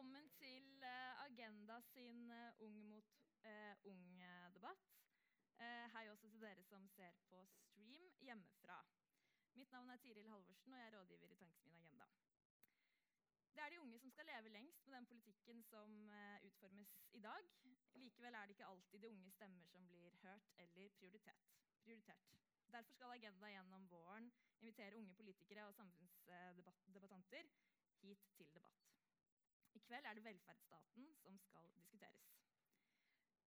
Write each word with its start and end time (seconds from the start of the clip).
Velkommen 0.00 0.30
til 0.32 0.82
eh, 0.82 1.24
Agenda 1.24 1.74
sin 1.80 2.30
eh, 2.30 2.60
Ung 2.64 2.76
mot 2.88 3.08
uh, 3.44 3.74
ung-debatt. 3.84 4.86
Uh, 5.60 5.86
hei 5.94 6.06
også 6.08 6.30
til 6.32 6.40
dere 6.40 6.62
som 6.64 6.86
ser 6.88 7.18
på 7.28 7.42
stream 7.52 8.06
hjemmefra. 8.24 8.78
Mitt 9.60 9.72
navn 9.76 9.90
er 9.90 10.00
Tiril 10.00 10.30
Halvorsen, 10.32 10.72
og 10.72 10.78
jeg 10.80 10.86
er 10.86 10.96
rådgiver 10.96 11.34
i 11.34 11.36
Tankesmien 11.42 11.82
Agenda. 11.82 12.06
Det 13.52 13.62
er 13.62 13.74
de 13.74 13.80
unge 13.80 13.98
som 13.98 14.10
skal 14.10 14.26
leve 14.32 14.48
lengst 14.48 14.86
med 14.86 14.96
den 14.96 15.06
politikken 15.06 15.62
som 15.68 15.92
uh, 16.08 16.46
utformes 16.48 16.96
i 17.12 17.20
dag. 17.20 17.50
Likevel 17.92 18.34
er 18.34 18.46
det 18.46 18.56
ikke 18.56 18.70
alltid 18.72 18.98
de 19.04 19.10
unge 19.10 19.30
stemmer 19.36 19.68
som 19.74 19.88
blir 19.88 20.16
hørt 20.22 20.48
eller 20.64 20.88
prioritert. 20.96 22.40
Derfor 22.72 22.92
skal 22.92 23.18
Agenda 23.18 23.52
gjennom 23.52 23.90
våren 23.90 24.32
invitere 24.60 24.96
unge 24.96 25.14
politikere 25.14 25.68
og 25.68 25.74
samfunnsdebattanter 25.74 27.52
hit 28.00 28.24
til 28.38 28.54
debatt. 28.54 28.89
Kveld 29.90 30.06
er 30.06 30.14
det 30.14 30.24
velferdsstaten 30.24 31.14
som 31.18 31.38
skal 31.38 31.70
diskuteres. 31.74 32.26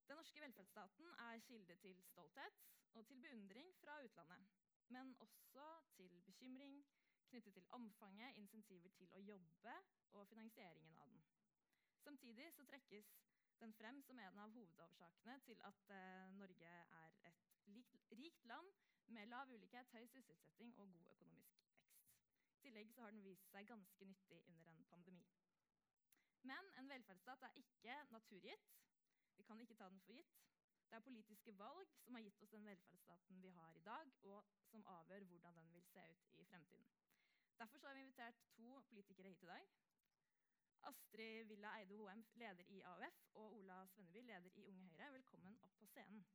Den 0.07 0.17
norske 0.19 0.41
velferdsstaten 0.41 1.05
er 1.25 1.39
kilde 1.39 1.75
til 1.75 2.01
stolthet 2.03 2.57
og 2.93 3.05
til 3.05 3.21
beundring 3.21 3.69
fra 3.75 4.03
utlandet, 4.03 4.49
men 4.87 5.15
også 5.19 5.67
til 5.95 6.21
bekymring 6.25 6.85
knyttet 7.29 7.53
til 7.53 7.67
omfanget, 7.69 8.35
insentiver 8.35 8.89
til 8.89 9.13
å 9.15 9.21
jobbe 9.23 9.75
og 10.11 10.27
finansieringen 10.27 10.97
av 11.05 11.13
den. 11.13 11.23
Samtidig 12.03 12.49
så 12.53 12.65
trekkes 12.65 13.13
den 13.59 13.73
frem 13.73 14.01
som 14.01 14.19
en 14.19 14.43
av 14.45 14.51
hovedårsakene 14.57 15.37
til 15.47 15.63
at 15.69 15.95
uh, 15.95 16.35
Norge 16.35 16.73
er 16.99 17.15
et 17.31 17.47
rikt 18.19 18.45
land 18.51 18.73
med 19.07 19.31
lav 19.31 19.47
ulikhet, 19.55 19.95
høy 19.95 20.05
sysselsetting 20.17 20.75
og 20.75 20.91
god 20.91 21.07
økonomisk 21.15 21.55
vekst. 21.55 21.87
I 22.51 22.59
tillegg 22.67 22.93
har 22.99 23.15
den 23.15 23.23
vist 23.23 23.47
seg 23.55 23.71
ganske 23.71 24.11
nyttig 24.11 24.43
under 24.47 24.75
en 24.75 24.85
pandemi. 24.91 25.25
Men 26.43 26.71
en 26.77 26.89
velferdsstat 26.89 27.43
er 27.47 27.59
ikke 27.61 27.95
naturgitt. 28.11 28.71
Vi 29.37 29.43
kan 29.43 29.59
ikke 29.59 29.75
ta 29.75 29.89
den 29.89 30.01
for 30.01 30.11
gitt. 30.13 30.33
Det 30.89 30.95
er 30.95 31.05
politiske 31.05 31.57
valg 31.57 31.93
som 32.03 32.15
har 32.15 32.21
gitt 32.21 32.41
oss 32.43 32.51
den 32.51 32.65
velferdsstaten 32.65 33.41
vi 33.41 33.49
har 33.49 33.75
i 33.75 33.85
dag, 33.85 34.11
og 34.23 34.43
som 34.71 34.85
avgjør 34.97 35.23
hvordan 35.29 35.55
den 35.55 35.71
vil 35.73 35.83
se 35.83 36.03
ut 36.11 36.35
i 36.43 36.45
fremtiden. 36.45 36.91
Derfor 37.57 37.87
har 37.87 37.93
vi 37.93 37.99
invitert 37.99 38.43
to 38.57 38.81
politikere 38.89 39.29
hit 39.29 39.43
i 39.43 39.45
dag. 39.45 39.71
Astrid 40.83 41.45
Villa 41.45 41.79
Eide 41.79 41.97
Hoem, 41.97 42.25
leder 42.33 42.63
i 42.67 42.81
AUF, 42.81 43.25
og 43.33 43.53
Ola 43.57 43.85
Svenneby, 43.87 44.21
leder 44.21 44.49
i 44.55 44.65
Unge 44.65 44.83
Høyre. 44.83 45.13
Velkommen 45.13 45.57
opp 45.61 45.77
på 45.79 45.85
scenen. 45.85 46.25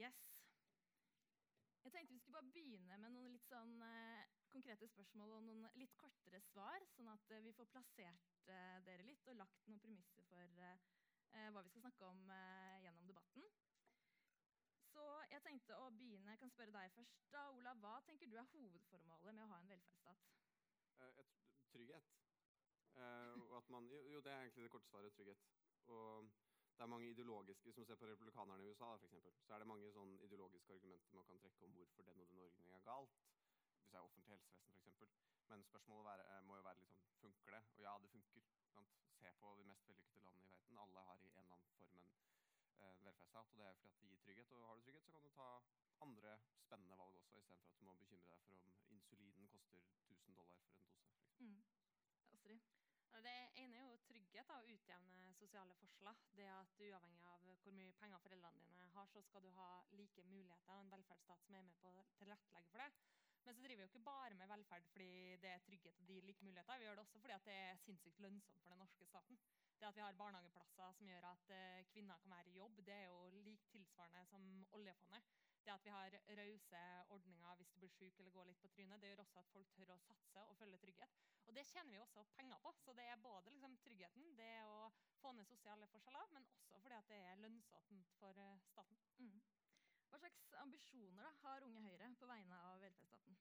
Yes. 0.00 0.18
Jeg 1.84 1.92
tenkte 1.92 2.14
vi 2.14 2.18
skulle 2.18 2.29
bare 2.40 2.52
begynne 2.54 2.96
med 2.96 3.12
noen 3.12 3.34
litt 3.34 3.48
sånn 3.50 3.82
eh, 3.84 4.28
konkrete 4.48 4.86
spørsmål 4.88 5.34
og 5.36 5.42
noen 5.44 5.66
litt 5.76 5.92
kortere 6.00 6.40
svar, 6.48 6.84
sånn 6.94 7.10
at 7.12 7.32
eh, 7.34 7.42
vi 7.44 7.52
får 7.52 7.68
plassert 7.68 8.48
eh, 8.48 8.78
dere 8.86 9.04
litt 9.04 9.28
og 9.28 9.36
lagt 9.36 9.66
noen 9.68 9.82
premisser 9.82 10.24
for 10.30 10.62
hva 11.30 11.60
vi 11.62 11.70
skal 11.70 11.84
snakke 11.84 12.06
om 12.08 12.24
gjennom 12.82 13.04
debatten. 13.06 13.44
Så 14.90 15.04
jeg 15.30 15.44
tenkte 15.44 15.76
å 15.78 15.84
begynne, 15.94 16.32
jeg 16.32 16.40
kan 16.40 16.50
spørre 16.50 16.74
deg 16.74 16.96
først. 16.96 17.20
da, 17.30 17.44
Ola, 17.54 17.76
Hva 17.78 17.92
tenker 18.08 18.26
du 18.26 18.34
er 18.34 18.48
hovedformålet 18.50 19.36
med 19.36 19.44
å 19.44 19.52
ha 19.52 19.60
en 19.62 19.70
velferdsstat? 19.70 20.24
Trygghet. 21.70 22.10
Og 23.44 23.54
at 23.60 23.70
man, 23.70 23.86
jo, 24.10 24.24
det 24.26 24.32
er 24.32 24.42
egentlig 24.48 24.66
det 24.66 24.72
korte 24.74 24.90
svaret 24.90 25.14
trygghet. 25.14 25.46
Og 25.94 26.26
det 26.80 26.84
er 26.84 26.94
mange 26.96 27.10
ideologiske, 27.10 27.64
Hvis 27.64 27.76
man 27.76 27.86
ser 27.86 27.94
på 27.94 28.06
republikanerne 28.06 28.62
i 28.64 28.66
USA, 28.66 28.96
for 28.96 29.04
eksempel, 29.06 29.32
så 29.46 29.54
er 29.54 29.58
det 29.58 29.66
mange 29.68 29.88
sånn 29.92 30.14
ideologiske 30.26 30.72
argumenter 30.72 31.18
man 31.18 31.26
kan 31.28 31.40
trekke 31.42 31.66
om 31.66 31.74
hvorfor 31.76 32.06
den 32.08 32.22
og 32.22 32.30
den 32.30 32.40
ordningen 32.44 32.78
er 32.78 32.86
galt. 32.86 33.18
Hvis 33.74 33.90
det 33.90 33.98
er 33.98 34.06
offentlig 34.06 34.30
helsevesen, 34.30 34.78
f.eks. 34.84 35.02
Men 35.50 35.66
spørsmålet 35.66 36.06
være, 36.06 36.24
eh, 36.30 36.40
må 36.48 36.56
jo 36.56 36.64
være 36.68 36.80
liksom, 36.80 37.02
funker 37.20 37.56
det? 37.56 37.60
Og 37.76 37.84
ja, 37.84 37.92
det 38.02 38.10
funker. 38.14 38.48
Sant? 38.72 38.96
Se 39.20 39.34
på 39.42 39.52
de 39.60 39.68
mest 39.68 39.88
vellykkede 39.92 40.24
landene 40.24 40.48
i 40.48 40.54
verden. 40.56 40.82
Alle 40.86 41.04
har 41.10 41.20
i 41.20 41.28
en 41.28 41.44
eller 41.44 41.54
annen 41.58 41.68
form 41.74 41.92
en 41.98 42.08
eh, 42.80 43.04
velferdsstat. 43.04 43.52
Og 43.52 43.58
det 43.60 43.66
er 43.68 43.78
fordi 43.82 43.92
at 43.92 44.00
det 44.00 44.08
gir 44.08 44.24
trygghet. 44.24 44.52
Og 44.52 44.68
har 44.68 44.74
du 44.74 44.80
trygghet, 44.80 45.04
så 45.04 45.12
kan 45.12 45.22
du 45.28 45.30
ta 45.36 45.48
andre 46.08 46.38
spennende 46.64 46.98
valg 47.04 47.16
også, 47.22 47.38
istedenfor 47.44 47.68
at 47.68 47.78
du 47.78 47.84
må 47.90 47.98
bekymre 48.04 48.32
deg 48.32 48.40
for 48.40 48.56
om 48.56 48.96
insulinen 48.96 49.52
koster 49.52 49.84
1000 50.08 50.34
dollar 50.40 50.56
for 50.64 50.72
en 50.72 50.80
dose. 50.80 51.04
For 51.04 51.12
eksempel. 51.12 51.44
Mm. 51.44 51.62
Astrid? 52.32 52.79
Det 53.24 53.30
ene 53.60 53.76
er 53.76 53.86
jo 53.90 53.96
trygghet 54.06 54.50
og 54.56 54.68
utjevne 54.72 55.32
sosiale 55.38 55.74
forskjeller. 55.80 56.20
Det 56.36 56.46
at 56.50 56.76
Uavhengig 56.86 57.26
av 57.32 57.48
hvor 57.64 57.74
mye 57.78 57.96
penger 58.02 58.22
foreldrene 58.26 58.62
dine 58.68 58.86
har, 58.94 59.08
så 59.14 59.22
skal 59.26 59.42
du 59.42 59.50
ha 59.56 59.70
like 59.98 60.22
muligheter 60.30 60.76
og 60.76 60.84
en 60.84 60.92
velferdsstat 60.94 61.42
som 61.46 61.58
er 61.58 61.66
med 61.66 61.80
på 61.82 61.90
å 61.90 62.06
tilrettelegge 62.20 62.70
for 62.70 62.84
det. 62.84 63.09
Driver 63.70 63.82
jo 63.84 63.88
ikke 63.88 63.98
bare 64.04 64.34
med 64.34 64.48
velferd 64.50 64.86
fordi 64.90 65.36
det 65.42 65.50
er 65.50 65.60
trygghet 65.62 65.98
og 66.00 66.08
de 66.08 66.20
like 66.20 66.44
muligheter. 66.44 66.78
Vi 66.78 66.84
gjør 66.84 66.94
det 66.98 67.02
også 67.02 67.18
fordi 67.22 67.34
det 67.44 67.52
er 67.54 67.76
sinnssykt 67.76 68.18
lønnsomt 68.24 68.62
for 68.62 68.70
den 68.70 68.80
norske 68.82 69.04
staten. 69.06 69.38
Det 69.78 69.86
at 69.86 69.96
vi 69.96 70.00
har 70.02 70.16
barnehageplasser 70.22 70.96
som 70.96 71.06
gjør 71.06 71.26
at 71.28 71.52
eh, 71.54 71.84
kvinner 71.92 72.18
kan 72.18 72.30
være 72.30 72.48
i 72.50 72.56
jobb, 72.56 72.80
det 72.86 72.94
er 72.94 73.04
jo 73.04 73.28
lik 73.44 73.68
tilsvarende 73.70 74.24
som 74.26 74.66
oljefondet. 74.78 75.22
Det 75.64 75.72
at 75.74 75.84
vi 75.84 75.90
har 75.90 76.16
rause 76.40 76.82
ordninger 77.16 77.54
hvis 77.60 77.70
du 77.70 77.78
blir 77.78 77.94
syk 77.94 78.18
eller 78.18 78.34
går 78.38 78.50
litt 78.50 78.60
på 78.64 78.72
trynet, 78.74 79.00
det 79.00 79.12
gjør 79.12 79.22
også 79.26 79.38
at 79.38 79.52
folk 79.52 79.70
tør 79.76 79.94
å 79.94 80.00
satse 80.08 80.44
og 80.48 80.58
følge 80.58 80.82
trygghet. 80.86 81.22
Og 81.46 81.54
det 81.54 81.66
tjener 81.70 81.94
vi 81.94 82.02
også 82.02 82.26
penger 82.40 82.58
på. 82.66 82.74
Så 82.82 82.96
det 82.98 83.06
er 83.06 83.22
både 83.28 83.54
liksom, 83.54 83.78
tryggheten, 83.86 84.34
det 84.42 84.52
å 84.66 84.90
få 85.22 85.32
ned 85.38 85.46
sosiale 85.46 85.86
forskjeller, 85.94 86.34
men 86.34 86.50
også 86.58 86.82
fordi 86.82 87.00
det 87.14 87.22
er 87.30 87.46
lønnsomt 87.46 88.18
for 88.18 88.42
uh, 88.50 88.58
staten. 88.72 88.98
Mm. 89.22 89.38
Hva 90.10 90.18
slags 90.18 90.42
ambisjoner 90.58 91.22
da, 91.22 91.30
har 91.44 91.62
Unge 91.62 91.86
Høyre 91.86 92.10
på 92.18 92.26
vegne 92.26 92.56
av 92.72 92.80
velferdsstaten? 92.82 93.36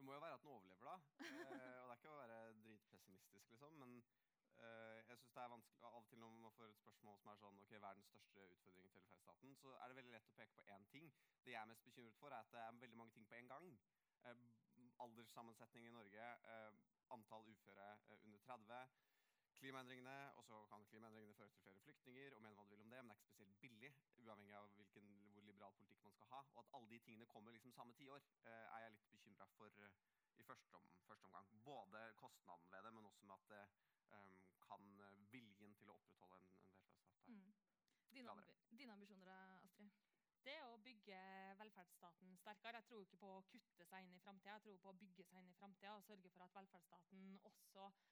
Det 0.00 0.06
må 0.06 0.12
jo 0.12 0.20
være 0.20 0.34
at 0.34 0.42
den 0.42 0.48
overlever, 0.48 0.84
da. 0.84 0.94
Eh, 1.20 1.80
og 1.80 1.88
det 1.88 1.92
er 1.92 1.98
ikke 1.98 2.12
å 2.12 2.20
være 2.22 2.36
dritpessimistisk, 2.64 3.50
liksom. 3.52 3.74
Men 3.82 3.90
eh, 4.00 5.00
jeg 5.10 5.18
synes 5.18 5.34
det 5.34 5.42
er 5.42 5.52
vanskelig 5.52 5.88
av 5.88 5.98
og 5.98 6.06
til 6.08 6.22
når 6.22 6.38
man 6.44 6.54
får 6.56 6.70
et 6.70 6.78
spørsmål 6.78 7.18
som 7.20 7.28
er 7.32 7.40
sånn 7.42 7.58
ok, 7.60 7.74
hva 7.82 7.90
er 7.90 7.98
den 7.98 8.06
største 8.08 8.46
utfordringen 8.54 8.94
til 8.94 9.02
velferdsstaten, 9.02 9.52
så 9.60 9.74
er 9.76 9.92
det 9.92 9.98
veldig 9.98 10.14
lett 10.14 10.30
å 10.32 10.38
peke 10.38 10.56
på 10.56 10.64
én 10.72 10.86
ting. 10.94 11.12
Det 11.44 11.52
jeg 11.52 11.60
er 11.60 11.68
mest 11.68 11.84
bekymret 11.84 12.16
for, 12.22 12.32
er 12.32 12.46
at 12.46 12.54
det 12.54 12.62
er 12.62 12.80
veldig 12.86 13.00
mange 13.02 13.12
ting 13.18 13.28
på 13.28 13.36
en 13.42 13.52
gang. 13.52 13.68
Eh, 14.24 14.40
alderssammensetning 15.04 15.90
i 15.90 15.94
Norge, 15.98 16.32
eh, 16.54 16.80
antall 17.18 17.44
uføre 17.52 17.92
eh, 18.08 18.24
under 18.24 18.40
30 18.48 18.80
klimaendringene, 19.60 20.16
og 20.38 20.44
så 20.48 20.58
kan 20.70 20.84
klimaendringene 20.90 21.34
føre 21.38 21.48
til 21.52 21.62
flere 21.64 21.80
flyktninger. 21.86 22.34
og 22.34 22.42
men 22.42 22.54
hva 22.56 22.64
du 22.64 22.70
vil 22.70 22.84
om 22.84 22.90
det, 22.90 23.02
Men 23.04 23.08
det 23.08 23.14
er 23.14 23.20
ikke 23.20 23.32
spesielt 23.32 23.60
billig, 23.60 23.92
uavhengig 24.22 24.54
av 24.60 24.68
hvilken, 24.78 25.10
hvor 25.32 25.42
liberal 25.42 25.72
politikk 25.80 26.04
man 26.04 26.12
skal 26.12 26.26
ha. 26.32 26.40
Og 26.54 26.60
at 26.64 26.72
alle 26.76 26.88
de 26.90 26.98
tingene 26.98 27.26
kommer 27.26 27.50
liksom 27.52 27.72
samme 27.72 27.94
tiår, 27.94 28.22
eh, 28.52 28.64
er 28.74 28.78
jeg 28.84 28.92
litt 28.96 29.10
bekymra 29.16 29.46
for 29.56 29.82
eh, 29.86 29.90
i 30.40 30.42
første, 30.42 30.76
om, 30.76 30.86
første, 31.08 31.24
omgang. 31.26 31.46
Både 31.64 32.12
kostnaden 32.22 32.70
ved 32.72 32.82
det, 32.82 32.94
men 32.94 33.06
også 33.06 33.24
med 33.26 33.34
at 33.34 33.48
det 33.54 33.64
um, 34.16 34.38
kan 34.68 34.86
viljen 35.30 35.74
til 35.74 35.90
å 35.90 35.96
opprettholde 35.98 36.38
en, 36.40 36.46
en 36.54 36.80
velferdsstat 36.84 37.26
er 37.26 37.34
mm. 37.34 37.52
Dine, 38.10 38.30
amb 38.30 38.78
dine 38.78 38.92
ambisjoner, 38.92 39.34
Astrid? 39.66 39.90
Det 40.44 40.54
er 40.56 40.66
å 40.72 40.78
bygge 40.80 41.18
velferdsstaten 41.60 42.36
sterkere. 42.40 42.80
Jeg 42.80 42.88
tror 42.88 43.02
ikke 43.04 43.18
på 43.20 43.32
å 43.36 43.42
kutte 43.52 43.84
seg 43.90 44.06
inn 44.06 44.14
i 44.16 44.22
framtida, 44.24 44.54
jeg 44.56 44.64
tror 44.64 44.78
på 44.84 44.92
å 44.92 44.98
bygge 45.02 45.26
seg 45.28 45.42
inn 45.42 45.50
i 45.52 45.58
framtida 45.58 45.92
og 45.98 46.06
sørge 46.06 46.30
for 46.32 46.46
at 46.46 46.56
velferdsstaten 46.56 47.26
også 47.50 47.84
eh, 47.90 48.09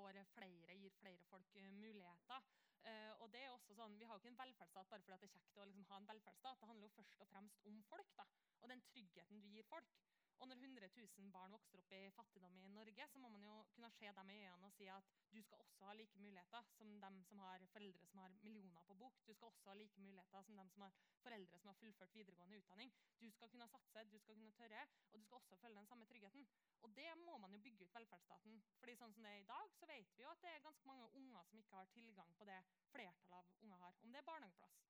får 0.00 0.18
flere, 0.34 0.76
gir 0.80 0.92
flere 1.00 1.28
folk 1.28 1.56
uh, 1.56 1.70
muligheter. 1.72 2.50
Uh, 2.80 3.12
og 3.20 3.32
det 3.32 3.42
er 3.44 3.50
også 3.52 3.76
sånn, 3.76 3.98
Vi 4.00 4.06
har 4.08 4.16
jo 4.16 4.22
ikke 4.22 4.32
en 4.32 4.38
velferdsstat 4.40 4.88
bare 4.88 5.04
fordi 5.04 5.18
det 5.20 5.28
er 5.28 5.34
kjekt 5.34 5.58
å 5.60 5.66
liksom, 5.68 5.88
ha 5.90 5.98
en 6.00 6.08
velferdsstat. 6.08 6.60
Det 6.60 6.70
handler 6.70 6.88
jo 6.88 6.94
først 6.96 7.24
og 7.24 7.28
fremst 7.34 7.66
om 7.68 7.82
folk 7.90 8.14
da, 8.16 8.26
og 8.60 8.72
den 8.72 8.84
tryggheten 8.88 9.42
du 9.44 9.48
gir 9.52 9.68
folk. 9.68 9.98
Og 10.40 10.48
når 10.48 10.56
100 10.56 10.88
000 10.96 11.32
barn 11.34 11.52
vokser 11.52 11.80
opp 11.82 11.90
i 11.92 11.98
fattigdom 12.16 12.54
i 12.64 12.68
Norge, 12.72 13.06
så 13.12 13.20
må 13.20 13.28
man 13.28 13.42
jo 13.44 13.54
kunne 13.74 13.90
se 13.92 14.08
dem 14.16 14.30
i 14.32 14.36
øynene 14.40 14.68
og 14.70 14.72
si 14.72 14.86
at 14.88 15.10
du 15.34 15.40
skal 15.44 15.60
også 15.60 15.88
ha 15.90 15.96
like 15.98 16.22
muligheter 16.22 16.70
som 16.78 16.94
dem 17.02 17.18
som 17.28 17.42
har 17.44 17.64
foreldre 17.74 18.06
som 18.08 18.22
har 18.22 18.36
millioner 18.46 18.86
på 18.88 18.96
bok. 19.02 19.18
Du 19.26 19.34
skal 19.34 19.50
også 19.50 19.68
ha 19.68 19.74
like 19.76 20.00
muligheter 20.00 20.46
som 20.46 20.56
dem 20.56 20.70
som 20.72 20.86
har 20.86 20.96
foreldre 21.26 21.58
som 21.60 21.68
har 21.68 21.78
fullført 21.82 22.14
videregående 22.14 22.56
utdanning. 22.62 22.92
Du 23.20 23.28
skal 23.30 23.52
kunne 23.52 23.68
satse, 23.68 24.04
du 24.12 24.18
skal 24.18 24.34
kunne 24.34 24.56
tørre, 24.62 24.86
og 25.12 25.18
du 25.18 25.24
skal 25.24 25.36
også 25.42 25.56
følge 25.56 25.78
den 25.78 25.90
samme 25.92 26.08
tryggheten. 26.08 26.48
Og 26.82 26.96
det 26.96 27.10
må 27.26 27.36
man 27.38 27.52
jo 27.52 27.60
bygge 27.66 27.84
ut 27.84 27.94
velferdsstaten. 27.94 28.62
Fordi 28.80 28.96
sånn 28.96 29.12
som 29.12 29.28
det 29.28 29.34
er 29.34 29.42
i 29.42 29.50
dag, 29.52 29.74
så 29.76 29.90
vet 29.92 30.16
vi 30.16 30.24
jo 30.24 30.32
at 30.32 30.40
det 30.46 30.54
er 30.54 30.64
ganske 30.64 30.88
mange 30.88 31.10
unger 31.20 31.44
som 31.50 31.60
ikke 31.60 31.76
har 31.76 31.92
tilgang 31.98 32.32
på 32.40 32.48
det 32.48 32.62
flertallet 32.94 33.36
av 33.36 33.52
unger 33.66 33.84
har. 33.84 34.00
Om 34.00 34.16
det 34.16 34.22
er 34.22 34.30
barnehageplass, 34.32 34.80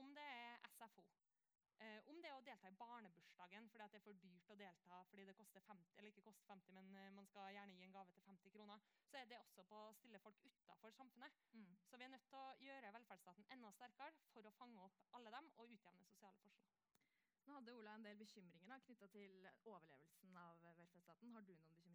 om 0.00 0.14
det 0.16 0.24
er 0.40 0.64
SFO, 0.78 1.04
Eh, 1.84 2.00
om 2.08 2.20
det 2.22 2.30
å 2.32 2.40
delta 2.46 2.68
i 2.70 2.76
barnebursdagen 2.80 3.66
fordi 3.68 3.86
det 3.92 3.98
er 3.98 4.04
for 4.04 4.20
dyrt 4.22 4.52
å 4.52 4.56
delta 4.56 5.00
fordi 5.10 5.24
det 5.28 5.34
koster 5.36 5.64
50, 5.66 5.90
eller 5.98 6.08
ikke 6.08 6.24
koster 6.24 6.46
50, 6.48 6.72
men 6.78 6.86
eh, 6.96 7.10
man 7.12 7.26
skal 7.28 7.50
gjerne 7.52 7.76
gi 7.76 7.84
en 7.84 7.92
gave 7.96 8.14
til 8.14 8.24
50 8.24 8.54
kroner, 8.54 8.86
så 9.10 9.18
er 9.20 9.28
det 9.28 9.40
også 9.42 9.66
på 9.68 9.80
å 9.88 9.92
stille 9.98 10.20
folk 10.24 10.40
utafor 10.46 10.96
samfunnet. 10.96 11.42
Mm. 11.52 11.74
Så 11.90 12.00
vi 12.00 12.06
er 12.06 12.14
nødt 12.14 12.24
til 12.30 12.40
å 12.40 12.54
gjøre 12.64 12.94
velferdsstaten 12.96 13.50
enda 13.56 13.72
sterkere 13.76 14.16
for 14.32 14.48
å 14.48 14.54
fange 14.56 14.86
opp 14.86 15.02
alle 15.18 15.34
dem 15.36 15.50
og 15.58 15.76
utjevne 15.76 16.08
sosiale 16.08 16.40
forskjeller. 16.46 16.80
Nå 17.44 17.58
hadde 17.58 17.76
Ola 17.76 17.98
en 17.98 18.08
del 18.08 18.16
bekymringer 18.16 18.86
knytta 18.86 19.10
til 19.12 19.48
overlevelsen 19.68 20.38
av 20.40 20.64
velferdsstaten. 20.80 21.36
Har 21.36 21.44
du 21.44 21.52
noen 21.52 21.68
bekymringer? 21.68 21.93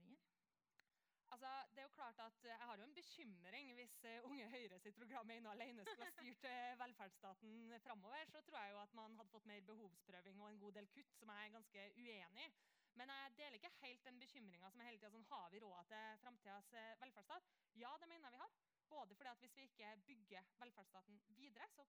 Altså, 1.29 1.49
det 1.73 1.81
er 1.81 1.87
jo 1.87 1.97
klart 1.97 2.19
at 2.19 2.43
Jeg 2.43 2.67
har 2.67 2.77
jo 2.77 2.83
en 2.83 2.93
bekymring 2.93 3.73
hvis 3.73 3.95
uh, 4.03 4.29
Unge 4.29 4.47
Høyre 4.49 4.79
sitt 4.79 4.95
program 4.97 5.29
ene 5.31 5.51
alene 5.51 5.85
skulle 5.85 6.07
ha 6.07 6.15
styrt 6.15 6.47
uh, 6.49 6.79
velferdsstaten 6.79 7.75
framover. 7.85 8.25
Så 8.33 8.41
tror 8.41 8.57
jeg 8.59 8.73
jo 8.73 8.81
at 8.81 8.93
man 8.93 9.17
hadde 9.19 9.33
fått 9.35 9.45
mer 9.51 9.61
behovsprøving 9.61 10.41
og 10.41 10.49
en 10.49 10.59
god 10.63 10.79
del 10.79 10.89
kutt, 10.95 11.13
som 11.19 11.33
jeg 11.33 11.45
er 11.45 11.55
ganske 11.57 11.85
uenig 11.97 12.47
i. 12.47 12.51
Men 12.99 13.13
jeg 13.13 13.35
deler 13.37 13.59
ikke 13.59 13.75
helt 13.83 14.05
den 14.05 14.19
bekymringa 14.19 14.71
som 14.71 14.81
er 14.81 14.89
hele 14.89 14.99
tida 14.99 15.11
sånn 15.13 15.29
Har 15.29 15.53
vi 15.53 15.61
råd 15.63 15.93
til 15.93 16.17
framtidas 16.23 16.73
velferdsstat? 17.03 17.53
Ja, 17.77 17.93
det 18.01 18.09
mener 18.09 18.27
jeg 18.27 18.35
vi 18.35 18.43
har. 18.43 18.57
Både 18.89 19.15
fordi 19.15 19.29
at 19.29 19.39
Hvis 19.45 19.55
vi 19.55 19.67
ikke 19.69 19.93
bygger 20.07 20.41
velferdsstaten 20.63 20.88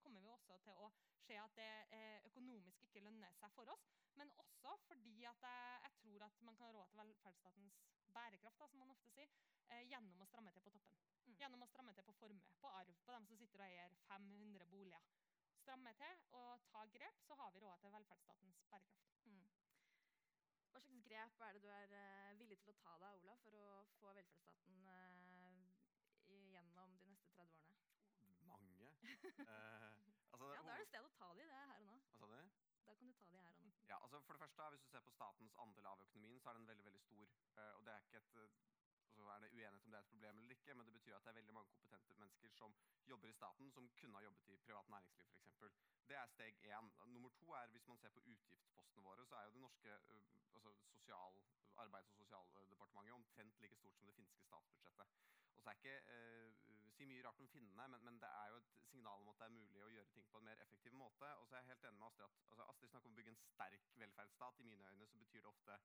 kommer 0.05 0.25
vi 0.25 0.33
også 0.35 0.59
til 0.67 0.85
å 0.85 0.91
se 1.27 1.39
at 1.39 1.57
det 1.59 2.03
økonomisk 2.31 2.83
ikke 2.87 3.03
lønner 3.05 3.35
seg 3.39 3.53
for 3.55 3.71
oss. 3.75 3.89
Men 4.19 4.33
også 4.43 4.75
fordi 4.89 5.25
at 5.25 5.47
jeg, 5.47 5.81
jeg 5.85 5.93
tror 6.01 6.27
at 6.27 6.43
man 6.47 6.57
kan 6.57 6.67
ha 6.67 6.73
råd 6.77 6.91
til 6.91 7.01
velferdsstatens 7.01 7.79
bærekraft, 8.15 8.59
da, 8.61 8.69
som 8.69 8.79
man 8.83 8.91
ofte 8.95 9.11
sier, 9.15 9.31
eh, 9.69 9.85
gjennom 9.91 10.23
å 10.23 10.29
stramme 10.29 10.53
til 10.55 10.65
på 10.67 10.73
toppen. 10.75 10.99
Mm. 11.27 11.37
Gjennom 11.41 11.63
å 11.65 11.69
stramme 11.71 11.95
til 11.95 12.07
på 12.09 12.17
formue, 12.19 12.55
på 12.61 12.73
arv, 12.81 12.93
på 13.07 13.15
dem 13.17 13.27
som 13.31 13.39
sitter 13.41 13.63
og 13.63 13.67
eier 13.69 13.97
500 14.09 14.67
boliger. 14.73 15.07
Stramme 15.61 15.93
til 16.01 16.25
og 16.41 16.67
ta 16.73 16.85
grep, 16.97 17.23
så 17.29 17.37
har 17.41 17.55
vi 17.55 17.63
råd 17.65 17.83
til 17.85 17.95
velferdsstatens 17.97 18.63
bærekraft. 18.73 19.17
Mm. 19.29 19.47
Hva 20.71 20.83
slags 20.85 21.05
grep 21.07 21.47
er 21.47 21.57
det 21.57 21.63
du 21.65 21.71
er 21.77 21.95
uh, 21.95 22.39
villig 22.41 22.59
til 22.65 22.75
å 22.75 22.79
ta 22.83 22.97
da, 23.03 23.13
Ola, 23.19 23.37
for 23.45 23.59
å 23.59 23.67
få 23.99 24.15
velferdsstaten 24.19 24.85
uh, 24.87 25.65
gjennom 26.51 26.99
de 27.03 27.13
neste 27.15 27.35
30 27.37 27.67
årene? 27.69 27.89
Mange. 28.51 28.71
uh, 28.75 28.81
altså, 30.33 30.47
ja, 30.55 30.63
Da 30.67 30.73
er 30.75 30.83
det 30.83 30.89
sted 30.89 31.07
å 31.07 31.13
ta 31.19 31.29
de, 31.37 31.47
det 31.51 31.57
er 31.57 31.71
her 31.73 31.85
og 31.85 31.89
nå. 31.89 31.97
Hva 32.21 32.29
sa 32.31 32.41
du? 32.41 32.51
Da 32.87 32.97
kan 32.99 33.13
du 33.13 33.15
ta 33.21 33.29
de 33.31 33.39
her 33.39 33.55
og 33.55 33.63
nå. 33.65 33.73
Ja, 33.91 33.97
altså 34.03 34.21
for 34.27 34.37
det 34.37 34.43
første, 34.45 34.69
Hvis 34.75 34.83
du 34.85 34.89
ser 34.91 35.07
på 35.07 35.15
statens 35.15 35.57
andel 35.65 35.87
av 35.93 36.03
økonomien, 36.07 36.41
så 36.41 36.51
er 36.51 36.59
den 36.59 36.69
veldig 36.73 36.85
veldig 36.89 37.03
stor. 37.07 37.33
Uh, 37.57 37.73
og 37.77 37.85
det 37.87 37.95
er 37.95 38.05
ikke 38.07 38.23
et, 38.23 38.37
uh, 38.37 38.51
så 39.15 39.29
er 39.35 39.39
det 39.45 39.53
uenighet 39.53 39.85
om 39.85 39.93
det 39.93 39.99
er 39.99 40.05
et 40.05 40.13
problem 40.15 40.39
eller 40.39 40.57
ikke, 40.57 40.75
men 40.75 40.87
det 40.87 40.93
betyr 40.99 41.17
at 41.17 41.25
det 41.25 41.33
er 41.33 41.39
veldig 41.41 41.55
mange 41.55 41.73
kompetente 41.75 42.19
mennesker 42.23 42.53
som 42.59 42.77
jobber 43.07 43.29
i 43.29 43.39
staten, 43.41 43.71
som 43.71 43.89
kunne 44.01 44.19
ha 44.19 44.25
jobbet 44.25 44.53
i 44.55 44.61
privat 44.67 44.89
næringsliv 44.95 45.27
f.eks. 45.27 45.81
Det 46.09 46.17
er 46.17 46.27
steg 46.27 46.65
én. 46.75 46.93
Nummer 47.15 47.31
to 47.41 47.53
er 47.53 47.67
hvis 47.75 47.87
man 47.89 47.99
ser 47.99 48.15
på 48.15 48.21
utgiftspostene 48.21 49.03
våre, 49.03 49.27
så 49.27 49.37
er 49.37 49.45
jo 49.45 49.53
det 49.57 49.61
norske 49.61 49.93
altså 50.55 50.73
sosial, 50.73 51.43
Arbeids- 51.77 52.11
og 52.11 52.17
sosialdepartementet 52.17 53.13
omtrent 53.15 53.61
like 53.61 53.77
stort 53.77 53.97
som 53.99 54.07
det 54.07 54.15
finske 54.15 54.43
statsbudsjettet. 54.43 55.07
Og 55.57 55.63
så 55.63 55.71
er 55.71 55.75
ikke 55.75 55.97
si 57.01 57.09
mye 57.09 57.23
rart 57.25 57.41
om 57.41 57.49
finnene, 57.49 57.87
men, 57.89 58.03
men, 58.05 58.21
det 58.21 58.29
er 58.29 58.51
jo 58.53 58.59
et 58.61 58.73
signal 58.91 59.23
om 59.25 59.31
at 59.33 59.39
det 59.41 59.47
er 59.47 59.57
mulig 59.57 59.85
å 59.85 59.93
gjøre 59.95 60.13
ting 60.13 60.27
på 60.29 60.41
en 60.41 60.49
mer 60.51 60.61
effektiv 60.65 60.97
måte. 61.01 61.31
Og 61.41 61.47
så 61.49 61.57
er 61.57 61.63
jeg 61.63 61.73
helt 61.73 61.87
enig 61.89 62.01
med 62.01 62.09
Astrid 62.11 62.27
at 62.27 62.41
altså, 62.51 62.67
Astrid 62.73 62.93
snakker 62.93 63.09
om 63.09 63.15
å 63.17 63.21
bygge 63.21 63.33
en 63.33 63.43
sterk 63.47 63.87
velferdsstat. 64.03 64.61
I 64.61 64.69
mine 64.69 64.93
øyne 64.93 65.09
så 65.09 65.21
betyr 65.23 65.47
det 65.47 65.53
ofte 65.53 65.79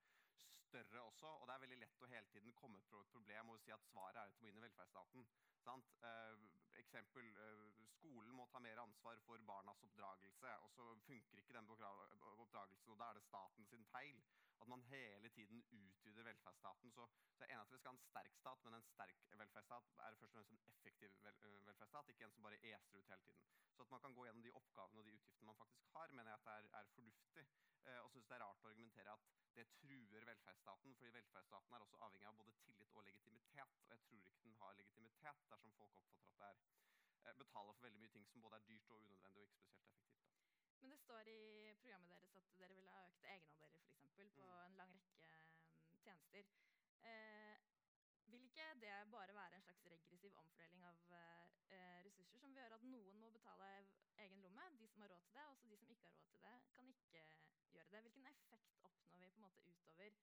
større 0.65 1.05
også. 1.07 1.31
Og 1.39 1.47
det 1.47 1.55
er 1.55 1.63
veldig 1.63 1.79
lett 1.85 2.03
å 2.03 2.11
hele 2.11 2.31
tiden 2.33 2.57
komme 2.59 2.81
på 2.89 2.99
et 2.99 3.13
problem 3.15 3.53
og 3.53 3.61
si 3.63 3.71
at 3.75 3.87
svaret 3.91 4.19
er 4.19 4.27
at 4.27 4.35
du 4.35 4.43
må 4.43 4.51
inn 4.51 4.59
i 4.59 4.65
velferdsstaten. 4.65 5.27
Eh, 5.65 6.43
eksempel, 6.81 7.31
eh, 7.45 7.85
Skolen 7.95 8.35
må 8.35 8.45
ta 8.51 8.59
mer 8.59 8.81
ansvar 8.83 9.17
for 9.25 9.41
barnas 9.47 9.81
oppdragelse, 9.87 10.51
og 10.65 10.69
så 10.75 10.89
funker 11.07 11.39
ikke 11.39 11.55
den 11.55 11.71
oppdragelsen. 11.71 12.21
og 12.21 12.99
Da 12.99 13.09
er 13.09 13.13
det 13.13 13.23
staten 13.23 13.65
sin 13.71 13.85
feil. 13.95 14.19
At 14.61 14.67
man 14.67 14.81
hele 14.91 15.29
tiden 15.29 15.63
utvider 15.71 16.23
velferdsstaten. 16.23 16.91
Så, 16.91 17.07
så 17.35 17.43
jeg 17.43 17.49
er 17.49 17.55
enig 17.55 17.65
at 17.67 17.73
vi 17.73 17.77
skal 17.77 17.91
ha 17.91 17.95
en 17.97 18.07
sterk 18.07 18.37
stat, 18.41 18.63
men 18.65 18.77
en 18.77 18.87
sterk 18.91 19.21
velferdsstat 19.41 19.91
er 20.07 20.15
først 20.21 20.23
og 20.23 20.31
fremst 20.31 20.51
en 20.51 20.63
effektiv 20.71 21.11
vel, 21.27 21.39
øh, 21.49 21.65
velferdsstat, 21.67 22.09
ikke 22.09 22.25
en 22.25 22.35
som 22.35 22.43
bare 22.47 22.61
eser 22.71 22.97
ut 22.99 23.13
hele 23.13 23.21
tiden. 23.27 23.41
Så 23.75 23.83
at 23.83 23.91
man 23.91 24.01
kan 24.01 24.13
gå 24.13 24.25
gjennom 24.25 24.43
de 24.43 24.51
oppgavene 24.59 24.99
og 24.99 25.05
de 25.05 25.15
utgiftene 25.19 25.51
man 25.51 25.61
faktisk 25.63 25.89
har, 25.97 26.11
mener 26.11 26.31
jeg 26.31 26.39
at 26.39 26.45
det 26.47 26.53
er, 26.59 26.79
er 26.79 26.93
fornuftig. 26.97 27.45
Eh, 27.85 27.99
og 28.03 28.11
syns 28.11 28.27
det 28.29 28.35
er 28.35 28.43
rart 28.45 28.63
å 28.63 28.69
argumentere 28.71 29.17
at 29.17 29.33
det 29.57 29.65
truer 29.79 30.25
velferdsstaten, 30.29 30.95
fordi 30.99 31.11
velferdsstaten 31.17 31.75
er 31.75 31.83
også 31.85 31.99
avhengig 32.07 32.29
av 32.29 32.39
både 32.39 32.55
tillit 32.63 32.95
og 32.95 33.05
legitimitet. 33.09 33.75
Og 33.85 33.91
jeg 33.93 34.01
tror 34.07 34.31
ikke 34.31 34.47
den 34.47 34.57
har 34.61 34.79
legitimitet 34.79 35.45
dersom 35.51 35.75
folk 35.81 35.99
oppfatter 36.01 36.31
at 36.31 36.41
det 36.41 36.49
er 36.49 36.63
eh, 37.29 37.37
betaler 37.43 37.77
for 37.77 37.87
veldig 37.87 38.01
mye 38.03 38.13
ting 38.15 38.25
som 38.31 38.47
både 38.47 38.61
er 38.61 38.67
dyrt 38.71 38.95
og 38.95 39.03
unødvendig 39.03 39.43
og 39.43 39.49
ikke 39.49 39.61
spesielt 39.61 39.91
effektivt. 39.91 40.14
Men 40.85 40.91
det 40.91 40.99
står 41.01 41.27
i 41.27 41.73
programmet 41.81 42.09
deres 42.13 42.35
at 42.37 42.49
dere 42.59 42.75
vil 42.77 42.89
ha 42.93 42.99
økte 43.09 43.29
egenandeler 43.35 43.79
for 43.85 43.93
eksempel, 43.93 44.27
på 44.35 44.43
mm. 44.43 44.65
en 44.65 44.75
lang 44.79 44.91
rekke 44.99 45.29
um, 45.37 45.95
tjenester. 46.03 46.51
Eh, 47.11 47.55
vil 48.27 48.43
ikke 48.45 48.67
det 48.83 48.91
bare 49.15 49.35
være 49.35 49.55
en 49.55 49.65
slags 49.65 49.87
regressiv 49.95 50.37
omfordeling 50.43 50.83
av 50.91 51.01
eh, 51.15 51.97
ressurser 52.05 52.37
som 52.37 52.53
vil 52.53 52.61
gjøre 52.61 52.77
at 52.77 52.85
noen 52.91 53.17
må 53.23 53.31
betale 53.33 53.71
egen 54.27 54.45
lomme, 54.45 54.67
de 54.77 54.91
som 54.91 55.01
har 55.01 55.13
råd 55.15 55.25
til 55.25 55.39
det, 55.39 55.47
og 55.49 55.65
de 55.73 55.81
som 55.81 55.95
ikke 55.95 56.05
har 56.05 56.15
råd 56.19 56.29
til 56.35 56.45
det, 56.45 56.55
kan 56.77 56.93
ikke 56.93 57.25
gjøre 57.71 57.89
det. 57.95 58.03
Hvilken 58.05 58.29
effekt 58.35 58.77
oppnår 58.91 59.25
vi 59.25 59.33
på 59.33 59.41
en 59.41 59.47
måte 59.47 59.65
utover 59.73 60.21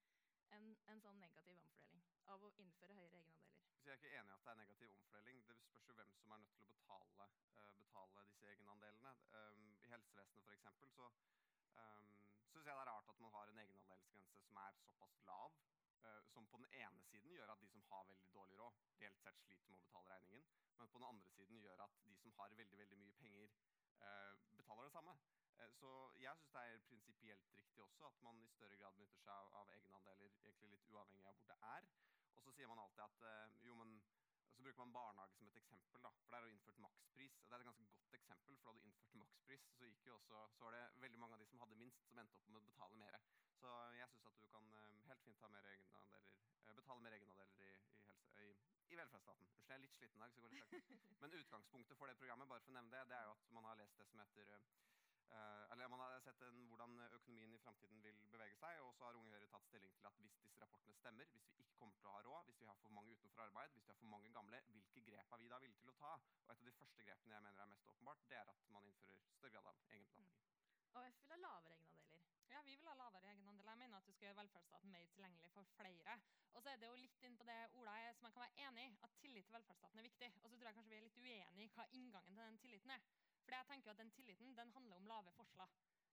en, 0.61 0.75
en 0.95 1.07
sånn 1.09 1.23
negativ 1.27 1.59
omfordeling 1.59 2.07
av 2.37 2.47
å 2.47 2.55
innføre 2.63 3.01
høyere 3.01 3.25
egenandeler? 3.25 3.62
Så 3.83 3.91
jeg 3.91 3.95
er 3.95 4.01
ikke 4.03 4.19
enig 4.19 4.31
i 4.31 4.35
at 4.35 4.45
det 4.47 4.51
er 4.51 4.59
negativ 4.59 4.91
omfordeling. 4.95 5.39
Det 5.47 5.57
spørs 5.59 5.89
jo 5.89 5.95
hvem 5.95 6.11
som 6.19 6.33
er 6.33 6.43
nødt 6.43 6.53
til 6.59 6.67
å 6.67 6.75
betale, 6.75 7.25
uh, 7.55 7.71
betale 7.79 8.23
disse 8.29 8.51
egenandelene. 8.53 9.15
Um, 9.39 9.65
I 9.83 9.89
helsevesenet 9.91 10.45
f.eks. 10.45 10.69
så 10.93 11.09
um, 11.09 12.13
syns 12.53 12.53
jeg 12.55 12.69
det 12.69 12.77
er 12.77 12.91
rart 12.91 13.11
at 13.15 13.23
man 13.25 13.35
har 13.35 13.51
en 13.51 13.59
egenandelsgrense 13.65 14.45
som 14.45 14.61
er 14.67 14.79
såpass 14.85 15.19
lav. 15.31 15.59
Uh, 16.05 16.21
som 16.31 16.47
på 16.53 16.61
den 16.63 16.79
ene 16.85 17.03
siden 17.09 17.35
gjør 17.35 17.51
at 17.57 17.65
de 17.65 17.73
som 17.73 17.83
har 17.89 18.07
veldig 18.13 18.31
dårlig 18.37 18.61
råd, 18.61 18.79
reelt 19.01 19.19
sett 19.25 19.43
sliter 19.49 19.75
med 19.75 19.81
å 19.81 19.83
betale 19.89 20.15
regningen. 20.15 20.47
Men 20.79 20.95
på 20.95 21.03
den 21.03 21.09
andre 21.11 21.35
siden 21.41 21.61
gjør 21.67 21.85
at 21.89 21.99
de 22.07 22.15
som 22.23 22.39
har 22.39 22.57
veldig 22.63 22.81
veldig 22.85 23.01
mye 23.03 23.19
penger, 23.25 23.59
uh, 23.99 24.33
betaler 24.63 24.87
det 24.87 24.95
samme. 24.95 25.17
Så 25.81 25.91
jeg 26.23 26.39
syns 26.39 26.55
det 26.55 26.63
er 26.71 26.87
prinsipielt 26.87 27.51
riktig 27.59 27.83
også 27.83 28.07
at 28.07 28.23
man 28.23 28.39
i 28.47 28.49
større 28.55 28.79
grad 28.79 28.95
benytter 28.95 29.27
seg 29.27 29.35
av, 29.35 29.51
av 29.65 29.75
egenandeler 29.75 30.31
litt 30.71 30.89
uavhengig 30.91 31.27
av 31.27 31.35
hvor 31.39 31.51
det 31.51 31.59
er. 31.75 31.91
Og 32.37 32.43
så 32.47 32.52
sier 32.63 32.71
man 32.71 32.79
alltid 32.79 33.03
at 33.03 33.65
jo, 33.67 33.75
men 33.75 33.97
så 34.55 34.63
bruker 34.63 34.79
man 34.79 34.93
barnehage 34.95 35.35
som 35.35 35.47
et 35.49 35.57
eksempel. 35.57 36.03
da, 36.03 36.11
for 36.11 36.31
Der 36.31 36.37
er 36.37 36.45
det 36.45 36.53
innført 36.55 36.79
makspris. 36.79 37.33
og 37.43 37.49
Det 37.51 37.55
er 37.55 37.61
et 37.61 37.71
ganske 37.71 37.87
godt 37.87 38.15
eksempel. 38.15 38.57
for 38.57 38.73
Da 38.73 38.79
du 38.79 38.85
innførte 38.87 39.19
makspris, 39.19 39.63
så, 39.79 39.85
gikk 39.85 40.07
jo 40.07 40.15
også, 40.15 40.37
så 40.57 40.65
var 40.65 40.71
det 40.77 41.01
veldig 41.05 41.19
mange 41.19 41.35
av 41.35 41.41
de 41.41 41.47
som 41.47 41.59
hadde 41.59 41.81
minst, 41.83 42.07
som 42.09 42.19
endte 42.19 42.39
opp 42.39 42.49
med 42.49 42.61
å 42.61 42.69
betale 42.71 42.97
mer. 43.03 43.19
Så 43.61 43.69
jeg 43.99 44.09
syns 44.13 44.27
at 44.31 44.39
du 44.39 44.47
kan 44.55 44.75
eh, 44.75 45.03
helt 45.09 45.25
fint 45.27 45.43
mer 45.57 45.67
eh, 45.73 46.75
betale 46.79 47.01
mer 47.01 47.19
egenandeler 47.19 47.59
i, 47.67 47.73
i, 47.99 48.07
helse, 48.07 48.47
i, 48.47 48.55
i 48.93 49.01
velferdsstaten. 49.03 49.47
Unnskyld, 49.47 49.69
jeg 49.69 49.79
er 49.81 49.85
litt 49.87 49.99
sliten 49.99 50.17
i 50.17 50.25
dag, 50.25 50.33
så 50.33 50.41
går 50.41 50.55
litt 50.55 50.71
sakte. 50.71 51.01
Men 51.25 51.39
utgangspunktet 51.43 51.99
for 51.99 52.07
det 52.07 52.19
programmet 52.23 52.49
bare 52.49 52.63
for 52.63 52.71
å 52.71 52.79
nevne 52.79 52.95
det, 52.95 53.09
det 53.11 53.19
er 53.19 53.27
jo 53.27 53.35
at 53.35 53.51
man 53.59 53.71
har 53.71 53.83
lest 53.83 53.99
det 53.99 54.07
som 54.13 54.23
heter 54.23 54.55
eller 55.73 55.89
Man 55.89 56.01
har 56.01 56.21
sett 56.21 56.41
en, 56.43 56.65
hvordan 56.69 56.99
økonomien 57.19 57.55
i 57.55 57.59
framtiden 57.59 58.03
vil 58.03 58.19
bevege 58.33 58.57
seg. 58.61 58.81
Og 58.87 58.95
så 58.95 59.05
har 59.05 59.19
Unge 59.21 59.33
Høyre 59.35 59.49
tatt 59.55 59.67
stilling 59.69 59.95
til 59.99 60.09
at 60.11 60.19
hvis 60.21 60.37
disse 60.45 60.61
rapportene 60.61 60.95
stemmer, 60.99 61.31
hvis 61.33 61.49
vi 61.57 61.65
ikke 61.65 61.79
kommer 61.81 61.97
til 61.97 62.11
å 62.11 62.15
ha 62.17 62.23
råd, 62.27 62.45
hvis 62.49 62.61
vi 62.61 62.69
har 62.71 62.79
for 62.83 62.97
mange 62.99 63.17
utenfor 63.17 63.47
arbeid, 63.47 63.73
hvis 63.77 63.89
vi 63.89 63.93
har 63.95 64.01
for 64.03 64.13
mange 64.15 64.33
gamle, 64.37 64.61
hvilke 64.75 65.05
grep 65.09 65.33
er 65.33 65.43
vi 65.43 65.51
da 65.55 65.61
villige 65.65 65.81
til 65.85 65.95
å 65.95 65.99
ta? 66.03 66.13
Og 66.45 66.53
Et 66.53 66.59
av 66.59 66.69
de 66.69 66.77
første 66.81 67.07
grepene 67.09 67.35
jeg 67.39 67.47
mener 67.49 67.65
er 67.65 67.73
mest 67.73 67.89
åpenbart, 67.95 68.29
det 68.29 68.39
er 68.43 68.53
at 68.55 68.69
man 68.77 68.87
innfører 68.93 69.25
større 69.39 69.65
grad 69.65 69.67
av 69.73 69.91
egenbetaling. 69.97 70.29
Mm. 70.29 71.01
AUF 71.01 71.19
vil 71.23 71.33
ha 71.33 71.41
lavere 71.47 71.81
egenandeler. 71.81 72.29
Ja, 72.53 72.61
vi 72.63 72.77
vil 72.77 72.89
ha 72.89 72.95
lavere 72.95 73.33
egenandeler. 73.33 73.71
Jeg 73.73 73.79
mener 73.83 73.97
at 73.99 74.07
du 74.07 74.13
skal 74.13 74.27
gjøre 74.27 74.41
velferdsstaten 74.43 74.91
mer 74.93 75.07
tilgjengelig 75.15 75.51
for 75.55 75.75
flere. 75.77 76.17
Og 76.53 76.63
så 76.63 76.71
er 76.71 76.81
det 76.83 76.89
jo 76.91 76.99
litt 77.01 77.23
inn 77.25 77.37
på 77.41 77.47
det 77.49 77.59
Ola 77.81 77.95
er, 78.05 78.13
som 78.19 78.29
jeg 78.29 78.35
kan 78.35 78.45
være 78.45 78.67
enig 78.67 78.85
i, 78.91 78.97
at 79.07 79.15
tillit 79.23 79.47
til 79.49 79.57
velferdsstaten 79.57 80.03
er 80.03 80.09
viktig. 80.09 80.33
Og 80.43 80.51
så 80.51 80.57
tror 80.57 80.69
jeg 80.69 80.77
kanskje 80.79 80.93
vi 80.93 80.99
er 80.99 81.07
litt 81.07 81.23
uenige 81.23 81.65
i 81.65 81.71
hva 81.77 81.87
inngangen 81.97 82.37
til 82.37 82.45
den 82.45 82.59
tilliten 82.67 82.93
er. 82.99 83.07
For 83.43 83.57
jeg 83.57 83.69
tenker 83.71 83.93
at 83.93 84.03
Den 84.03 84.13
tilliten 84.17 84.57
den 84.57 84.73
handler 84.77 84.97
om 84.97 85.11
lave 85.11 85.33
forskjeller. 85.39 85.69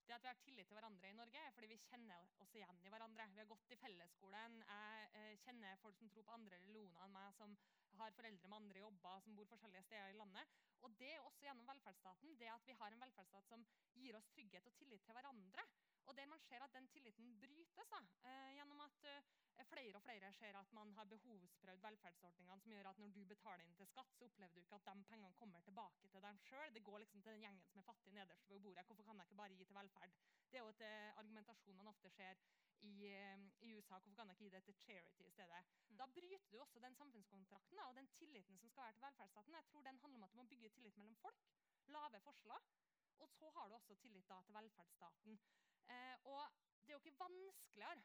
Det 0.06 0.14
at 0.16 0.22
vi 0.22 0.30
har 0.30 0.38
tillit 0.42 0.66
til 0.66 0.74
hverandre 0.74 1.10
i 1.10 1.14
Norge, 1.14 1.42
er 1.46 1.52
fordi 1.54 1.68
vi 1.70 1.76
kjenner 1.84 2.30
oss 2.42 2.54
igjen 2.58 2.80
i 2.82 2.90
hverandre. 2.90 3.26
Vi 3.34 3.42
har 3.42 3.50
gått 3.52 3.74
i 3.74 3.78
fellesskolen. 3.78 4.56
Jeg 4.70 5.10
eh, 5.20 5.36
kjenner 5.44 5.76
folk 5.82 5.98
som 6.00 6.10
tror 6.10 6.26
på 6.26 6.34
andre 6.34 6.58
religioner 6.64 7.04
enn 7.04 7.14
meg, 7.14 7.36
som 7.38 7.54
har 8.00 8.16
foreldre 8.16 8.48
med 8.48 8.56
andre 8.56 8.82
jobber, 8.82 9.20
som 9.22 9.36
bor 9.38 9.46
forskjellige 9.52 9.86
steder 9.86 10.14
i 10.14 10.18
landet. 10.18 10.56
Og 10.86 10.96
det 10.98 11.12
er 11.14 11.28
også 11.28 11.46
gjennom 11.46 11.70
velferdsstaten. 11.70 12.34
Det 12.40 12.50
at 12.50 12.66
vi 12.66 12.76
har 12.80 12.96
en 12.96 13.04
velferdsstat 13.04 13.52
som 13.52 13.64
gir 13.94 14.18
oss 14.18 14.28
trygghet 14.34 14.66
og 14.66 14.76
tillit 14.80 15.06
til 15.06 15.18
hverandre. 15.18 15.66
Og 16.08 16.16
der 16.16 16.26
man 16.26 16.42
ser 16.48 16.64
at 16.64 16.74
den 16.74 16.88
tilliten 16.90 17.36
brytes 17.38 17.90
da, 17.94 18.00
eh, 18.26 18.54
gjennom 18.56 18.80
at 18.86 19.04
eh, 19.04 19.64
flere 19.68 19.96
og 19.96 20.02
flere 20.02 20.32
ser 20.32 20.56
at 20.58 20.72
man 20.72 20.92
har 20.96 21.04
behovsprøvd 21.04 21.82
velferdsordningene 21.84 22.60
som 22.60 22.72
gjør 22.72 22.88
at 22.90 22.98
når 22.98 23.12
du 23.14 23.20
betaler 23.28 23.66
inn 23.66 23.76
til 23.78 23.86
skatt, 23.86 24.14
så 24.16 24.26
opplever 24.26 24.54
du 24.54 24.62
ikke 24.64 24.80
at 24.80 24.88
de 24.88 25.04
pengene 25.10 25.38
kommer 25.38 25.60
tilbake 25.66 26.08
til 26.08 26.24
deg 26.24 26.40
sjøl. 26.48 26.69
Det 26.80 26.86
går 26.88 27.02
liksom 27.02 27.22
til 27.22 27.32
den 27.34 27.42
gjengen 27.44 27.64
som 27.68 27.78
er 27.80 27.84
fattig 27.84 28.12
nederst 28.16 28.50
ved 28.50 28.60
bordet. 28.64 28.86
Hvorfor 28.88 29.04
kan 29.04 29.18
jeg 29.20 29.26
ikke 29.28 29.40
bare 29.40 29.56
gi 29.58 29.64
til 29.68 29.76
velferd? 29.76 30.12
Det 30.50 30.58
er 30.58 30.62
jo 30.64 30.70
et 30.72 30.84
uh, 30.86 31.18
argumentasjon 31.22 31.76
man 31.76 31.90
ofte 31.90 32.10
ser 32.14 32.38
i, 32.90 32.92
uh, 33.04 33.42
i, 33.66 33.74
USA. 33.76 33.98
Hvorfor 33.98 34.16
kan 34.16 34.30
jeg 34.30 34.36
ikke 34.36 34.44
gi 34.44 34.54
det 34.54 34.62
til 34.64 34.78
charity 34.84 35.26
i 35.26 35.34
stedet? 35.34 35.60
Mm. 35.90 35.98
Da 35.98 36.06
bryter 36.06 36.48
du 36.52 36.60
også 36.60 36.80
den 36.86 36.96
samfunnskontrakten 37.00 37.76
da, 37.76 37.84
og 37.90 37.98
den 38.00 38.08
tilliten 38.16 38.58
som 38.58 38.72
skal 38.72 38.82
være 38.82 38.92
til 38.92 39.04
velferdsstaten. 39.06 39.58
Jeg 39.58 39.68
tror 39.72 39.82
den 39.82 40.00
handler 40.04 40.18
om 40.18 40.24
at 40.24 40.32
du 40.32 40.38
må 40.40 40.46
bygge 40.54 40.68
tillit 40.68 40.96
mellom 40.96 41.16
folk. 41.16 41.44
Lave 41.96 42.20
forskjeller. 42.28 42.64
Og 43.18 43.28
så 43.28 43.50
har 43.50 43.68
du 43.68 43.74
også 43.74 43.94
tillit 43.94 44.28
da, 44.28 44.40
til 44.46 44.54
velferdsstaten. 44.54 45.40
Eh, 45.92 46.16
og 46.32 46.40
det 46.80 46.94
er 46.94 46.96
jo 46.96 47.02
ikke 47.04 47.20
vanskeligere 47.20 48.02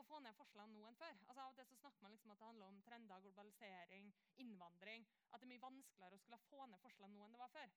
å 0.00 0.04
få 0.06 0.20
ned 0.22 0.34
forskjellene 0.38 0.74
nå 0.74 0.86
enn 0.88 0.98
før. 0.98 1.18
Altså 1.26 1.42
Av 1.46 1.56
til 1.58 1.66
så 1.70 1.78
snakker 1.80 2.04
man 2.04 2.14
liksom 2.14 2.32
at 2.34 2.40
det 2.40 2.48
handler 2.48 2.70
om 2.70 2.80
trender, 2.86 3.26
globalisering, 3.26 4.14
innvandring. 4.42 5.06
At 5.30 5.40
det 5.40 5.48
er 5.48 5.52
mye 5.52 5.66
vanskeligere 5.66 6.18
å 6.18 6.22
skulle 6.22 6.40
få 6.48 6.66
ned 6.70 6.82
forskjellene 6.82 7.18
nå 7.18 7.26
enn 7.26 7.36
det 7.36 7.42
var 7.42 7.52
før. 7.54 7.74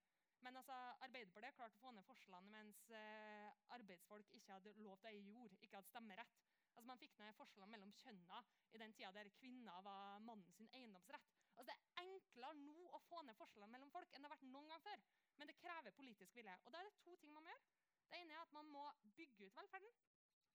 Men 0.47 0.61
altså, 0.61 0.75
Arbeiderpartiet 1.03 1.55
klarte 1.57 1.75
å 1.75 1.81
få 1.81 1.89
ned 1.91 2.05
forskjellene 2.07 2.51
mens 2.53 2.77
eh, 2.95 3.47
arbeidsfolk 3.75 4.29
ikke 4.37 4.53
hadde 4.55 4.71
lov 4.79 4.93
til 5.01 5.09
å 5.09 5.11
eie 5.11 5.25
jord, 5.25 5.55
ikke 5.59 5.75
hadde 5.75 5.89
stemmerett. 5.89 6.37
Altså 6.69 6.87
Man 6.87 7.01
fikk 7.01 7.17
ned 7.19 7.35
forskjellene 7.35 7.73
mellom 7.73 7.91
kjønna 7.97 8.39
i 8.71 8.79
den 8.79 8.95
tida 8.95 9.09
der 9.17 9.27
kvinner 9.41 9.83
var 9.83 10.23
mannen 10.23 10.55
sin 10.55 10.71
eiendomsrett. 10.79 11.27
Altså 11.57 11.67
Det 11.67 11.75
er 11.75 12.05
enklere 12.05 12.61
nå 12.61 12.77
å 12.95 13.01
få 13.09 13.25
ned 13.27 13.35
forskjellene 13.41 13.75
mellom 13.75 13.91
folk 13.91 14.15
enn 14.15 14.23
det 14.23 14.29
har 14.29 14.35
vært 14.37 14.47
noen 14.53 14.71
gang 14.71 14.85
før. 14.87 15.03
Men 15.35 15.51
det 15.51 15.57
krever 15.59 15.97
politisk 15.99 16.39
vilje. 16.39 16.55
Og 16.63 16.71
da 16.71 16.79
er 16.79 16.87
det 16.87 16.95
to 17.03 17.19
ting 17.19 17.35
man 17.35 17.43
må 17.43 17.51
gjøre. 17.51 17.67
Det 18.07 18.23
ene 18.23 18.37
er 18.37 18.45
at 18.45 18.55
man 18.55 18.71
må 18.71 18.87
bygge 19.19 19.49
ut 19.51 19.59
velferden. 19.59 19.99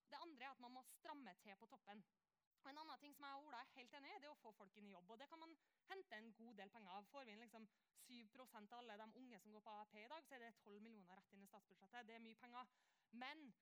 Det 0.09 0.25
andre 0.25 0.49
er 0.49 0.55
at 0.57 0.65
man 0.65 0.79
må 0.79 0.89
stramme 0.97 1.37
til 1.45 1.61
på 1.61 1.69
toppen. 1.69 2.01
En 2.71 2.79
annen 2.79 3.01
ting 3.03 3.15
som 3.15 3.27
jeg 3.27 3.39
og 3.39 3.47
Ola 3.49 3.61
er 3.63 3.73
helt 3.77 3.95
enig 3.99 4.11
i, 4.13 4.19
det 4.23 4.29
er 4.29 4.35
å 4.35 4.43
få 4.43 4.53
folk 4.59 4.77
inn 4.79 4.89
i 4.89 4.93
jobb. 4.95 5.11
og 5.11 5.19
Det 5.19 5.29
kan 5.31 5.41
man 5.43 5.57
hente 5.89 6.19
en 6.19 6.31
god 6.39 6.55
del 6.61 6.71
penger 6.71 6.93
av. 6.99 7.09
Får 7.11 7.25
vi 7.27 7.35
inn 7.35 7.43
liksom 7.45 7.67
7 8.07 8.19
av 8.61 8.79
alle 8.79 8.97
de 9.01 9.09
unge 9.23 9.41
som 9.41 9.53
går 9.53 9.65
på 9.67 9.75
AAP 9.81 9.95
i 9.99 10.09
dag, 10.13 10.25
så 10.29 10.35
er 10.35 10.45
det 10.45 10.55
12 10.63 10.81
millioner 10.81 11.17
rett 11.17 11.33
inn 11.33 11.43
i 11.43 11.51
statsbudsjettet. 11.51 12.07
Det 12.07 12.15
er 12.15 12.25
mye 12.27 12.41
penger. 12.45 12.73
Men 13.25 13.53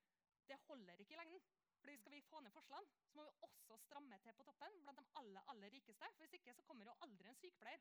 det 0.49 0.61
holder 0.66 1.00
ikke 1.00 1.14
i 1.14 1.21
lengden. 1.23 1.40
Fordi 1.80 1.97
Skal 1.97 2.12
vi 2.12 2.21
få 2.28 2.40
ned 2.40 2.52
forskjellene, 2.52 2.87
så 3.09 3.16
må 3.16 3.25
vi 3.25 3.47
også 3.47 3.76
stramme 3.87 4.19
til 4.19 4.35
på 4.37 4.45
toppen 4.45 4.83
blant 4.83 4.99
de 4.99 5.04
aller, 5.21 5.42
aller 5.49 5.73
rikeste. 5.73 6.11
For 6.16 6.26
Hvis 6.26 6.33
ikke 6.38 6.54
så 6.54 6.62
kommer 6.62 6.85
jo 6.85 6.97
aldri 7.07 7.28
en 7.28 7.40
sykepleier 7.40 7.80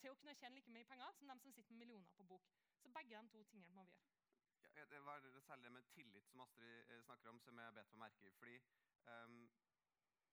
til 0.00 0.12
å 0.12 0.18
kunne 0.20 0.34
tjene 0.38 0.54
like 0.54 0.70
mye 0.70 0.86
penger 0.92 1.16
som 1.18 1.32
de 1.32 1.36
som 1.42 1.52
sitter 1.52 1.74
med 1.74 1.82
millioner 1.82 2.14
på 2.16 2.26
bok. 2.30 2.46
Så 2.82 2.88
begge 2.94 3.16
de 3.22 3.32
to 3.34 3.42
tingene 3.50 3.74
må 3.74 3.84
vi 3.84 3.96
gjøre. 3.96 4.06
Ja, 4.76 4.84
det 4.84 5.00
var 5.04 5.40
særlig 5.40 5.64
det 5.64 5.72
med 5.72 5.90
tillit 5.96 6.28
som 6.30 6.40
Astrid 6.40 6.90
eh, 6.94 7.02
snakker 7.02 7.30
om, 7.30 7.40
som 7.40 7.58
jeg 7.58 7.74
bet 7.74 7.92
meg 7.92 8.04
merke 8.04 8.26
i. 8.28 8.30
fordi 8.38 8.60
um, 9.06 9.50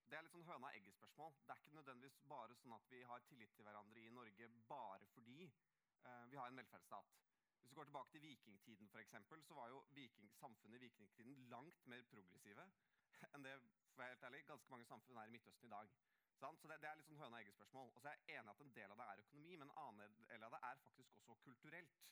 det 0.09 0.17
er 0.17 0.25
litt 0.25 0.35
sånn 0.35 0.47
høna-egget-spørsmål. 0.47 1.33
Det 1.43 1.53
er 1.53 1.61
ikke 1.61 1.77
nødvendigvis 1.77 2.19
bare 2.31 2.55
sånn 2.61 2.75
at 2.77 2.91
vi 2.91 3.01
har 3.09 3.23
tillit 3.29 3.55
til 3.55 3.67
hverandre 3.67 4.03
i 4.03 4.13
Norge 4.15 4.49
bare 4.69 5.07
fordi 5.13 5.39
eh, 5.47 6.25
vi 6.31 6.39
har 6.39 6.51
en 6.51 6.59
velferdsstat. 6.61 7.15
Hvis 7.61 7.73
vi 7.73 7.79
går 7.79 7.89
tilbake 7.89 8.13
til 8.13 8.23
vikingtiden, 8.23 8.89
for 8.93 9.03
eksempel, 9.03 9.43
så 9.43 9.57
var 9.57 9.73
jo 9.73 9.81
viking, 9.97 10.29
samfunnet 10.39 10.79
i 10.79 10.85
vikingtiden 10.85 11.49
langt 11.51 11.87
mer 11.91 12.05
progressive 12.11 12.69
enn 13.33 13.43
det 13.43 13.57
for 13.97 14.05
helt 14.05 14.23
ærlig, 14.29 14.45
ganske 14.45 14.71
mange 14.71 14.85
samfunn 14.85 15.17
er 15.17 15.27
i 15.27 15.33
Midtøsten 15.33 15.67
i 15.67 15.73
dag. 15.73 15.91
Sant? 16.37 16.61
Så 16.61 16.69
det, 16.69 16.77
det, 16.83 16.89
er 16.89 16.99
litt 16.99 17.07
sånn 17.09 17.23
høna-egget-spørsmål. 17.23 17.91
Og 17.95 18.03
så 18.03 18.11
er 18.11 18.19
jeg 18.19 18.39
enig 18.39 18.53
at 18.53 18.59
en 18.63 18.75
del 18.75 18.93
av 18.93 18.99
det 19.01 19.07
er 19.11 19.23
økonomi, 19.23 19.55
men 19.57 19.71
en 19.71 19.79
annen 19.83 20.19
del 20.29 20.45
av 20.45 20.53
det 20.53 20.59
er 20.69 20.83
faktisk 20.83 21.17
også 21.17 21.39
kulturelt. 21.47 22.03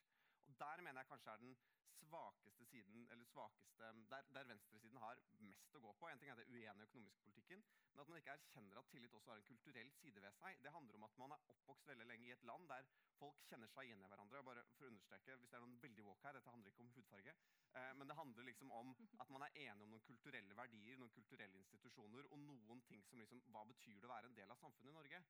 Og 0.47 0.59
Der 0.59 0.81
mener 0.81 1.01
jeg 1.01 1.07
kanskje 1.11 1.31
er 1.31 1.37
den 1.45 1.57
svakeste 2.05 2.65
siden, 2.65 3.07
eller 3.11 3.25
svakeste, 3.25 3.83
der, 4.09 4.21
der 4.33 4.43
venstresiden 4.43 4.97
har 4.97 5.19
mest 5.39 5.75
å 5.75 5.81
gå 5.85 5.93
på. 5.99 6.09
En 6.09 6.19
ting 6.19 6.31
er 6.31 6.39
det 6.39 6.47
uenige 6.47 6.87
økonomiske 6.89 7.15
økonomisk 7.15 7.23
politikken, 7.23 7.63
men 7.91 8.01
at 8.01 8.09
man 8.09 8.19
ikke 8.19 8.35
erkjenner 8.35 8.79
at 8.79 8.89
tillit 8.91 9.13
også 9.13 9.31
har 9.31 9.41
en 9.41 9.47
kulturell 9.49 9.91
side 9.99 10.21
ved 10.21 10.37
seg. 10.39 10.59
Det 10.63 10.73
handler 10.75 10.99
om 10.99 11.07
at 11.07 11.17
man 11.21 11.35
er 11.35 11.49
oppvokst 11.53 11.87
veldig 11.91 12.07
lenge 12.09 12.27
i 12.27 12.33
et 12.35 12.45
land 12.49 12.67
der 12.69 12.87
folk 13.19 13.41
kjenner 13.49 13.71
seg 13.71 13.89
igjen 13.89 14.03
i 14.03 14.09
hverandre. 14.11 14.43
bare 14.43 14.65
for 14.77 14.85
å 14.85 14.91
understreke, 14.91 15.37
Hvis 15.37 15.49
det 15.49 15.57
er 15.57 15.65
noen 15.65 15.81
veldig 15.81 16.05
woke 16.05 16.27
her, 16.27 16.33
dette 16.33 16.53
handler 16.55 16.71
ikke 16.71 16.85
om 16.85 16.93
hudfarge, 16.95 17.35
eh, 17.73 17.93
men 17.93 18.07
det 18.07 18.15
handler 18.15 18.43
liksom 18.43 18.71
om 18.71 18.95
at 19.19 19.29
man 19.29 19.41
er 19.41 19.57
enig 19.67 19.83
om 19.83 19.89
noen 19.89 20.07
kulturelle 20.11 20.55
verdier, 20.55 20.97
noen 20.97 21.15
kulturelle 21.17 21.57
institusjoner 21.57 22.31
og 22.31 22.39
noen 22.39 22.81
ting 22.81 23.03
som 23.03 23.19
liksom 23.19 23.41
Hva 23.51 23.65
betyr 23.65 23.99
det 23.99 24.09
å 24.09 24.13
være 24.13 24.27
en 24.27 24.35
del 24.35 24.51
av 24.51 24.57
samfunnet 24.57 24.91
i 24.91 24.99
Norge? 24.99 25.23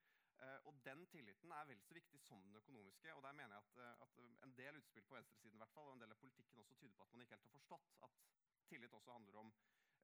Eh, 0.44 0.60
og 0.68 0.74
den 0.86 1.06
tilliten 1.08 1.52
er 1.52 1.66
vel 1.66 1.82
så 1.82 1.94
viktig 1.94 2.20
som 2.20 2.42
den 2.44 2.56
økonomiske. 2.56 3.14
og 3.14 3.24
der 3.24 3.32
mener 3.32 3.56
jeg 3.56 3.64
at, 3.64 3.78
eh, 3.78 4.02
at 4.02 4.44
En 4.44 4.58
del 4.58 4.78
utspill 4.78 5.04
på 5.04 5.16
venstresiden 5.16 5.56
i 5.56 5.62
hvert 5.64 5.76
fall, 5.76 5.88
og 5.88 5.94
en 5.94 6.02
del 6.02 6.12
av 6.12 6.16
politikken 6.24 6.60
også 6.60 6.76
tyder 6.76 6.94
på 6.94 7.04
at 7.04 7.12
man 7.12 7.22
ikke 7.22 7.36
helt 7.36 7.48
har 7.48 7.58
forstått 7.60 7.94
at 8.04 8.12
tillit 8.68 8.94
også 8.94 9.12
handler 9.12 9.36
om 9.40 9.54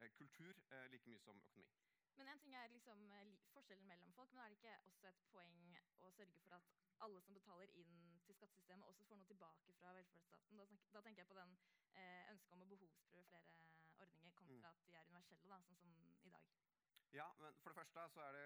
eh, 0.02 0.10
kultur 0.10 0.54
eh, 0.72 0.88
like 0.92 1.10
mye 1.10 1.20
som 1.20 1.38
økonomi. 1.38 1.68
Men 2.16 2.28
en 2.28 2.40
ting 2.40 2.56
er 2.56 2.68
liksom 2.68 3.12
eh, 3.12 3.36
forskjellen 3.54 3.88
mellom 3.88 4.14
folk, 4.14 4.32
men 4.32 4.44
er 4.44 4.50
det 4.50 4.58
ikke 4.58 4.80
også 4.90 5.08
et 5.08 5.22
poeng 5.32 5.78
å 6.00 6.12
sørge 6.12 6.40
for 6.44 6.56
at 6.58 6.72
alle 7.06 7.22
som 7.22 7.34
betaler 7.34 7.70
inn 7.82 8.20
til 8.26 8.36
skattesystemet, 8.36 8.88
også 8.88 9.06
får 9.10 9.22
noe 9.22 9.32
tilbake 9.32 9.74
fra 9.80 9.94
velferdsstaten? 9.98 10.58
Da, 10.58 10.66
da 10.94 11.02
tenker 11.02 11.24
jeg 11.24 11.32
på 11.32 11.40
den 11.40 11.56
eh, 11.94 12.32
ønsket 12.34 12.58
om 12.58 12.66
å 12.66 12.72
behovsprøve 12.74 13.44
flere 13.96 14.12
ordninger 14.12 14.36
kontra 14.36 14.58
mm. 14.58 14.66
at 14.70 14.86
de 14.88 14.98
er 15.00 15.14
universelle, 15.16 15.48
da, 15.54 15.62
sånn 15.70 15.82
som. 15.86 16.11
Ja, 17.12 17.26
men 17.40 17.56
For 17.62 17.70
det 17.70 17.76
første 17.76 18.04
så 18.14 18.22
er 18.22 18.32
det 18.32 18.44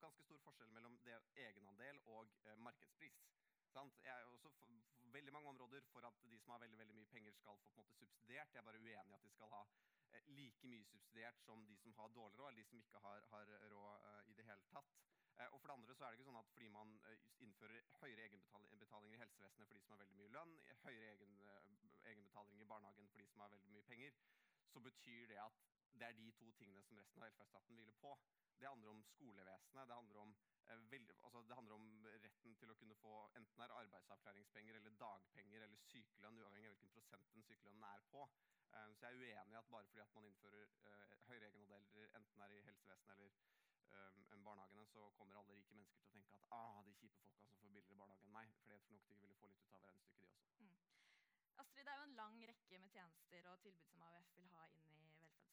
ganske 0.00 0.22
stor 0.22 0.40
forskjell 0.46 0.72
mellom 0.74 0.98
det 1.04 1.14
egenandel 1.44 2.00
og 2.14 2.34
eh, 2.44 2.58
markedspris. 2.66 3.22
Sant? 3.72 3.94
Jeg 4.04 4.12
er 4.12 4.24
også 4.24 4.50
for, 4.50 4.74
veldig 5.16 5.32
mange 5.32 5.48
områder 5.48 5.80
for 5.92 6.06
at 6.06 6.18
de 6.30 6.38
som 6.38 6.52
har 6.52 6.58
veldig 6.58 6.78
veldig 6.78 6.96
mye 6.98 7.10
penger, 7.14 7.32
skal 7.32 7.56
få 7.56 7.56
på 7.56 7.70
en 7.72 7.80
måte 7.80 7.96
subsidiert. 8.00 8.52
Jeg 8.52 8.60
er 8.60 8.66
bare 8.68 8.82
uenig 8.82 9.12
i 9.12 9.16
at 9.16 9.24
de 9.24 9.30
skal 9.30 9.48
ha 9.54 9.62
eh, 10.12 10.28
like 10.40 10.66
mye 10.66 10.84
subsidiert 10.84 11.40
som 11.46 11.64
de 11.68 11.76
som 11.76 11.96
har 12.00 12.12
dårlig 12.18 12.38
råd, 12.38 12.48
eller 12.48 12.62
de 12.62 12.68
som 12.68 12.84
ikke 12.84 13.02
har, 13.06 13.24
har 13.32 13.54
råd 13.72 14.04
eh, 14.10 14.28
i 14.28 14.36
det 14.40 14.44
hele 14.50 14.68
tatt. 14.74 15.00
Og 15.38 15.60
for 15.60 15.68
det 15.70 15.78
andre 15.78 15.94
så 15.94 16.04
er 16.04 16.10
det 16.10 16.18
ikke 16.18 16.28
sånn 16.28 16.40
at 16.42 16.52
fordi 16.52 16.68
man 16.74 16.94
innfører 17.46 17.90
høyere 18.02 18.24
egenbetalinger 18.26 19.16
i 19.16 19.20
helsevesenet 19.22 19.68
for 19.68 19.74
de 19.78 19.84
som 19.84 19.92
har 19.94 20.00
veldig 20.02 20.16
mye 20.18 20.32
lønn, 20.34 20.54
høyere 20.82 21.12
egen, 21.12 21.36
egenbetalinger 22.10 22.64
i 22.64 22.70
barnehagen 22.72 23.10
for 23.12 23.22
de 23.22 23.28
som 23.30 23.44
har 23.44 23.52
veldig 23.52 23.70
mye 23.76 23.86
penger, 23.86 24.18
så 24.72 24.82
betyr 24.82 25.28
det 25.30 25.38
at 25.38 25.77
det 26.00 26.08
er 26.08 26.20
de 26.20 26.30
to 26.40 26.52
tingene 26.60 26.82
som 26.86 27.00
resten 27.00 27.22
av 27.22 27.28
velferdsstaten 27.28 27.80
hviler 27.80 27.98
på. 28.02 28.14
Det 28.58 28.68
handler 28.68 28.94
om 28.94 29.02
skolevesenet. 29.12 29.88
Det 29.88 29.98
handler 30.00 30.22
om 30.26 30.36
Eh, 30.68 31.00
altså 31.24 31.42
det 31.48 31.54
handler 31.54 31.74
om 31.74 32.06
retten 32.24 32.56
til 32.60 32.70
å 32.70 32.74
kunne 32.80 32.96
få 33.00 33.12
enten 33.38 33.62
er 33.64 33.72
arbeidsavklaringspenger 33.80 34.76
eller 34.76 34.96
dagpenger 35.02 35.64
eller 35.64 35.84
sykelønn, 35.90 36.40
uavhengig 36.42 36.68
av 36.68 36.74
hvilken 36.74 36.92
prosent 36.96 37.30
den 37.32 37.46
sykelønnen 37.48 37.86
er 37.88 38.02
på. 38.12 38.26
Um, 38.74 38.92
så 38.96 39.06
jeg 39.06 39.14
er 39.14 39.22
uenig 39.22 39.54
i 39.54 39.58
at 39.60 39.70
bare 39.72 39.88
fordi 39.88 40.02
at 40.04 40.12
man 40.16 40.26
innfører 40.28 40.74
uh, 40.84 41.14
høyere 41.30 41.48
egenandeler, 41.48 42.10
enten 42.20 42.44
er 42.44 42.52
i 42.52 42.60
helsevesenet 42.66 43.14
eller 43.14 43.32
um, 44.34 44.44
barnehagene, 44.50 44.84
så 44.92 45.08
kommer 45.16 45.40
alle 45.40 45.56
rike 45.56 45.78
mennesker 45.78 46.02
til 46.02 46.10
å 46.10 46.16
tenke 46.18 46.36
at 46.36 46.52
ah, 46.58 46.82
de 46.84 46.96
kjipe 47.00 47.22
folka 47.24 47.48
som 47.48 47.62
får 47.62 47.72
billigere 47.78 48.00
barnehage 48.02 48.28
enn 48.28 48.36
meg. 48.36 48.52
For 48.66 48.76
jeg 48.76 48.84
tror 48.84 48.98
nok 48.98 49.08
de 49.08 49.20
ville 49.24 49.40
få 49.40 49.48
litt 49.48 49.64
ut 49.64 49.78
av 49.80 49.86
regnestykket, 49.86 50.36
de 50.36 50.44
også. 50.44 50.66
Mm. 50.66 50.74
Astrid, 51.64 51.84
det 51.88 51.94
er 51.94 52.02
jo 52.02 52.08
en 52.10 52.18
lang 52.20 52.42
rekke 52.52 52.84
med 52.84 52.92
tjenester 52.92 53.52
og 53.54 53.64
tilbud 53.64 53.88
som 53.94 54.04
AUF 54.10 54.36
vil 54.36 54.52
ha 54.58 54.68
inn 54.76 54.92
i 54.92 54.97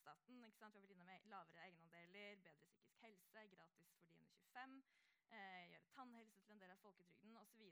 velferdsstaten. 0.05 0.37
Vi 0.37 0.43
har 0.43 0.73
vært 0.75 0.91
innom 0.93 1.09
lavere 1.31 1.61
egenandeler, 1.65 2.41
bedre 2.43 2.53
psykisk 2.59 3.01
helse, 3.01 3.45
gratis 3.53 3.93
for 3.95 4.03
de 4.03 4.11
under 4.13 4.27
25 4.27 4.83
eh, 5.37 5.63
gjøre 5.71 5.87
tannhelse 5.95 6.41
til 6.43 6.53
en 6.53 6.61
del 6.61 6.73
av 6.73 6.81
folketrygden 6.83 7.37
osv. 7.41 7.63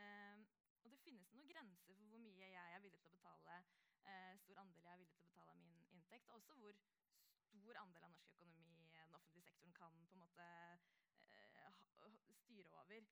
Eh, 0.00 0.38
og 0.84 0.90
det 0.92 1.00
finnes 1.04 1.32
noen 1.34 1.50
grenser 1.50 1.98
for 1.98 2.08
hvor 2.08 2.22
mye 2.24 2.48
jeg 2.54 2.76
er 2.76 2.84
villig 2.84 3.00
til 3.02 3.10
å 3.10 3.16
betale, 3.16 3.58
eh, 4.08 4.32
stor 4.44 4.62
andel 4.64 4.86
jeg 4.86 4.92
er 4.94 5.02
villig 5.02 5.16
til 5.18 5.24
å 5.24 5.28
betale 5.28 5.52
av 5.52 5.60
min 5.60 5.84
inntekt, 5.98 6.30
og 6.30 6.40
også 6.40 6.56
hvor 6.62 6.80
stor 7.44 7.80
andel 7.82 8.08
av 8.08 8.14
norsk 8.14 8.32
økonomi 8.32 8.90
den 8.96 9.18
offentlige 9.20 9.48
sektoren 9.50 9.76
kan 9.76 10.00
på 10.08 10.16
en 10.16 10.24
måte 10.24 10.48
eh, 11.36 11.70
styre 12.44 12.70
over. 12.80 13.08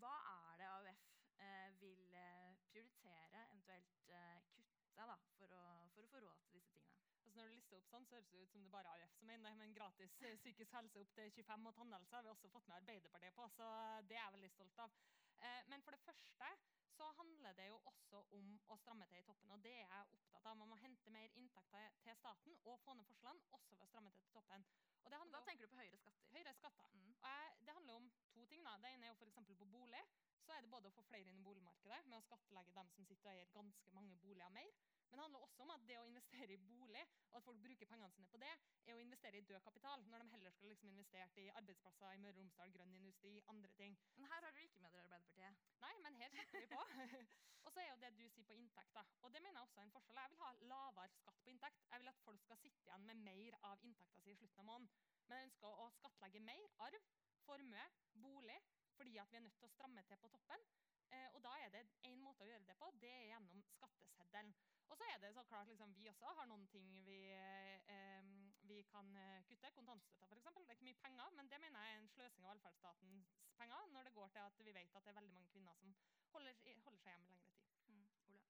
Hva 0.00 0.14
er 0.32 0.62
det 0.62 0.70
AUF 0.72 1.04
eh, 1.44 1.68
vil 1.80 2.16
eh, 2.16 2.56
prioritere, 2.72 3.46
eventuelt 3.50 4.12
eh, 4.16 4.40
kutte, 4.56 5.08
da, 5.12 5.18
for 5.36 5.58
å, 5.60 5.64
for 5.92 6.08
å 6.08 6.12
få 6.14 6.24
råd 6.24 6.46
til 6.48 6.56
disse 6.56 6.80
tingene? 6.80 7.12
Altså 7.32 7.44
når 7.44 7.48
du 7.48 7.56
lister 7.56 7.78
opp 7.78 7.86
sånn, 7.88 8.04
så 8.04 8.16
høres 8.18 8.26
det 8.28 8.40
ut 8.42 8.50
som 8.52 8.64
det 8.66 8.70
bare 8.74 8.90
er 8.92 9.02
AUF 9.06 9.12
som 9.16 9.28
mener 9.30 9.54
men 9.56 9.70
gratis 9.72 10.16
eh, 10.20 10.34
psykisk 10.36 10.74
helse 10.76 11.00
opp 11.00 11.12
til 11.16 11.30
25 11.32 11.68
og 11.70 11.76
tannhelse 11.78 12.12
har 12.12 12.26
vi 12.26 12.28
også 12.28 12.50
fått 12.52 12.66
med 12.68 12.76
Arbeiderpartiet 12.76 13.32
på, 13.38 13.46
så 13.54 13.68
det 14.10 14.18
er 14.18 14.20
jeg 14.20 14.34
veldig 14.34 14.50
stolt 14.52 14.82
av. 14.84 14.98
Eh, 15.40 15.62
men 15.72 15.84
for 15.86 15.96
det 15.96 16.02
første 16.04 16.50
så 16.92 17.08
handler 17.22 17.56
det 17.56 17.70
jo 17.70 17.78
også 17.88 18.20
om 18.36 18.52
å 18.68 18.76
stramme 18.82 19.08
til 19.08 19.22
i 19.22 19.24
toppen. 19.30 19.54
og 19.56 19.64
det 19.64 19.72
er 19.78 19.88
jeg 19.94 20.12
opptatt 20.18 20.50
av. 20.52 20.60
Man 20.60 20.74
må 20.74 20.78
hente 20.82 21.14
mer 21.16 21.40
inntekter 21.40 21.96
til 22.04 22.20
staten 22.20 22.60
og 22.68 22.84
få 22.84 22.98
ned 23.00 23.08
forskjellene, 23.08 23.48
også 23.56 23.80
ved 23.80 23.86
å 23.86 23.90
stramme 23.94 24.12
til 24.12 24.28
til 24.28 24.36
toppen. 24.36 24.68
Og, 25.00 25.16
og 25.22 25.32
Da 25.32 25.40
tenker 25.48 25.64
du 25.64 25.72
på 25.72 25.80
høyere 25.80 26.04
skatter? 26.04 26.28
Høyere 26.36 26.56
skatter. 26.60 26.92
Mm. 26.92 27.16
Jeg, 27.16 27.52
det 27.64 27.78
handler 27.80 28.02
om 28.02 28.12
to 28.36 28.44
ting. 28.52 28.68
da. 28.68 28.76
Det 28.76 28.92
ene 28.92 29.08
er 29.08 29.14
jo 29.14 29.16
f.eks. 29.22 29.40
på 29.56 29.72
bolig. 29.72 30.04
Så 30.44 30.52
er 30.52 30.60
det 30.60 30.74
både 30.76 30.92
å 30.92 30.96
få 31.00 31.08
flere 31.08 31.32
inn 31.32 31.40
i 31.40 31.48
boligmarkedet 31.48 32.04
med 32.12 32.20
å 32.20 32.26
skattlegge 32.28 32.76
dem 32.76 32.92
som 32.92 33.08
sitter 33.08 33.30
og 33.30 33.36
eier 33.38 33.56
ganske 33.56 33.96
mange 33.96 34.20
boliger 34.20 34.52
mer. 34.52 34.76
Men 35.12 35.18
det 35.18 35.24
handler 35.26 35.42
også 35.44 35.62
om 35.62 35.70
at 35.74 35.82
det 35.84 35.96
å 36.00 36.04
investere 36.08 36.54
i 36.54 36.60
bolig, 36.64 37.00
og 37.30 37.34
at 37.36 37.44
folk 37.44 37.58
bruker 37.60 37.88
pengene 37.90 38.14
sine 38.14 38.30
på 38.32 38.38
det, 38.40 38.52
er 38.86 38.94
å 38.96 39.02
investere 39.02 39.36
i 39.36 39.44
død 39.50 39.58
kapital, 39.66 40.04
når 40.08 40.22
de 40.22 40.32
heller 40.32 40.54
skulle 40.54 40.72
liksom 40.72 40.88
investert 40.88 41.40
i 41.42 41.50
arbeidsplasser 41.60 42.14
i 42.16 42.20
Møre 42.22 42.32
og 42.32 42.38
Romsdal, 42.40 42.72
grønn 42.72 42.94
industri, 42.96 43.32
andre 43.52 43.68
ting. 43.76 43.98
Men 44.16 44.30
her 44.32 44.46
har 44.46 44.56
dere 44.56 44.70
ikke 44.70 44.80
med 44.80 44.96
dere 44.96 45.04
Arbeiderpartiet? 45.04 45.66
Nei, 45.84 45.92
men 46.06 46.16
her 46.22 46.32
kjemper 46.38 46.64
vi 46.64 46.70
på. 46.72 46.86
og 47.66 47.74
så 47.74 47.82
er 47.84 47.90
jo 47.90 47.98
det 48.06 48.12
du 48.16 48.24
sier 48.24 48.48
på 48.48 48.56
inntekt, 48.56 48.96
da. 48.96 49.04
Og 49.20 49.34
det 49.34 49.42
mener 49.44 49.60
jeg 49.60 49.68
også 49.68 49.82
er 49.82 49.88
en 49.90 49.94
forskjell. 49.98 50.20
Jeg 50.22 50.32
vil 50.32 50.40
ha 50.46 50.52
lavere 50.72 51.18
skatt 51.18 51.42
på 51.44 51.52
inntekt. 51.52 51.84
Jeg 51.92 52.04
vil 52.04 52.12
at 52.14 52.22
folk 52.24 52.46
skal 52.46 52.62
sitte 52.64 52.88
igjen 52.88 53.08
med 53.10 53.24
mer 53.28 53.58
av 53.68 53.84
inntekta 53.84 54.24
si 54.24 54.32
i 54.32 54.38
slutten 54.40 54.64
av 54.64 54.70
måneden. 54.70 55.10
Men 55.28 55.42
jeg 55.42 55.50
ønsker 55.50 55.82
å 55.84 55.90
skattlegge 55.98 56.46
mer 56.48 56.72
arv, 56.88 57.12
formue, 57.44 57.84
bolig, 58.24 58.62
fordi 58.96 59.20
at 59.20 59.28
vi 59.28 59.42
er 59.42 59.44
nødt 59.44 59.60
til 59.60 59.68
å 59.68 59.74
stramme 59.76 60.08
til 60.08 60.24
på 60.24 60.32
toppen. 60.32 60.66
Eh, 61.12 61.28
og 61.34 61.42
da 61.44 61.52
er 61.60 61.72
det 61.74 61.82
én 62.08 62.20
måte 62.24 62.44
å 62.44 62.48
gjøre 62.48 62.68
det 62.68 62.76
på, 62.80 62.88
det 63.02 63.10
er 63.12 63.26
gjennom 63.32 63.64
skatteseddelen. 63.74 64.54
Og 64.92 64.98
så 65.00 65.08
er 65.08 65.20
det 65.20 65.32
så 65.34 65.42
klart 65.48 65.68
liksom, 65.68 65.94
vi 65.96 66.08
også 66.08 66.32
har 66.38 66.48
noen 66.48 66.66
ting 66.72 66.88
vi, 67.06 67.18
eh, 67.32 68.30
vi 68.68 68.82
kan 68.92 69.08
eh, 69.16 69.44
kutte. 69.48 69.70
Kontantstøtta 69.76 70.28
f.eks. 70.28 70.48
Det 70.56 70.68
er 70.68 70.78
ikke 70.78 70.88
mye 70.88 71.02
penger, 71.04 71.30
men 71.36 71.50
det 71.52 71.60
mener 71.60 71.84
jeg 71.84 71.94
er 71.94 72.02
en 72.02 72.12
sløsing 72.14 72.44
av 72.44 72.54
velferdsstatens 72.54 73.30
penger 73.56 73.92
når 73.94 74.08
det 74.08 74.14
går 74.18 74.32
til 74.34 74.44
at 74.44 74.64
vi 74.66 74.74
vet 74.78 74.96
at 74.96 75.04
det 75.04 75.12
er 75.12 75.18
veldig 75.20 75.34
mange 75.36 75.52
kvinner 75.54 75.76
som 75.80 75.94
holder, 76.34 76.60
holder 76.84 77.04
seg 77.04 77.14
hjemme 77.14 77.28
lengre 77.30 77.52
tid. 77.56 77.72
Mm. 77.88 78.06
Ole? 78.32 78.42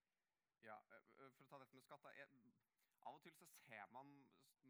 Ja, 0.67 0.79
eh, 0.95 1.11
For 1.19 1.31
å 1.31 1.51
ta 1.51 1.63
dette 1.63 1.79
med 1.79 1.87
skatt 1.87 2.11
Av 3.03 3.17
og 3.17 3.23
til 3.23 3.35
så 3.35 3.47
ser 3.67 3.87
man, 3.91 4.11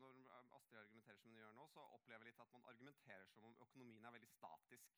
når 0.01 0.21
Astrid 0.57 0.79
argumenterer 0.81 1.19
som 1.21 1.31
hun 1.31 1.41
gjør 1.41 1.57
nå, 1.57 1.67
så 1.69 1.83
opplever 1.97 2.25
jeg 2.25 2.33
litt 2.33 2.45
at 2.45 2.53
man 2.55 2.65
argumenterer 2.71 3.27
som 3.29 3.45
om 3.45 3.57
økonomien 3.61 4.05
er 4.05 4.15
veldig 4.17 4.31
statisk. 4.33 4.95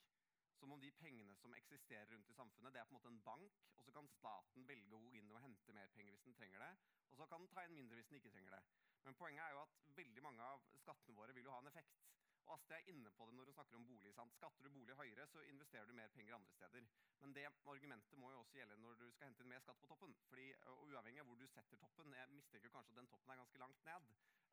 Som 0.58 0.72
om 0.72 0.80
de 0.80 0.90
pengene 1.00 1.34
som 1.40 1.54
eksisterer 1.58 2.10
rundt 2.12 2.30
i 2.30 2.36
samfunnet, 2.38 2.72
det 2.74 2.80
er 2.80 2.88
på 2.88 2.94
en 2.94 2.98
måte 2.98 3.12
en 3.12 3.22
bank, 3.26 3.60
og 3.76 3.84
så 3.84 3.94
kan 3.96 4.10
staten 4.16 4.68
velge 4.68 4.96
å 4.96 5.02
gå 5.04 5.12
inn 5.18 5.30
og 5.34 5.42
hente 5.44 5.76
mer 5.76 5.92
penger 5.96 6.16
hvis 6.16 6.26
den 6.26 6.38
trenger 6.38 6.64
det, 6.64 6.72
og 7.10 7.20
så 7.20 7.28
kan 7.30 7.44
den 7.44 7.52
ta 7.52 7.64
inn 7.66 7.76
mindre 7.76 7.98
hvis 7.98 8.10
den 8.10 8.20
ikke 8.20 8.34
trenger 8.34 8.56
det. 8.56 8.62
Men 9.04 9.18
poenget 9.20 9.44
er 9.44 9.54
jo 9.54 9.62
at 9.66 9.78
veldig 9.98 10.22
mange 10.24 10.50
av 10.54 10.66
skattene 10.80 11.16
våre 11.18 11.36
vil 11.36 11.50
jo 11.50 11.54
ha 11.54 11.60
en 11.60 11.72
effekt. 11.72 12.04
Og 12.44 12.54
Astrid 12.54 12.76
er 12.76 12.88
inne 12.92 13.10
på 13.16 13.26
det 13.26 13.34
når 13.36 13.48
hun 13.48 13.56
snakker 13.56 13.76
om 13.78 13.86
bolig. 13.88 14.12
sant? 14.14 14.32
Skatter 14.36 14.64
du 14.64 14.70
bolig 14.70 14.96
høyere, 14.96 15.26
så 15.26 15.44
investerer 15.48 15.86
du 15.88 15.94
mer 15.96 16.10
penger 16.16 16.34
andre 16.36 16.52
steder. 16.52 16.88
Men 17.20 17.34
det 17.36 17.44
argumentet 17.72 18.18
må 18.20 18.32
jo 18.32 18.40
også 18.42 18.58
gjelde 18.58 18.76
når 18.82 18.98
du 19.00 19.06
skal 19.12 19.30
hente 19.30 19.44
inn 19.44 19.52
mer 19.52 19.62
skatt 19.64 19.80
på 19.80 19.88
toppen. 19.92 20.16
Fordi, 20.28 20.50
og 20.72 20.82
Uavhengig 20.90 21.22
av 21.22 21.30
hvor 21.30 21.40
du 21.40 21.46
setter 21.48 21.80
toppen, 21.80 22.12
jeg 22.18 22.34
mistenker 22.36 22.74
kanskje 22.74 22.92
at 22.92 23.00
den 23.00 23.08
toppen 23.12 23.32
er 23.32 23.40
ganske 23.40 23.62
langt 23.64 23.88
ned, 23.88 24.10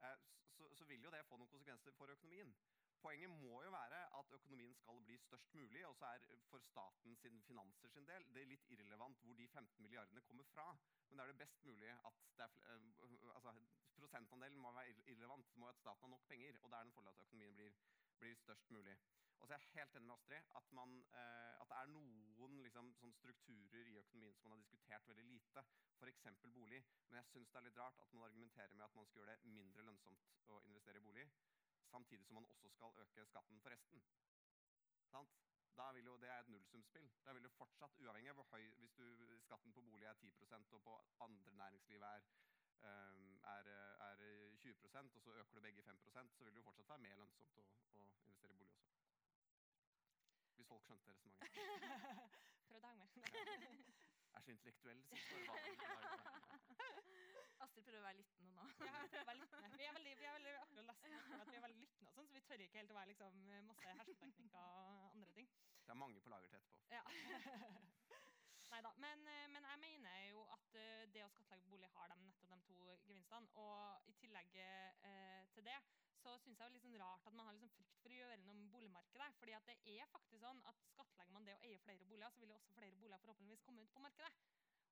eh, 0.07 0.23
så, 0.55 0.69
så 0.79 0.87
vil 0.91 1.03
jo 1.03 1.11
det 1.11 1.25
få 1.27 1.39
noen 1.39 1.51
konsekvenser 1.51 1.97
for 1.99 2.15
økonomien. 2.15 2.55
Poenget 3.01 3.29
må 3.29 3.61
jo 3.65 3.69
være 3.73 3.99
at 4.19 4.33
økonomien 4.37 4.73
skal 4.77 4.99
bli 5.05 5.15
størst 5.17 5.53
mulig, 5.57 5.85
og 5.87 5.95
så 5.95 6.05
er 6.05 6.25
for 6.49 6.59
staten 6.59 7.15
sin 7.15 7.41
finanser 7.47 7.89
sin 7.89 8.07
del 8.09 8.27
det 8.33 8.41
er 8.41 8.51
litt 8.51 8.67
irrelevant 8.75 9.23
hvor 9.25 9.37
de 9.39 9.47
15 9.47 9.81
milliardene 9.85 10.21
kommer 10.27 10.45
fra. 10.51 10.65
Men 11.07 11.17
det 11.17 11.23
er 11.23 11.31
det 11.31 11.39
best 11.39 11.63
mulig 11.65 11.89
at 12.09 12.43
er, 12.45 12.51
øh, 12.73 13.35
altså, 13.35 13.53
prosentandelen 13.95 14.59
må 14.59 14.71
være 14.71 14.91
irrelevant. 14.91 15.49
Det 15.49 15.57
må 15.57 15.67
at 15.67 15.81
staten 15.81 16.01
har 16.01 16.13
nok 16.13 16.27
penger, 16.27 16.59
og 16.61 16.69
det 16.69 16.77
er 16.77 16.83
den 16.83 16.93
fordelen 16.97 17.15
at 17.15 17.25
økonomien 17.25 17.55
blir, 17.55 17.73
blir, 18.19 18.35
størst 18.35 18.71
mulig. 18.71 18.97
Og 19.39 19.47
så 19.47 19.53
er 19.53 19.57
jeg 19.57 19.73
helt 19.73 19.95
enig 19.95 20.07
med 20.07 20.15
Astrid 20.15 20.51
at, 20.59 20.71
man, 20.79 20.97
eh, 21.21 21.61
at 21.61 21.69
det 21.69 21.77
er 21.81 21.93
noen 21.95 22.59
liksom, 22.67 22.93
strukturer 23.21 23.87
i 23.93 23.97
økonomien 24.03 24.35
som 24.35 24.49
man 24.49 24.59
har 24.59 24.63
diskutert 24.67 25.07
veldig 25.07 25.25
lite, 25.25 25.65
f.eks. 25.97 26.27
bolig. 26.59 26.83
Men 27.09 27.17
jeg 27.21 27.31
syns 27.31 27.49
det 27.49 27.59
er 27.59 27.67
litt 27.69 27.81
rart 27.81 28.05
at 28.05 28.13
man 28.13 28.29
argumenterer 28.29 28.77
med 28.77 28.85
at 28.85 28.95
man 28.95 29.09
skal 29.09 29.23
gjøre 29.23 29.39
det 29.41 29.55
mindre 29.57 29.87
lønnsomt 29.89 30.29
å 30.53 30.61
investere 30.69 31.01
i 31.01 31.07
bolig, 31.09 31.25
samtidig 31.91 32.25
som 32.27 32.39
man 32.39 32.49
også 32.53 32.69
skal 32.75 32.99
øke 33.03 33.25
skatten 33.29 33.61
for 33.61 33.69
resten. 33.75 34.03
Sant? 35.13 35.39
Da 35.77 35.91
vil 35.95 36.05
jo, 36.05 36.17
Det 36.17 36.29
er 36.29 36.39
et 36.39 36.49
nullsumspill. 36.49 37.09
Da 37.25 37.33
vil 37.33 37.43
du 37.43 37.49
fortsatt, 37.49 37.99
uavhengig 37.99 38.29
av 38.29 38.35
hvor 38.39 38.47
høy 38.51 38.69
Hvis 38.79 38.93
du, 38.99 39.05
skatten 39.39 39.73
på 39.73 39.81
bolig 39.81 40.05
er 40.07 40.13
10% 40.13 40.73
og 40.77 40.81
på 40.83 40.95
andre 41.27 41.51
næringsliv 41.51 42.01
er 42.01 42.21
um, 42.81 43.39
er, 43.43 43.69
er 44.07 44.17
20% 44.57 45.15
og 45.15 45.21
så 45.21 45.31
øker 45.31 45.53
du 45.53 45.61
begge 45.61 45.81
5% 45.81 46.37
så 46.37 46.43
vil 46.43 46.53
det 46.53 46.59
jo 46.59 46.63
fortsatt 46.69 46.89
være 46.89 47.05
mer 47.07 47.15
lønnsomt 47.15 47.57
å, 47.57 47.65
å 47.93 48.05
investere 48.25 48.51
i 48.51 48.59
bolig 48.61 48.77
også. 48.77 48.93
Hvis 50.55 50.67
folk 50.67 50.85
skjønte 50.85 51.13
resonnementet. 51.13 51.49
å 52.71 52.79
henge 52.87 52.99
med. 53.03 53.09
er 54.33 54.41
så 54.41 54.51
intellektuell. 54.51 55.03
Astrid 57.65 57.87
prøver 57.87 58.01
å 58.01 58.07
være 58.07 58.19
lyttende 58.21 58.53
nå. 58.57 58.67
ja, 58.89 58.95
jeg 59.11 59.23
å 59.23 59.29
være 59.31 59.41
lyttende. 59.41 59.71
Vi 59.81 59.87
er 59.87 59.97
veldig, 59.97 60.15
vi 60.21 60.29
er 60.29 60.37
veldig 60.37 60.55
akkurat 60.63 60.89
lest 60.91 61.05
at 61.05 61.51
vi 61.51 61.59
er 61.59 61.65
veldig 61.67 61.81
lyttende, 61.85 62.15
sånn, 62.17 62.29
så 62.31 62.37
vi 62.37 62.43
tør 62.49 62.65
ikke 62.65 62.81
helt 62.81 62.93
å 62.95 62.99
være 62.99 63.13
liksom, 63.13 63.41
masse 63.69 63.95
hersketeknikker 64.01 64.61
og 64.65 65.07
andre 65.15 65.37
ting. 65.37 65.51
Det 65.85 65.95
er 65.95 66.01
mange 66.03 66.23
på 66.23 66.33
lager 66.33 66.53
til 66.53 66.61
etterpå. 66.61 66.85
Ja. 66.93 67.03
Neida. 68.71 68.91
Men, 69.03 69.27
eh, 69.27 69.47
men, 69.51 69.65
jeg 69.67 69.79
mener 69.79 70.19
jo 70.29 70.43
at 70.55 70.75
eh, 70.79 71.07
det 71.11 71.25
å 71.25 71.31
skattlegge 71.33 71.67
bolig 71.67 71.89
har 71.95 72.11
de 72.11 72.23
nettopp 72.23 72.53
de 72.53 72.59
to 72.69 72.77
gevinstene. 73.03 73.49
Og 73.59 74.07
i 74.07 74.13
tillegg 74.21 74.55
eh, 74.63 75.41
til 75.55 75.67
det 75.67 75.75
så 76.21 76.37
syns 76.37 76.59
jeg 76.59 76.61
det 76.61 76.67
er 76.69 76.75
litt 76.75 76.85
sånn 76.85 76.99
rart 77.01 77.27
at 77.27 77.35
man 77.35 77.49
har 77.49 77.55
liksom 77.57 77.73
frykt 77.73 77.97
for 77.99 78.13
å 78.13 78.17
gjøre 78.19 78.37
noe 78.45 78.55
med 78.59 78.71
boligmarkedet. 78.71 79.27
fordi 79.41 79.55
at 79.57 79.67
det 79.67 79.77
er 79.95 80.09
faktisk 80.13 80.43
sånn 80.43 80.61
at 80.69 80.83
skattlegger 80.93 81.33
man 81.35 81.47
det 81.47 81.57
å 81.57 81.63
eie 81.67 81.81
flere 81.83 82.07
boliger, 82.07 82.31
så 82.31 82.43
vil 82.43 82.53
jo 82.53 82.59
også 82.59 82.75
flere 82.77 82.99
boliger 83.01 83.23
forhåpentligvis 83.25 83.65
komme 83.65 83.83
ut 83.83 83.95
på 83.95 84.03
markedet. 84.05 84.31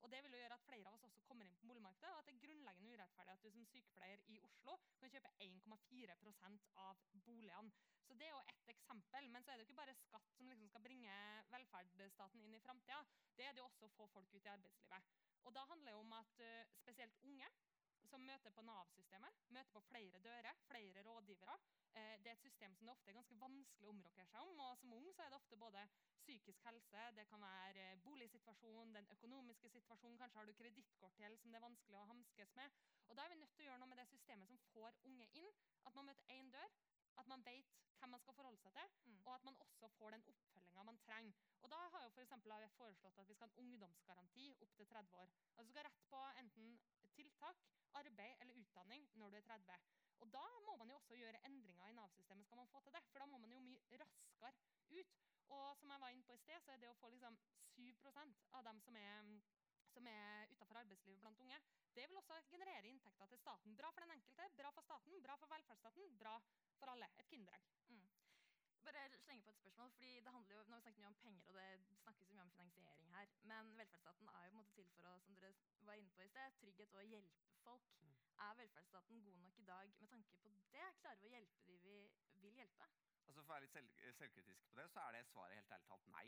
Og 0.00 0.10
Det 0.10 0.22
vil 0.24 0.32
jo 0.32 0.40
gjøre 0.40 0.56
at 0.56 0.64
flere 0.64 0.88
av 0.88 0.94
oss 0.96 1.04
også 1.08 1.22
kommer 1.28 1.46
inn 1.46 1.56
på 1.60 1.68
boligmarkedet. 1.68 2.10
Og 2.12 2.18
at 2.18 2.28
det 2.28 2.34
er 2.34 2.42
grunnleggende 2.44 2.92
urettferdig 2.94 3.32
at 3.32 3.42
du 3.44 3.50
som 3.54 3.66
sykepleier 3.68 4.22
i 4.32 4.38
Oslo 4.48 4.76
kan 5.00 5.12
kjøpe 5.12 5.32
1,4% 5.46 6.68
av 6.84 7.02
boligene. 7.26 7.72
Så 8.08 8.16
Det 8.18 8.26
er 8.26 8.32
jo 8.34 8.42
ett 8.52 8.70
eksempel. 8.74 9.28
Men 9.30 9.44
så 9.44 9.50
er 9.50 9.56
det 9.56 9.64
jo 9.64 9.68
ikke 9.68 9.80
bare 9.82 9.98
skatt 10.02 10.32
som 10.36 10.48
liksom 10.48 10.68
skal 10.72 10.86
bringe 10.86 11.16
velferdsstaten 11.52 12.46
inn 12.46 12.56
i 12.56 12.62
framtida. 12.64 13.02
Det 13.36 13.46
er 13.46 13.52
det 13.52 13.62
jo 13.62 13.68
også 13.68 13.90
å 13.90 13.96
få 13.98 14.08
folk 14.14 14.34
ut 14.34 14.44
i 14.48 14.54
arbeidslivet. 14.54 15.12
Og 15.44 15.54
Da 15.54 15.64
handler 15.68 15.92
det 15.92 16.00
om 16.00 16.12
at 16.12 16.40
uh, 16.44 16.72
spesielt 16.80 17.20
unge 17.24 17.52
som 18.10 18.24
møter 18.26 18.52
på 18.54 18.62
Nav-systemet, 18.66 19.42
møter 19.54 19.74
på 19.74 19.82
flere 19.86 20.18
dører, 20.24 20.56
flere 20.66 21.02
rådgivere. 21.06 21.56
Eh, 21.94 22.16
det 22.22 22.30
er 22.30 22.36
et 22.36 22.44
system 22.46 22.74
som 22.74 22.86
det 22.86 22.94
ofte 22.94 23.10
er 23.10 23.18
ganske 23.18 23.38
vanskelig 23.40 23.88
å 23.88 23.92
omrokere 23.94 24.26
seg 24.30 24.46
om. 24.46 24.60
og 24.66 24.78
Som 24.78 24.94
ung 24.98 25.08
så 25.14 25.24
er 25.24 25.32
det 25.32 25.38
ofte 25.38 25.58
både 25.64 25.84
psykisk 26.20 26.64
helse, 26.66 27.04
det 27.16 27.26
kan 27.30 27.42
være 27.42 27.84
eh, 27.92 27.98
boligsituasjonen, 28.06 28.94
den 28.98 29.10
økonomiske 29.16 29.72
situasjonen. 29.76 30.18
Kanskje 30.18 30.40
har 30.40 30.50
du 30.50 30.54
kredittkortgjeld 30.60 31.38
som 31.42 31.50
det 31.54 31.60
er 31.60 31.68
vanskelig 31.68 32.00
å 32.00 32.08
hamskes 32.12 32.54
med. 32.58 32.80
Og 33.08 33.16
Da 33.16 33.24
er 33.24 33.34
vi 33.34 33.40
nødt 33.42 33.54
til 33.56 33.66
å 33.66 33.68
gjøre 33.70 33.82
noe 33.82 33.92
med 33.92 34.02
det 34.02 34.08
systemet 34.12 34.50
som 34.50 34.62
får 34.72 34.98
unge 35.10 35.30
inn. 35.42 35.52
At 35.86 35.94
man 35.94 36.10
møter 36.10 36.34
én 36.34 36.50
dør, 36.54 36.78
at 37.18 37.30
man 37.30 37.44
vet 37.46 37.78
hvem 38.00 38.14
man 38.14 38.22
skal 38.22 38.36
forholde 38.36 38.60
seg 38.62 38.72
til, 38.72 38.92
mm. 39.06 39.16
og 39.26 39.34
at 39.34 39.42
man 39.44 39.56
også 39.64 39.88
får 39.98 40.14
den 40.14 40.22
oppfølginga 40.32 40.84
man 40.88 40.98
trenger. 41.04 41.34
Og 41.62 41.70
Da 41.70 41.80
har 41.94 42.04
jo 42.04 42.12
for 42.14 42.22
AUF 42.22 42.76
foreslått 42.78 43.18
at 43.18 43.28
vi 43.28 43.34
skal 43.34 43.48
ha 43.48 43.52
en 43.52 43.64
ungdomsgaranti 43.64 44.46
opp 44.64 44.72
til 44.76 44.86
30 44.86 45.18
år. 45.22 45.34
Altså 45.56 45.68
Du 45.68 45.74
skal 45.74 45.84
rett 45.88 46.00
på 46.12 46.22
enten 46.42 46.78
tiltak, 47.20 47.64
arbeid 48.00 48.36
eller 48.40 48.60
utdanning 48.64 49.08
når 49.20 49.30
du 49.30 49.40
er 49.40 49.48
30. 49.52 49.80
Og 50.20 50.32
Da 50.32 50.44
må 50.66 50.76
man 50.76 50.90
jo 50.90 50.96
også 51.00 51.16
gjøre 51.16 51.40
endringer 51.48 51.88
i 51.88 51.96
Nav-systemet. 51.96 52.46
skal 52.46 52.56
man 52.56 52.68
få 52.68 52.80
til 52.80 52.92
det, 52.92 53.02
For 53.12 53.18
da 53.18 53.26
må 53.26 53.38
man 53.38 53.52
jo 53.52 53.60
mye 53.60 53.98
raskere 54.02 54.52
ut. 54.90 55.16
Og 55.50 55.76
som 55.76 55.90
jeg 55.90 56.00
var 56.00 56.08
inne 56.08 56.22
på 56.22 56.32
i 56.32 56.38
sted, 56.38 56.60
så 56.60 56.72
er 56.72 56.76
det 56.76 56.90
å 56.90 56.98
få 57.00 57.08
liksom 57.10 57.38
7% 57.74 58.44
av 58.52 58.64
dem 58.64 58.80
som 58.80 58.96
er, 58.96 59.40
som 59.94 60.06
er 60.06 60.52
utenfor 60.52 60.78
arbeidslivet 60.82 61.20
blant 61.20 61.40
unge, 61.42 61.58
det 61.94 62.06
vil 62.08 62.20
også 62.20 62.38
generere 62.52 62.88
inntekter 62.88 63.26
til 63.26 63.38
staten. 63.38 63.76
Bra 63.76 63.90
for 63.90 64.00
den 64.00 64.14
enkelte, 64.14 64.48
bra 64.56 64.70
for 64.70 64.86
staten, 64.86 65.22
bra 65.22 65.36
for 65.36 65.50
velferdsstaten, 65.54 66.18
bra 66.18 66.36
for 66.78 66.92
alle. 66.94 67.10
Et 67.18 67.28
kinderegg. 67.32 67.66
Mm. 67.88 68.19
Bare 68.84 69.18
slenge 69.18 69.44
på 69.44 69.50
et 69.50 69.56
spørsmål, 69.56 69.90
fordi 69.90 70.20
det 70.20 70.32
handler 70.32 70.54
jo, 70.56 70.62
Nå 70.62 70.74
har 70.74 70.80
vi 70.80 70.82
snakket 70.82 71.00
mye 71.00 71.06
om 71.06 71.14
penger, 71.14 71.48
og 71.48 71.54
det 71.54 71.98
snakkes 72.02 72.30
mye 72.30 72.42
om 72.42 72.50
finansiering 72.50 73.10
her. 73.14 73.26
Men 73.42 73.76
velferdsstaten 73.78 74.28
er 74.28 74.44
jo 74.44 74.50
på 74.50 74.54
en 74.54 74.56
måte 74.60 74.72
til 74.74 74.86
for 74.94 75.08
å 75.10 75.18
som 75.24 75.36
dere 75.42 75.54
var 75.88 76.00
inne 76.00 76.10
på 76.16 76.22
i 76.22 76.28
sted, 76.28 76.56
trygghet 76.60 76.94
og 76.94 77.04
hjelpe 77.12 77.58
folk. 77.64 77.90
Mm. 78.00 78.14
Er 78.46 78.54
velferdsstaten 78.62 79.22
god 79.26 79.38
nok 79.44 79.58
i 79.58 79.66
dag 79.72 79.92
med 80.00 80.08
tanke 80.08 80.36
på 80.42 80.54
det? 80.72 80.86
Klarer 81.00 81.20
vi 81.20 81.28
å 81.28 81.34
hjelpe 81.36 81.66
de 81.66 81.76
vi 81.84 81.96
vil 82.46 82.56
hjelpe? 82.62 82.88
Altså 83.26 83.42
For 83.42 83.42
å 83.42 83.52
være 83.52 83.66
litt 83.66 83.76
selv, 83.76 84.00
selvkritisk 84.22 84.64
på 84.70 84.80
det, 84.80 84.88
så 84.94 85.04
er 85.04 85.12
det 85.16 85.26
svaret 85.28 85.60
helt 85.60 85.76
ærlig 85.76 85.86
talt 85.92 86.08
nei. 86.14 86.26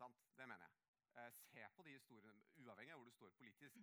Sant? 0.00 0.26
Det 0.36 0.48
mener 0.48 0.66
jeg. 0.66 0.74
Eh, 1.18 1.30
se 1.52 1.68
på 1.76 1.86
de 1.86 1.94
historiene, 1.96 2.42
uavhengig 2.64 2.92
av 2.92 3.00
hvor 3.00 3.08
du 3.08 3.14
står 3.14 3.30
politisk. 3.38 3.78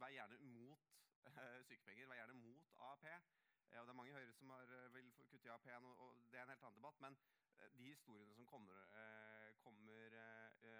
Vær 0.00 0.14
gjerne 0.14 0.38
mot 0.54 0.88
eh, 1.26 1.60
sykepenger, 1.68 2.06
vær 2.06 2.22
gjerne 2.22 2.38
mot 2.40 2.72
AAP. 2.88 3.06
Ja, 3.70 3.80
det 3.80 3.88
er 3.88 3.98
mange 3.98 4.10
i 4.10 4.14
Høyre 4.14 4.32
som 4.32 4.50
har, 4.50 4.62
eh, 4.74 4.94
vil 4.94 5.12
kutte 5.30 5.46
i 5.46 5.50
AAP-en, 5.50 5.84
og 5.84 6.16
det 6.30 6.38
er 6.38 6.42
en 6.42 6.52
helt 6.52 6.64
annen 6.66 6.78
debatt. 6.78 7.00
Men 7.00 7.16
eh, 7.58 7.68
de 7.78 7.84
historiene 7.92 8.34
som 8.34 8.46
kommer, 8.46 8.78
eh, 9.00 9.52
kommer, 9.64 10.16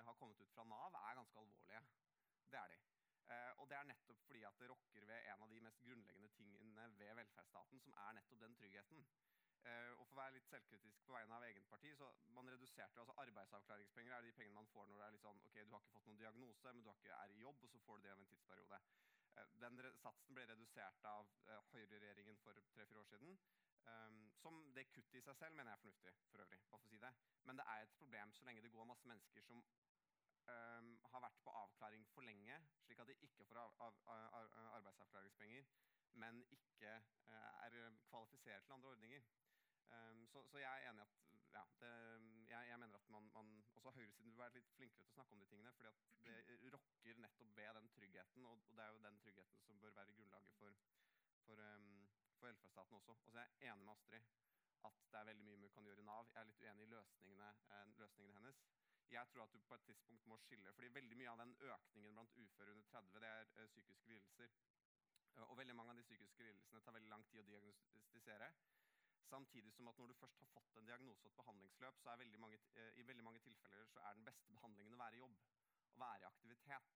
har 0.07 0.14
kommet 0.14 0.40
ut 0.40 0.50
fra 0.55 0.64
Nav, 0.64 0.94
er 0.94 1.14
ganske 1.14 1.38
alvorlige. 1.38 1.83
Det 2.50 2.59
er 2.59 2.68
de. 2.68 2.79
og 3.59 3.68
det 3.70 3.76
er 3.76 3.85
nettopp 3.85 4.22
fordi 4.26 4.42
at 4.42 4.59
det 4.59 4.68
rokker 4.70 5.05
ved 5.07 5.26
en 5.33 5.42
av 5.42 5.50
de 5.50 5.61
mest 5.61 5.81
grunnleggende 5.85 6.29
tingene 6.29 6.87
ved 6.98 7.14
velferdsstaten, 7.14 7.81
som 7.81 7.92
er 7.92 8.12
nettopp 8.12 8.40
den 8.40 8.55
tryggheten. 8.55 9.05
og 9.98 10.07
For 10.09 10.16
å 10.16 10.20
være 10.22 10.35
litt 10.35 10.48
selvkritisk 10.48 11.05
på 11.07 11.12
vegne 11.12 11.37
av 11.37 11.44
eget 11.44 11.68
parti, 11.70 11.94
så 11.96 12.11
man 12.26 12.50
reduserte 12.50 13.00
altså 13.00 13.14
Arbeidsavklaringspenger 13.16 14.16
er 14.16 14.22
de 14.22 14.33
pengene 14.33 14.55
man 14.55 14.66
får 14.66 14.87
når 14.87 14.98
det 14.98 15.07
er 15.07 15.14
litt 15.16 15.26
sånn, 15.29 15.40
ok, 15.44 15.55
du 15.55 15.70
har 15.70 15.81
ikke 15.81 15.94
fått 15.98 16.07
noen 16.07 16.18
diagnose, 16.24 16.72
men 16.72 16.83
du 16.83 16.90
ikke, 16.90 17.12
er 17.22 17.31
i 17.31 17.40
jobb, 17.44 17.62
og 17.62 17.70
så 17.70 17.79
får 17.87 17.96
du 17.96 18.03
det 18.03 18.12
over 18.12 18.22
en 18.22 18.33
tidsperiode. 18.33 18.81
Eh, 19.40 19.61
den 19.61 19.81
satsen 20.03 20.37
ble 20.37 20.44
redusert 20.48 21.05
av 21.09 21.29
uh, 21.48 21.59
høyreregjeringen 21.72 22.38
for 22.44 22.59
tre-fire 22.74 23.00
år 23.03 23.09
siden. 23.12 23.38
Um, 23.90 24.18
som 24.37 24.59
det 24.76 24.90
kuttet 24.92 25.20
i 25.20 25.22
seg 25.24 25.37
selv 25.38 25.57
mener 25.57 25.72
jeg 25.72 25.79
er 25.79 25.85
fornuftig, 25.85 26.12
for 26.31 26.44
øvrig. 26.44 26.59
bare 26.68 26.81
for 26.81 26.88
å 26.88 26.90
si 26.90 26.98
det. 27.05 27.12
Men 27.48 27.61
det 27.61 27.66
er 27.72 27.85
et 27.87 27.94
problem 28.00 28.33
så 28.37 28.44
lenge 28.48 28.64
det 28.64 28.72
går 28.74 28.88
masse 28.90 29.09
mennesker 29.09 29.46
som 29.46 29.62
um, 29.62 30.90
har 31.12 31.24
vært 31.26 31.40
på 31.46 31.55
avklaring 31.62 32.05
for 32.14 32.29
lenge, 32.29 32.59
slik 32.85 33.00
at 33.00 33.09
de 33.09 33.16
ikke 33.29 33.46
får 33.48 33.62
av, 33.62 33.79
av, 33.87 34.00
av, 34.12 34.59
arbeidsavklaringspenger, 34.81 35.70
men 36.20 36.42
ikke 36.59 36.96
uh, 37.31 37.64
er 37.64 37.79
kvalifisert 38.11 38.66
til 38.66 38.76
andre 38.76 38.92
ordninger. 38.96 39.24
Um, 39.90 40.26
så, 40.29 40.44
så, 40.53 40.61
jeg 40.61 40.70
er 40.70 40.90
enig 40.90 41.03
i 41.03 41.09
at 41.09 41.39
ja, 41.56 41.62
det, 41.80 41.92
jeg, 42.50 42.68
jeg, 42.70 42.78
mener 42.82 42.98
at 42.98 43.08
man, 43.14 43.30
man, 43.34 43.48
også 43.74 43.90
høyresiden 43.96 44.30
vil 44.30 44.38
være 44.42 44.56
litt 44.58 44.70
flinkere 44.76 45.04
til 45.04 45.12
å 45.12 45.16
snakke 45.16 45.36
om 45.36 45.42
de 45.42 45.48
tingene. 45.50 45.72
fordi 45.72 46.58
det 46.62 46.72
rokker 46.74 47.22
nettopp 47.24 47.56
ved 47.56 47.74
den 47.78 47.88
tryggheten, 47.96 48.46
og, 48.46 48.62
og, 48.68 48.76
det 48.76 48.84
er 48.84 48.92
jo 48.94 49.02
den 49.06 49.18
tryggheten 49.24 49.64
som 49.66 49.80
bør 49.80 49.96
være 50.00 50.16
grunnlaget 50.18 50.54
for, 50.58 50.78
for, 51.46 51.64
um, 51.74 51.90
for 52.36 52.46
velferdsstaten 52.48 53.00
også. 53.00 53.16
Og 53.16 53.32
så 53.32 53.38
er 53.38 53.48
jeg 53.48 53.72
enig 53.72 53.84
med 53.84 53.94
Astrid 53.94 54.30
at 54.88 55.00
det 55.12 55.18
er 55.20 55.28
veldig 55.28 55.44
mye 55.44 55.60
vi 55.60 55.68
kan 55.74 55.88
gjøre 55.88 56.00
i 56.04 56.08
Nav. 56.08 56.28
Jeg 56.34 56.40
er 56.40 56.48
litt 56.50 56.62
uenig 56.64 56.84
i 56.86 56.92
løsningene, 56.94 57.48
eh, 57.76 57.88
løsningene 58.00 58.38
hennes. 58.38 58.60
Jeg 59.10 59.26
tror 59.32 59.42
at 59.42 59.52
du 59.52 59.58
på 59.68 59.74
et 59.74 59.82
tidspunkt 59.88 60.26
må 60.26 60.36
skille, 60.38 60.72
fordi 60.72 60.92
veldig 60.94 61.16
mye 61.18 61.30
av 61.32 61.40
den 61.42 61.54
økningen 61.72 62.14
blant 62.14 62.36
uføre 62.44 62.70
under 62.70 62.84
30 62.92 63.20
det 63.24 63.28
er 63.28 63.48
ø, 63.56 63.66
psykiske 63.66 64.08
lidelser. 64.08 64.54
Og 65.48 65.58
veldig 65.58 65.74
mange 65.76 65.90
av 65.90 65.96
de 65.96 66.02
psykiske 66.02 66.42
lidelsene 66.42 66.80
tar 66.80 66.94
veldig 66.96 67.10
lang 67.10 67.24
tid 67.30 67.40
å 67.40 67.46
diagnostisere. 67.48 68.52
Samtidig 69.31 69.73
som 69.73 69.88
at 69.88 69.99
når 69.99 70.07
du 70.11 70.14
først 70.21 70.38
har 70.43 70.49
fått 70.55 70.77
en 70.79 70.87
diagnose 70.87 71.25
og 71.25 71.31
et 71.31 71.37
behandlingsløp, 71.40 71.99
så 72.03 72.11
er 72.11 72.23
veldig 72.23 72.40
mange, 72.45 72.59
eh, 72.81 72.99
i 72.99 73.07
veldig 73.11 73.25
mange 73.25 73.43
tilfeller 73.45 73.87
så 73.93 74.01
er 74.09 74.19
den 74.19 74.25
beste 74.29 74.57
behandlingen 74.57 74.97
å 74.97 75.03
være 75.03 75.19
i 75.19 75.23
jobb. 75.23 75.37
Å 75.95 76.01
være 76.05 76.25
i 76.25 76.29
aktivitet. 76.31 76.88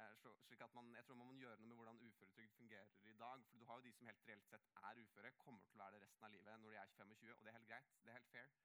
Eh, 0.00 0.14
så, 0.22 0.32
slik 0.46 0.62
at 0.66 0.74
man, 0.74 0.88
jeg 0.96 1.04
tror 1.06 1.18
man 1.20 1.28
må 1.30 1.36
gjøre 1.38 1.60
noe 1.60 1.68
med 1.68 1.76
hvordan 1.80 2.00
uføretrygd 2.06 2.56
fungerer 2.60 2.94
i 3.10 3.16
dag. 3.24 3.44
For 3.50 3.58
du 3.58 3.66
har 3.68 3.80
jo 3.80 3.86
de 3.88 3.92
som 3.98 4.08
helt 4.10 4.24
reelt 4.28 4.48
sett 4.48 4.70
er 4.90 5.02
uføre, 5.02 5.34
kommer 5.44 5.66
til 5.68 5.76
å 5.76 5.82
være 5.84 5.98
det 5.98 6.06
resten 6.06 6.28
av 6.28 6.34
livet 6.36 6.62
når 6.62 6.74
de 6.74 6.80
er 6.84 6.94
25, 6.96 7.36
og 7.36 7.44
det 7.44 7.52
er 7.52 7.58
helt 7.58 7.70
greit. 7.72 7.92
Det 8.00 8.14
er 8.14 8.18
helt 8.20 8.32
fair. 8.32 8.56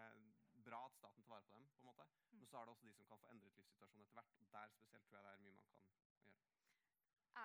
Eh, 0.00 0.18
bra 0.70 0.84
at 0.86 0.96
staten 0.96 1.22
tar 1.22 1.34
vare 1.36 1.50
på 1.50 1.60
dem. 1.60 1.68
på 1.76 1.84
en 1.84 1.92
måte. 1.92 2.08
Mm. 2.30 2.38
Men 2.38 2.46
så 2.48 2.58
er 2.58 2.64
det 2.64 2.74
også 2.74 2.88
de 2.88 2.96
som 2.96 3.06
kan 3.12 3.22
få 3.22 3.30
endret 3.34 3.60
livssituasjonen 3.60 4.08
etter 4.08 4.20
hvert. 4.20 4.34
og 4.40 4.52
Der 4.56 4.76
spesielt 4.78 5.06
tror 5.06 5.18
jeg 5.18 5.28
det 5.28 5.34
er 5.36 5.44
mye 5.44 5.52
man 5.52 5.68
kan 5.68 5.82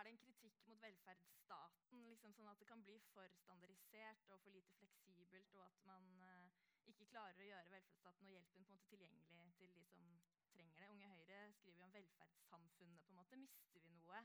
Det 0.08 0.13
en 0.13 0.24
kritikk 0.24 0.60
mot 0.72 0.80
velferdsstaten, 0.80 2.04
liksom 2.08 2.32
sånn 2.32 2.48
at 2.48 2.62
det 2.62 2.67
kan 2.70 2.80
bli 2.80 2.93
for 3.12 3.34
standardisert 3.41 4.30
og 4.32 4.39
for 4.39 4.56
lite 4.56 4.76
fleksibelt, 4.80 5.56
og 5.60 5.65
at 5.65 5.82
man 5.89 6.06
eh, 6.24 6.54
ikke 6.88 7.10
klarer 7.12 7.41
å 7.43 7.48
gjøre 7.50 7.74
velferdsstaten 7.74 8.30
og 8.30 8.32
hjelpen 8.32 8.63
på 8.63 8.72
en 8.72 8.78
måte 8.78 8.88
tilgjengelig 8.93 9.50
til 9.60 9.74
de 9.76 9.84
som 9.89 10.06
trenger 10.54 10.80
det? 10.80 10.88
Unge 10.93 11.10
Høyre 11.12 11.41
skriver 11.58 11.84
om 11.84 11.91
velferdssamfunnet. 11.98 13.04
på 13.04 13.12
en 13.12 13.20
måte. 13.20 13.41
Mister 13.41 13.84
vi 13.84 13.91
noe 13.98 14.22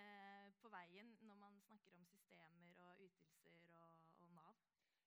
eh, 0.00 0.50
på 0.64 0.74
veien 0.74 1.14
når 1.22 1.38
man 1.44 1.62
snakker 1.62 1.94
om 1.94 2.10
systemer 2.10 2.82
og 2.88 3.06
ytelser 3.06 3.70
og, 3.84 4.10
og 4.18 4.34
Nav? 4.34 4.58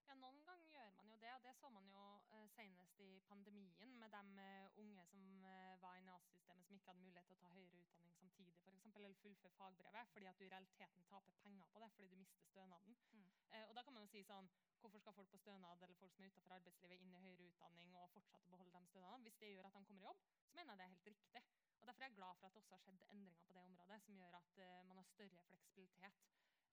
Ja, 0.07 0.12
Noen 0.23 0.45
ganger 0.47 0.69
gjør 0.71 0.91
man 0.95 1.09
jo 1.11 1.15
det, 1.19 1.31
og 1.35 1.41
det 1.43 1.51
så 1.59 1.69
man 1.75 1.87
jo 1.91 2.01
eh, 2.31 2.45
senest 2.55 2.99
i 3.03 3.09
pandemien 3.27 3.95
med 3.99 4.13
de 4.13 4.43
eh, 4.43 4.77
unge 4.83 5.03
som 5.09 5.25
eh, 5.49 5.81
var 5.81 5.97
i 5.99 6.05
Nav-systemet 6.07 6.67
som 6.67 6.77
ikke 6.77 6.91
hadde 6.91 7.03
mulighet 7.03 7.27
til 7.27 7.35
å 7.35 7.41
ta 7.41 7.49
høyere 7.57 7.81
utdanning 7.81 8.13
samtidig, 8.19 8.53
for 8.63 8.77
eksempel, 8.77 9.03
eller 9.03 9.19
fullføre 9.19 9.57
fagbrevet, 9.57 10.13
fordi 10.13 10.29
at 10.31 10.39
du 10.39 10.45
i 10.45 10.53
realiteten 10.53 11.09
taper 11.09 11.35
penger 11.43 11.67
på 11.73 11.81
det 11.83 11.89
fordi 11.97 12.07
du 12.13 12.15
mister 12.21 12.47
stønaden. 12.47 12.95
Mm. 13.11 13.27
Eh, 13.51 13.65
og 13.67 13.75
da 13.75 13.83
kan 13.83 13.97
man 13.97 14.07
jo 14.07 14.13
si 14.13 14.23
sånn 14.29 14.47
Hvorfor 14.83 14.99
skal 14.99 15.15
folk 15.15 15.29
på 15.31 15.37
stønad 15.39 15.83
eller 15.83 15.95
folk 15.95 16.11
som 16.15 16.25
er 16.25 16.31
utenfor 16.33 16.55
arbeidslivet 16.57 17.03
inn 17.03 17.13
i 17.15 17.19
høyere 17.23 17.45
utdanning 17.47 17.93
og 17.95 18.09
fortsette 18.11 18.49
å 18.49 18.51
beholde 18.51 18.79
de 18.79 18.89
stønadene? 18.89 19.23
Hvis 19.27 19.37
det 19.39 19.51
gjør 19.53 19.69
at 19.69 19.77
de 19.77 19.83
kommer 19.87 20.03
i 20.03 20.07
jobb, 20.09 20.25
så 20.47 20.57
mener 20.57 20.73
jeg 20.73 20.79
det 20.79 20.87
er 20.87 20.95
helt 20.95 21.07
riktig. 21.07 21.43
Og 21.77 21.87
Derfor 21.87 22.03
er 22.03 22.09
jeg 22.09 22.17
glad 22.17 22.35
for 22.39 22.47
at 22.47 22.57
det 22.57 22.63
også 22.63 22.75
har 22.75 22.81
skjedd 22.83 23.05
endringer 23.13 23.45
på 23.47 23.55
det 23.55 23.63
området 23.63 24.01
som 24.03 24.19
gjør 24.19 24.35
at 24.41 24.59
uh, 24.59 24.83
man 24.89 24.99
har 24.99 25.07
større 25.07 25.45
fleksibilitet. 25.47 26.19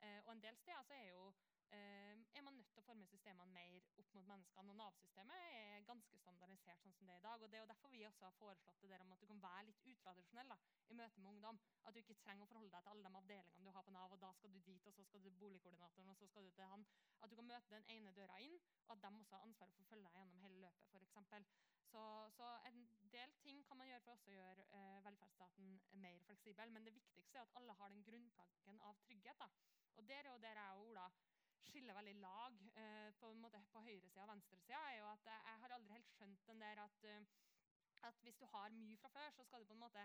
Uh, 0.03 0.19
og 0.25 0.33
en 0.33 0.43
del 0.43 0.59
steder 0.59 0.83
så 0.91 0.99
er 0.99 1.07
jo 1.13 1.23
er 1.77 2.43
man 2.43 2.55
nødt 2.55 2.71
til 2.73 2.81
å 2.81 2.87
forme 2.87 3.07
systemene 3.07 3.53
mer 3.53 3.87
opp 4.01 4.15
mot 4.17 4.27
menneskene. 4.31 4.73
Og 4.73 4.79
Nav-systemet 4.79 5.47
er 5.59 5.87
ganske 5.89 6.21
standardisert 6.23 6.83
sånn 6.83 6.95
som 6.97 7.09
det 7.09 7.15
er 7.15 7.23
i 7.23 7.27
dag. 7.27 7.43
og 7.43 7.51
Det 7.51 7.59
er 7.59 7.65
jo 7.65 7.71
derfor 7.71 7.93
vi 7.95 8.03
også 8.09 8.27
har 8.27 8.37
foreslått 8.39 8.83
det 8.83 8.91
der 8.93 9.05
om 9.05 9.13
at 9.15 9.23
du 9.23 9.27
kan 9.31 9.43
være 9.45 9.67
litt 9.69 9.87
utradisjonell 9.93 10.53
da, 10.53 10.59
i 10.89 10.99
møte 11.01 11.21
med 11.21 11.33
ungdom. 11.35 11.61
At 11.85 11.95
du 11.95 12.01
ikke 12.03 12.19
trenger 12.25 12.47
å 12.47 12.51
forholde 12.53 12.73
deg 12.75 12.87
til 12.87 12.95
alle 12.95 13.09
de 13.09 13.23
avdelingene 13.23 13.71
du 13.71 13.77
har 13.77 13.87
på 13.87 13.95
Nav, 13.97 14.15
og 14.17 14.23
da 14.25 14.33
skal 14.39 14.55
du 14.55 14.61
dit, 14.67 14.87
og 14.87 14.95
så 14.97 15.07
skal 15.07 15.23
du 15.23 15.29
til 15.29 15.41
boligkoordinatoren, 15.43 16.13
og 16.15 16.21
så 16.21 16.31
skal 16.31 16.47
du 16.47 16.53
til 16.57 16.71
han. 16.75 16.87
At 17.21 17.31
du 17.31 17.37
kan 17.41 17.51
møte 17.51 17.75
den 17.75 17.89
ene 17.97 18.15
døra 18.17 18.39
inn, 18.45 18.57
og 18.87 18.97
at 18.97 19.03
de 19.05 19.13
også 19.23 19.37
har 19.37 19.49
ansvaret 19.49 19.77
for 19.77 19.87
å 19.87 19.91
følge 19.93 20.09
deg 20.09 20.23
gjennom 20.23 20.47
hele 20.47 20.63
løpet, 20.67 20.87
for 20.91 21.43
Så, 21.91 22.03
så 22.37 22.49
en 22.69 22.85
del 23.11 23.33
ting 23.43 23.65
kan 23.67 23.77
man 23.77 23.89
gjøre 23.89 24.03
for 24.05 24.13
også 24.13 24.31
å 24.31 24.35
gjøre 24.35 24.67
eh, 24.79 24.99
velferdsstaten 25.05 25.73
mer 26.05 26.21
fleksibel. 26.23 26.71
Men 26.71 26.85
det 26.87 26.95
viktigste 26.95 27.39
er 27.39 27.43
at 27.43 27.57
alle 27.59 27.75
har 27.81 27.91
den 27.91 28.05
grunnplanken 28.07 28.79
av 28.87 29.01
trygghet. 29.07 29.43
da. 29.43 29.49
Og 29.97 30.07
der 30.09 30.23
er 30.23 30.31
jo 30.31 30.39
der 30.39 30.61
jeg 30.61 30.77
og 30.77 30.85
Ola 30.87 31.09
skiller 31.67 31.97
veldig 31.97 32.17
lag 32.23 32.57
eh, 32.81 33.11
på, 33.21 33.31
en 33.31 33.41
måte, 33.43 33.61
på 33.73 33.83
høyresida 33.85 34.25
og 34.25 34.33
venstresida, 34.33 34.81
er 34.91 34.99
jo 35.01 35.07
at 35.11 35.31
jeg, 35.31 35.61
har 35.63 35.77
aldri 35.77 35.97
helt 35.97 36.13
skjønt 36.17 36.51
den 36.51 36.65
der 36.65 36.83
at, 36.85 37.07
eh, 37.11 37.25
at 38.09 38.21
hvis 38.25 38.39
du 38.41 38.47
har 38.53 38.75
mye 38.75 38.99
fra 39.01 39.13
før, 39.15 39.31
så 39.37 39.45
skal 39.45 39.63
du 39.63 39.69
på 39.71 39.77
en 39.77 39.83
måte 39.85 40.05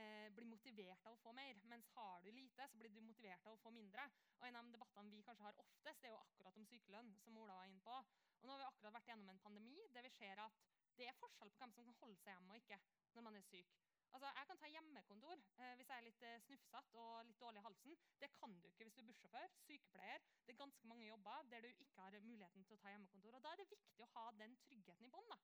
eh, 0.00 0.28
bli 0.36 0.46
motivert 0.48 1.06
av 1.06 1.16
å 1.16 1.22
få 1.22 1.34
mer. 1.36 1.60
Mens 1.70 1.90
har 1.96 2.24
du 2.24 2.30
lite, 2.32 2.68
så 2.70 2.80
blir 2.80 2.94
du 2.94 3.02
motivert 3.04 3.46
av 3.46 3.56
å 3.56 3.62
få 3.62 3.72
mindre. 3.74 4.06
Og 4.40 4.48
en 4.48 4.60
av 4.60 4.68
de 4.68 4.76
debattene 4.76 5.12
vi 5.12 5.24
kanskje 5.26 5.48
har 5.48 5.64
oftest, 5.64 6.00
det 6.02 6.10
er 6.10 6.16
jo 6.16 6.22
akkurat 6.22 6.60
om 6.60 6.68
sykelønn, 6.70 7.12
som 7.24 7.42
Ola 7.42 7.58
var 7.60 7.70
inne 7.70 7.84
på. 7.84 7.98
Og 8.40 8.48
nå 8.48 8.54
har 8.54 8.62
vi 8.62 8.70
akkurat 8.70 8.98
vært 8.98 9.12
gjennom 9.12 9.32
en 9.32 9.44
pandemi 9.44 9.78
der 9.94 10.06
vi 10.06 10.12
ser 10.16 10.40
at 10.44 10.64
det 10.94 11.08
er 11.08 11.18
forskjell 11.18 11.50
på 11.50 11.62
hvem 11.62 11.72
som 11.74 11.86
kan 11.88 12.00
holde 12.02 12.20
seg 12.22 12.36
hjemme 12.36 12.54
og 12.54 12.60
ikke 12.60 12.78
når 13.14 13.26
man 13.26 13.38
er 13.38 13.46
syk. 13.48 13.78
Altså, 14.14 14.28
Jeg 14.38 14.46
kan 14.46 14.58
ta 14.58 14.68
hjemmekontor 14.70 15.40
eh, 15.62 15.72
hvis 15.78 15.88
jeg 15.90 15.96
er 15.96 16.04
litt 16.06 16.20
eh, 16.22 16.42
snufsete 16.44 16.98
og 17.04 17.24
litt 17.26 17.40
dårlig 17.40 17.58
i 17.58 17.64
halsen. 17.64 17.96
Det 18.22 18.28
kan 18.36 18.52
du 18.62 18.68
ikke 18.68 18.86
hvis 18.86 18.94
du 18.94 19.00
er 19.02 19.06
bussjåfør, 19.08 19.54
sykepleier. 19.66 20.26
Det 20.46 20.52
er 20.52 20.60
ganske 20.60 20.90
mange 20.90 21.08
jobber 21.08 21.48
der 21.50 21.64
du 21.64 21.66
ikke 21.70 21.88
har 21.96 22.14
muligheten 22.22 22.66
til 22.68 22.76
å 22.76 22.82
ta 22.84 22.92
hjemmekontor. 22.92 23.34
Og 23.34 23.42
Da 23.42 23.52
er 23.52 23.62
det 23.62 23.72
viktig 23.72 24.04
å 24.04 24.10
ha 24.12 24.26
den 24.38 24.54
tryggheten 24.68 25.08
i 25.08 25.10
bånn. 25.16 25.34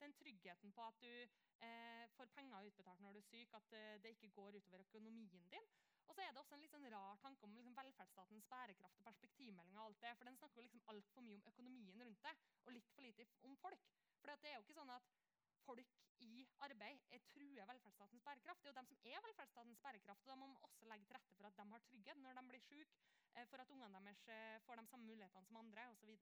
Den 0.00 0.16
tryggheten 0.18 0.74
på 0.74 0.88
at 0.88 0.98
du 1.04 1.12
eh, 1.68 2.06
får 2.16 2.32
penger 2.38 2.66
utbetalt 2.70 3.04
når 3.04 3.14
du 3.14 3.20
er 3.22 3.28
syk, 3.28 3.54
at 3.60 3.76
eh, 3.78 4.00
det 4.02 4.16
ikke 4.16 4.32
går 4.40 4.58
utover 4.58 4.82
økonomien 4.88 5.46
din. 5.54 5.70
Og 6.06 6.18
så 6.18 6.24
er 6.26 6.34
det 6.34 6.42
også 6.42 6.58
en 6.58 6.64
litt 6.66 6.74
sånn 6.74 6.90
rar 6.90 7.22
tanke 7.22 7.46
om 7.46 7.54
liksom, 7.54 7.78
velferdsstatens 7.78 8.50
bærekraft 8.50 8.98
og 8.98 9.06
perspektivmeldinga. 9.06 9.80
og 9.84 9.92
alt 9.92 10.02
det, 10.02 10.16
For 10.18 10.26
den 10.26 10.40
snakker 10.42 10.60
jo 10.60 10.66
liksom 10.66 10.82
altfor 10.90 11.22
mye 11.28 11.38
om 11.38 11.46
økonomien 11.54 12.02
rundt 12.02 12.26
det, 12.26 12.34
og 12.64 12.74
litt 12.74 12.90
for 12.90 13.06
lite 13.06 13.30
om 13.46 13.56
folk. 13.62 13.88
For 14.18 14.34
det 14.34 14.50
er 14.50 14.58
jo 14.58 14.66
ikke 14.66 14.78
sånn 14.80 14.94
at 14.98 15.14
folk 15.66 15.96
i 16.40 16.46
arbeid 16.66 17.02
er 17.16 17.22
truer 17.32 17.68
velferdsstatens 17.70 18.22
bærekraft. 18.28 18.62
Det 18.62 18.68
er 18.68 18.72
jo 18.72 18.78
dem 18.80 18.88
som 18.90 18.98
er 19.12 19.20
velferdsstatens 19.26 19.80
bærekraft. 19.86 20.20
og 20.24 20.32
Da 20.32 20.34
må 20.40 20.46
man 20.46 20.64
også 20.68 20.88
legge 20.92 21.06
til 21.06 21.16
rette 21.16 21.34
for 21.36 21.46
at 21.48 21.56
de 21.60 21.68
har 21.72 21.84
trygghet 21.90 22.22
når 22.24 22.40
de 22.40 22.48
blir 22.48 22.62
syke, 22.68 22.96
eh, 23.34 23.46
for 23.50 23.56
at 23.64 23.70
ungene 23.76 24.00
deres 24.06 24.28
eh, 24.28 24.60
får 24.66 24.80
de 24.80 24.86
samme 24.86 25.06
mulighetene 25.06 25.46
som 25.46 25.56
andre 25.56 25.88
osv. 25.94 26.12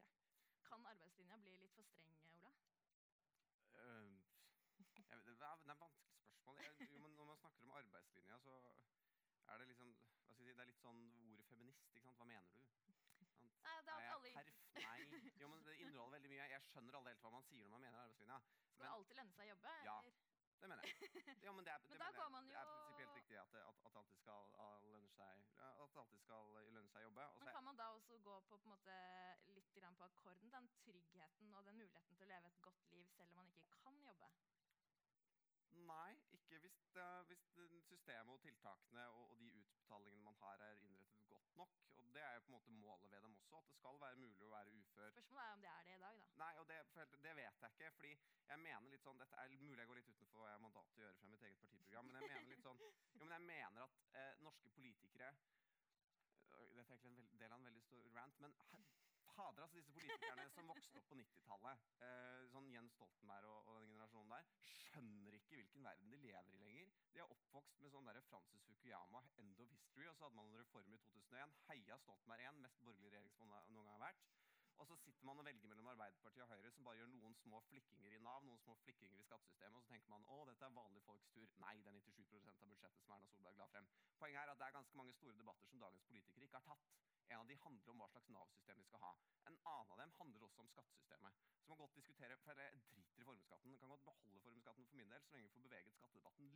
Kan 0.69 0.87
arbeidslinja 0.93 1.37
bli 1.37 1.57
litt 1.63 1.75
for 1.77 1.83
streng, 1.83 2.17
Ola? 2.31 2.53
Jeg 3.75 3.75
det, 3.75 5.11
er, 5.11 5.21
det 5.21 5.71
er 5.71 5.73
et 5.73 5.81
vanskelig 5.81 6.15
spørsmål. 6.17 6.57
Jeg, 6.65 6.89
jo, 6.99 7.07
når 7.07 7.25
man 7.25 7.37
snakker 7.37 7.63
om 7.63 7.71
arbeidslinja, 7.71 8.39
så 8.39 8.55
er 9.49 9.59
det 9.59 9.67
liksom 9.69 9.95
hva 10.25 10.35
skal 10.35 10.47
jeg 10.47 10.53
si, 10.53 10.57
Det 10.57 10.63
er 10.65 10.71
litt 10.71 10.81
sånn 10.83 11.01
ordet 11.31 11.47
feminist. 11.47 11.89
ikke 11.89 12.03
sant? 12.07 12.17
Hva 12.17 12.25
mener 12.25 12.49
du? 12.49 12.61
Nei, 13.65 13.75
det 13.87 13.93
er 13.93 13.99
Er 13.99 14.05
jeg 14.05 14.15
alle 14.15 14.31
perf? 14.39 14.63
Nei. 14.85 15.31
Jo, 15.41 15.49
men 15.53 15.65
det 15.67 15.75
inneholder 15.83 16.17
veldig 16.17 16.31
mye. 16.33 16.47
Jeg 16.55 16.63
skjønner 16.95 17.01
aldri 17.01 17.15
helt 17.15 17.25
hva 17.25 17.31
man 17.35 17.45
sier 17.49 17.65
når 17.67 17.73
man 17.75 17.83
mener 17.85 17.99
arbeidslinja. 18.05 18.37
skal 18.75 18.79
Men 18.79 18.93
alltid 18.95 19.17
lønne 19.19 19.35
seg 19.35 19.45
å 19.45 19.51
jobbe. 19.51 19.73
Ja. 19.85 19.95
eller? 19.99 20.15
det 20.61 20.69
mener 20.71 20.85
jeg. 20.87 20.95
Ja, 21.45 21.53
men 21.53 21.67
det 21.67 21.73
er, 21.73 21.81
det 21.91 21.99
mener 21.99 22.55
jeg, 22.55 22.55
det 22.55 22.59
er 22.61 22.69
prinsipielt 22.71 23.17
riktig 23.19 23.39
at 23.41 23.51
det, 23.57 23.63
at, 23.71 23.97
alltid 24.01 24.21
skal 24.21 24.47
uh, 24.55 24.85
lønne 24.93 25.11
seg 25.17 25.43
At 25.59 25.99
alltid 26.05 26.23
skal 26.23 26.53
lønne 26.55 26.87
seg 26.93 27.03
å 27.03 27.09
jobbe. 27.09 27.27
Men 27.41 27.51
kan 27.57 27.67
man 27.67 27.81
da 27.81 27.91
også 27.99 28.19
gå 28.29 28.39
på, 28.49 28.61
på 28.63 28.71
måte, 28.71 28.99
litt 29.59 29.75
grann 29.75 29.99
på 29.99 30.07
akkorden, 30.07 30.55
den 30.55 30.71
tryggheten 30.85 31.59
og 31.59 31.67
den 31.67 31.83
muligheten 31.83 32.15
til 32.21 32.29
å 32.29 32.31
leve 32.31 32.53
et 32.53 32.63
godt 32.69 32.91
liv 32.95 33.11
selv 33.19 33.35
om 33.35 33.43
man 33.43 33.51
ikke 33.51 33.83
kan 33.83 33.99
jobbe? 34.07 34.31
Nei, 35.75 36.13
ikke 36.37 36.59
hvis, 36.63 36.77
det, 36.95 37.07
hvis 37.29 37.45
systemet 37.89 38.33
og 38.35 38.41
tiltakene 38.41 39.07
og, 39.09 39.31
og 39.31 39.39
de 39.41 39.51
utbetalingene 39.61 40.23
man 40.23 40.37
har, 40.43 40.63
er 40.69 40.79
innrettet 40.87 41.27
godt 41.33 41.57
nok. 41.61 41.75
Og 41.99 42.15
det 42.15 42.23
er 42.23 42.35
jo 42.35 42.45
på 42.47 42.53
en 42.53 42.57
måte 42.57 42.77
målet 42.79 43.11
ved 43.11 43.21
dem 43.27 43.35
også, 43.41 43.59
at 43.59 43.69
det 43.71 43.77
skal 43.79 44.01
være 44.05 44.21
mulig 44.23 44.47
å 44.47 44.53
være 44.55 44.77
ufør. 44.81 45.11
Spørsmålet 45.17 45.47
er 45.47 45.57
om 45.57 45.65
det 45.65 45.73
er 45.73 45.83
det 45.89 45.97
i 45.97 46.03
dag, 46.05 46.21
da. 46.21 46.29
Nei, 46.45 46.53
og 46.61 46.69
det, 46.71 46.79
det 47.27 47.37
vet 47.41 47.65
jeg 47.65 47.75
ikke, 47.75 47.91
fordi 47.99 48.13
jeg 48.53 48.61
mener 48.67 48.91
litt 48.93 49.07
sånn 49.07 49.21
Dette 49.23 49.41
er 49.41 49.57
mulig 49.57 49.81
jeg 49.81 49.91
går 49.91 50.01
litt 50.01 50.13
utenfor 50.13 50.43
hva 50.43 50.51
jeg 50.51 50.59
har 50.59 50.65
mandat 50.67 50.91
til 50.91 51.01
å 51.01 51.05
gjøre 51.07 51.19
fra 51.21 51.31
mitt 51.33 51.47
eget 51.49 51.63
partiprogram, 51.65 52.11
men 52.11 52.19
jeg 52.21 52.31
mener 52.35 52.53
litt 52.55 52.67
sånn 52.69 52.83
Jo, 52.85 52.91
men 53.25 53.37
jeg 53.37 53.47
mener 53.49 53.87
at 53.87 54.03
eh, 54.21 54.43
norske 54.45 54.73
politikere 54.77 55.31
øh, 55.33 56.69
Dette 56.77 56.99
er 56.99 57.09
egentlig 57.09 57.31
en 57.33 57.43
del 57.45 57.57
av 57.57 57.59
en 57.63 57.71
veldig 57.71 57.85
stor 57.89 58.11
rant, 58.19 58.45
men 58.45 58.59
fader, 59.35 59.65
altså 59.65 59.79
disse 59.81 59.95
politikerne 59.95 60.47
som 60.55 60.69
vokste 60.71 61.01
opp 61.01 61.09
på 61.11 61.19
90-tallet, 61.19 61.87
eh, 62.07 62.45
sånn 62.53 62.71
Jens 62.73 62.95
Stoltenberg 62.99 63.51
og, 63.51 63.71
og 63.71 63.81
den 63.83 63.95
generasjonen 63.95 64.35
der, 64.35 64.49
skjønner 64.71 65.39
ikke 65.39 65.59
hvilken 65.59 65.89
verden 65.89 66.15
de 66.15 66.21
lever 66.23 66.59
i 66.59 66.63
lenger. 66.69 66.95
De 67.15 67.23
er 67.23 67.35
oppvokst 67.37 67.83
med 67.83 67.95
sånn 67.95 68.11
der 68.11 68.21
Francis 68.29 68.65
Fukuyama, 68.69 69.25
end 69.43 69.61
of 69.65 69.75
history, 69.75 70.09
og 70.11 70.17
så 70.17 70.29
hadde 70.29 70.39
man 70.39 70.51
en 70.53 70.63
reform 70.63 70.95
i 70.95 71.03
2001. 71.09 71.59
Heia 71.69 72.01
Stoltenberg 72.05 72.49
1, 72.53 72.63
mest 72.67 72.83
borgerlig 72.87 73.15
regjering 73.15 73.35
som 73.39 73.55
noen 73.55 73.83
gang 73.83 73.95
har 73.97 74.05
vært. 74.09 74.29
Og 74.83 74.87
så 74.87 74.97
sitter 74.97 75.25
man 75.29 75.39
og 75.39 75.45
velger 75.45 75.69
mellom 75.71 75.87
Arbeiderpartiet 75.93 76.43
og 76.45 76.49
Høyre, 76.49 76.71
som 76.75 76.85
bare 76.87 76.99
gjør 76.99 77.11
noen 77.13 77.35
små 77.41 77.61
flikkinger 77.69 78.17
i 78.17 78.21
Nav, 78.27 78.43
noen 78.47 78.59
små 78.65 78.75
flikkinger 78.83 79.21
i 79.23 79.27
skattesystemet, 79.29 79.77
og 79.79 79.85
så 79.85 79.93
tenker 79.93 80.11
man 80.15 80.27
å, 80.37 80.41
dette 80.49 80.67
er 80.67 80.75
vanlige 80.79 81.07
folks 81.09 81.31
tur. 81.37 81.55
Nei, 81.63 81.75
det 81.85 81.93
er 81.93 82.01
97% 82.01 82.65
av 82.67 82.73
budsjettet 82.73 83.07
som 83.07 83.15
Erna 83.17 83.31
Solberg 83.31 83.61
la 83.61 83.69
frem. 83.71 83.89
Poenget 84.19 84.43
er 84.43 84.53
at 84.53 84.61
det 84.61 84.69
er 84.69 84.77
ganske 84.79 85.01
mange 85.01 85.15
store 85.19 85.39
debatter 85.39 85.71
som 85.71 85.85
dagens 85.85 86.07
politikere 86.11 86.49
ikke 86.49 86.61
har 86.61 86.69
tatt. 86.73 86.91
En 87.33 87.41
av 87.41 87.49
de 87.49 87.57
handler 87.57 87.91
om 87.91 88.03
hva 88.03 88.09
slags 88.13 88.29
Nav-system 88.35 88.83
vi 88.83 88.89
skal 88.89 89.05
ha. 89.07 89.13
En 89.49 89.57
annen 89.71 89.95
av 89.95 90.01
dem 90.03 90.17
handler 90.19 90.45
også 90.49 90.65
om 90.65 90.73
skattesystemet. 90.75 91.39
Så 91.63 91.71
man 91.71 91.81
godt 91.81 91.97
diskutere, 91.97 92.37
for 92.43 92.61
Jeg 92.65 92.83
driter 92.91 93.23
i 93.23 93.29
formuesskatten. 93.31 93.79
Kan 93.81 93.95
godt 93.95 94.05
beholde 94.05 94.43
formuesskatten 94.45 94.87
for 94.91 95.01
min 95.01 95.15
del, 95.15 95.25
så 95.25 95.33
lenge 95.33 95.49
vi 95.49 95.55
får 95.55 95.69
beveget 95.69 95.97
skattedebatten 95.97 96.51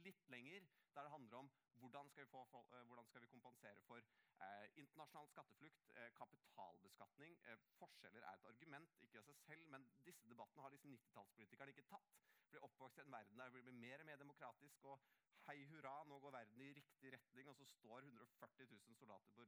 litt 0.49 0.63
lenger. 0.63 0.77
Der 0.95 1.03
det 1.03 1.11
handler 1.11 1.39
om 1.39 1.51
hvordan 1.79 2.09
skal 2.11 2.25
vi, 2.25 2.31
få, 2.31 2.41
eh, 2.75 2.87
hvordan 2.87 3.07
skal 3.07 3.23
vi 3.23 3.27
kompensere 3.27 3.81
for 3.81 3.99
eh, 3.99 4.67
internasjonal 4.83 5.29
skatteflukt, 5.29 5.91
eh, 5.97 6.11
kapitalbeskatning. 6.21 7.39
Eh, 7.45 7.59
forskjeller 7.79 8.23
er 8.23 8.35
et 8.35 8.49
argument, 8.51 8.97
ikke 9.01 9.19
av 9.19 9.29
seg 9.29 9.39
selv, 9.45 9.69
men 9.75 9.87
disse 10.07 10.29
debattene 10.29 10.63
har 10.65 10.75
disse 10.75 10.91
90-tallspolitikerne 10.91 11.75
ikke 11.75 11.87
tatt. 11.93 12.19
De 12.51 12.57
er 12.57 12.67
oppvokst 12.67 12.99
i 12.99 13.05
en 13.05 13.13
verden 13.13 13.39
der 13.39 13.55
vi 13.55 13.63
blir 13.63 13.79
mer 13.85 14.01
og 14.01 14.07
mer 14.11 14.21
demokratisk, 14.25 14.85
og 14.85 15.01
hei 15.49 15.65
hurra, 15.71 15.95
nå 16.05 16.19
går 16.21 16.35
verden 16.35 16.63
i 16.65 16.73
riktig 16.77 17.13
retning, 17.15 17.49
og 17.49 17.57
så 17.57 17.65
står 17.65 18.03
140 18.05 18.67
000 18.73 18.97
soldater 18.99 19.33
på, 19.37 19.47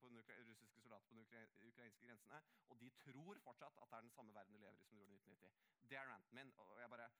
på 0.00 0.10
ukra- 0.18 0.42
russiske 0.48 0.80
soldater 0.80 1.08
på 1.08 1.20
ukra- 1.22 1.68
ukrainske 1.68 2.06
grensene, 2.06 2.42
og 2.68 2.80
de 2.80 2.90
tror 3.04 3.38
fortsatt 3.46 3.78
at 3.82 3.90
det 3.90 3.98
er 3.98 4.08
den 4.08 4.16
samme 4.16 4.34
verden 4.34 4.56
de 4.56 4.64
lever 4.64 4.80
i 4.80 4.88
som 4.88 4.96
de 4.96 5.04
gjorde 5.04 5.14
i 5.14 5.20
1990. 5.20 5.88
Det 5.90 5.98
er 5.98 6.10
ranten 6.10 6.34
min. 6.36 6.52
og 6.56 6.80
jeg 6.80 6.90
bare 6.90 7.10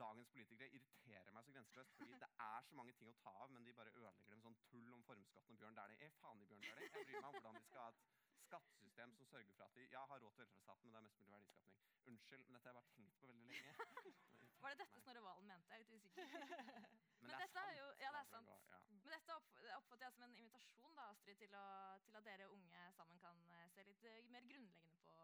dagens 0.00 0.28
politikere 0.34 0.68
irriterer 0.78 1.32
meg 1.36 1.44
så 1.46 1.52
grenseløst. 1.54 1.94
fordi 1.98 2.18
det 2.24 2.30
er 2.48 2.60
så 2.68 2.74
mange 2.80 2.92
ting 2.98 3.08
å 3.10 3.16
ta 3.22 3.30
av, 3.44 3.50
men 3.52 3.64
de 3.64 3.72
bare 3.78 3.92
ødelegger 3.94 4.34
dem 4.34 4.42
sånn 4.46 4.58
tull 4.70 4.92
om 4.96 5.02
formuesskatten 5.08 5.54
og 5.54 5.58
Bjørn 5.62 5.78
Dæhlie. 5.80 5.98
Eh, 6.06 6.12
faen 6.20 6.42
i 6.42 6.46
Bjørn 6.50 6.60
Dæhlie. 6.66 6.90
Jeg 6.94 7.06
bryr 7.06 7.20
meg 7.20 7.28
om 7.30 7.34
hvordan 7.38 7.54
vi 7.60 7.64
skal 7.68 7.80
ha 7.82 7.88
et 7.88 8.02
skattesystem 8.48 9.14
som 9.18 9.26
sørger 9.32 9.52
for 9.58 9.64
at 9.68 9.76
vi 9.76 9.88
ja, 9.96 10.04
har 10.10 10.20
råd 10.24 10.32
til 10.32 10.44
velferdsstaten, 10.44 10.84
men 10.84 10.92
det 10.94 10.98
er 11.02 11.06
mest 11.08 11.20
mulig 11.20 11.32
verdiskapning. 11.32 11.80
Unnskyld, 12.12 12.44
men 12.46 12.54
dette 12.54 12.68
har 12.68 12.74
jeg 12.74 12.80
bare 12.80 12.94
tenkt 12.98 13.20
på 13.20 13.26
veldig 13.26 13.46
lenge. 13.48 13.74
Var 14.64 14.70
det 14.72 14.78
dette 14.80 15.00
Snorre 15.00 15.22
Valen 15.24 15.46
mente? 15.48 15.72
Jeg 15.72 15.76
er 15.76 15.82
litt 15.84 15.94
usikker. 15.98 16.22
Men, 17.24 17.30
Men 17.32 17.40
dette 17.40 17.60
er 17.60 17.74
jo- 17.78 17.94
ja, 18.00 18.08
det 18.12 18.20
er 18.20 18.26
sant. 18.28 18.48
Ja. 18.68 18.78
Men 19.04 19.12
dette 19.14 19.34
opp, 19.34 19.46
oppfatter 19.78 20.04
jeg 20.04 20.12
som 20.12 20.24
en 20.26 20.34
invitasjon 20.36 20.96
da, 20.98 21.06
Astrid, 21.14 21.38
til, 21.40 21.54
å, 21.56 21.64
til 22.04 22.18
at 22.20 22.24
dere 22.26 22.48
unge 22.52 22.82
sammen 22.98 23.20
kan 23.22 23.38
eh, 23.56 23.68
se 23.72 23.84
litt 23.88 24.04
eh, 24.04 24.18
mer 24.34 24.44
grunnleggende 24.50 24.98
på. 25.06 25.16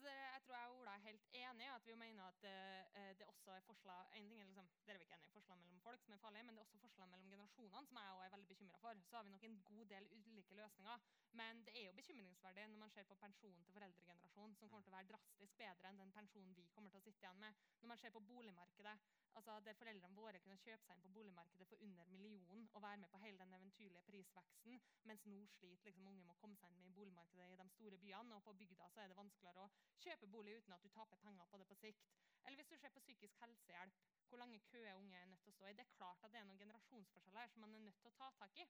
Altså, 0.00 0.12
jeg 0.16 0.42
tror 0.44 0.54
jeg 0.56 0.68
og 0.68 0.78
Ola 0.80 0.92
er 0.96 1.02
helt 1.08 1.24
enige. 1.32 1.72
at 1.74 1.86
Vi 1.86 1.94
mener 1.94 2.24
at 2.24 2.44
uh, 2.44 3.18
det 3.18 3.26
også 3.32 3.50
er 3.52 3.60
forskjeller 3.60 4.06
en 4.16 4.28
ting 4.28 4.40
er 4.40 4.44
liksom, 4.44 4.68
Dere 4.86 4.96
er 4.96 5.00
ikke 5.00 5.16
enige 5.16 5.32
forskjeller 5.34 5.64
mellom 5.64 5.80
folk 5.80 6.00
som 6.04 6.14
er 6.14 6.22
farlige, 6.22 6.42
men 6.42 6.54
det 6.54 6.60
er 6.60 6.64
også 6.66 6.78
forskjeller 6.84 7.10
mellom 7.12 7.30
generasjonene 7.30 7.86
som 7.86 7.98
jeg 7.98 8.12
også 8.12 8.24
er 8.24 8.32
veldig 8.34 8.48
bekymra 8.52 8.78
for. 8.84 9.02
Så 9.10 9.16
har 9.16 9.24
vi 9.24 9.30
nok 9.30 9.44
en 9.44 9.62
god 9.72 9.84
del 9.92 10.08
ulike 10.12 10.54
løsninger. 10.60 10.96
Men 11.40 11.64
det 11.66 11.72
er 11.80 11.86
jo 11.86 11.92
bekymringsverdig 12.00 12.66
når 12.68 12.80
man 12.84 12.90
ser 12.94 13.04
på 13.10 13.14
pensjonen 13.24 13.64
til 13.64 13.74
foreldregenerasjonen, 13.76 14.56
som 14.56 14.68
kommer 14.68 14.84
til 14.86 14.92
å 14.92 14.96
være 14.96 15.10
drastisk 15.12 15.60
bedre 15.60 15.90
enn 15.90 16.00
den 16.02 16.12
pensjonen 16.16 16.56
vi 16.56 16.66
kommer 16.74 16.90
til 16.90 17.02
å 17.02 17.04
sitte 17.04 17.26
igjen 17.26 17.44
med. 17.44 17.60
Når 17.82 17.92
man 17.92 18.02
ser 18.02 18.16
på 18.16 18.24
boligmarkedet, 18.32 18.96
altså 19.34 19.60
der 19.66 19.78
foreldrene 19.82 20.16
våre 20.16 20.40
kunne 20.42 20.58
kjøpe 20.64 20.86
seg 20.86 20.96
inn 20.96 21.04
på 21.04 21.12
boligmarkedet 21.18 21.68
for 21.68 21.84
under 21.86 22.08
millionen 22.16 22.66
og 22.72 22.82
være 22.82 23.02
med 23.04 23.12
på 23.12 23.20
hele 23.26 23.38
den 23.44 23.52
eventyrlige 23.60 24.02
prisveksten, 24.08 24.80
mens 25.04 25.28
nå 25.28 25.44
sliter 25.58 25.90
liksom 25.90 26.08
unge 26.08 26.24
med 26.24 26.34
å 26.34 26.40
komme 26.40 26.58
seg 26.58 26.72
inn 26.74 26.88
i 26.88 26.96
boligmarkedet 26.96 27.52
i 27.52 27.60
de 27.62 27.68
store 27.76 28.00
byene. 28.00 28.40
Og 28.40 28.44
på 28.48 28.56
bygda 28.64 28.90
så 28.90 29.04
er 29.04 29.12
det 29.12 29.20
vanskeligere 29.20 29.68
å 29.68 29.70
kjøpe 29.98 30.26
bolig 30.26 30.56
uten 30.58 30.72
at 30.76 30.82
du 30.82 30.88
taper 30.88 31.16
penger 31.24 31.44
på 31.50 31.58
det 31.58 31.66
på 31.66 31.78
sikt. 31.82 32.08
Eller 32.44 32.56
hvis 32.56 32.70
du 32.72 32.76
ser 32.76 32.92
på 32.94 33.02
psykisk 33.04 33.40
helsehjelp, 33.40 33.94
hvor 34.30 34.38
lange 34.38 34.58
køer 34.58 34.94
unge 34.94 35.16
er 35.16 35.26
nødt 35.26 35.42
til 35.42 35.50
å 35.50 35.56
stå 35.56 35.66
i. 35.66 35.72
Det 35.72 35.84
er 35.84 35.96
klart 35.96 36.24
at 36.24 36.32
det 36.32 36.40
er 36.40 36.46
noen 36.48 36.60
generasjonsforskjeller 36.60 37.42
her 37.42 37.50
som 37.52 37.64
man 37.64 37.74
er 37.74 37.82
nødt 37.86 37.98
til 38.02 38.10
å 38.10 38.18
ta 38.18 38.28
tak 38.38 38.60
i. 38.62 38.66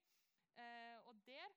Uh, 0.57 0.99
og 1.11 1.21
der 1.27 1.53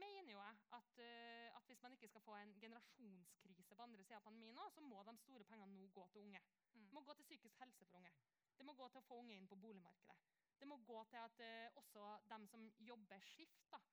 mener 0.00 0.32
jo 0.32 0.40
jeg 0.40 0.56
at, 0.78 1.02
uh, 1.02 1.58
at, 1.58 1.66
hvis 1.68 1.82
man 1.84 1.94
ikke 1.96 2.08
skal 2.08 2.24
få 2.24 2.38
en 2.40 2.54
generasjonskrise 2.60 3.76
på 3.76 3.84
andre 3.84 4.04
sida 4.04 4.18
av 4.20 4.24
pandemien, 4.26 4.56
nå, 4.56 4.64
så 4.72 4.84
må 4.84 5.02
de 5.04 5.16
store 5.20 5.44
pengene 5.50 5.76
nå 5.76 5.90
gå 5.98 6.06
til 6.12 6.24
unge. 6.24 6.40
Mm. 6.72 6.88
Det 6.88 6.96
må 6.96 7.04
gå 7.04 7.14
til 7.18 7.28
psykisk 7.28 7.60
helse 7.64 7.86
for 7.90 8.00
unge. 8.00 8.14
Det 8.58 8.66
må 8.66 8.74
gå 8.80 8.88
til 8.88 9.02
å 9.02 9.08
få 9.10 9.20
unge 9.22 9.36
inn 9.36 9.50
på 9.50 9.60
boligmarkedet. 9.60 10.16
Det 10.58 10.66
må 10.66 10.80
gå 10.88 11.04
til 11.12 11.20
at 11.22 11.44
uh, 11.44 11.78
også 11.82 12.08
de 12.32 12.40
som 12.54 12.64
jobber 12.90 13.28
skift, 13.32 13.68
da, 13.70 13.84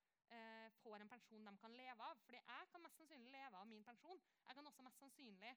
får 0.86 1.02
en 1.02 1.10
pensjon 1.10 1.48
de 1.48 1.54
kan 1.62 1.76
leve 1.80 2.08
av. 2.10 2.20
Fordi 2.26 2.40
jeg 2.40 2.68
kan 2.72 2.84
mest 2.84 3.00
sannsynlig 3.00 3.32
leve 3.34 3.60
av 3.60 3.66
min 3.70 3.84
pensjon. 3.90 4.22
Jeg 4.46 4.58
kan 4.58 4.70
også 4.70 4.86
mest 4.86 5.02
sannsynlig 5.02 5.52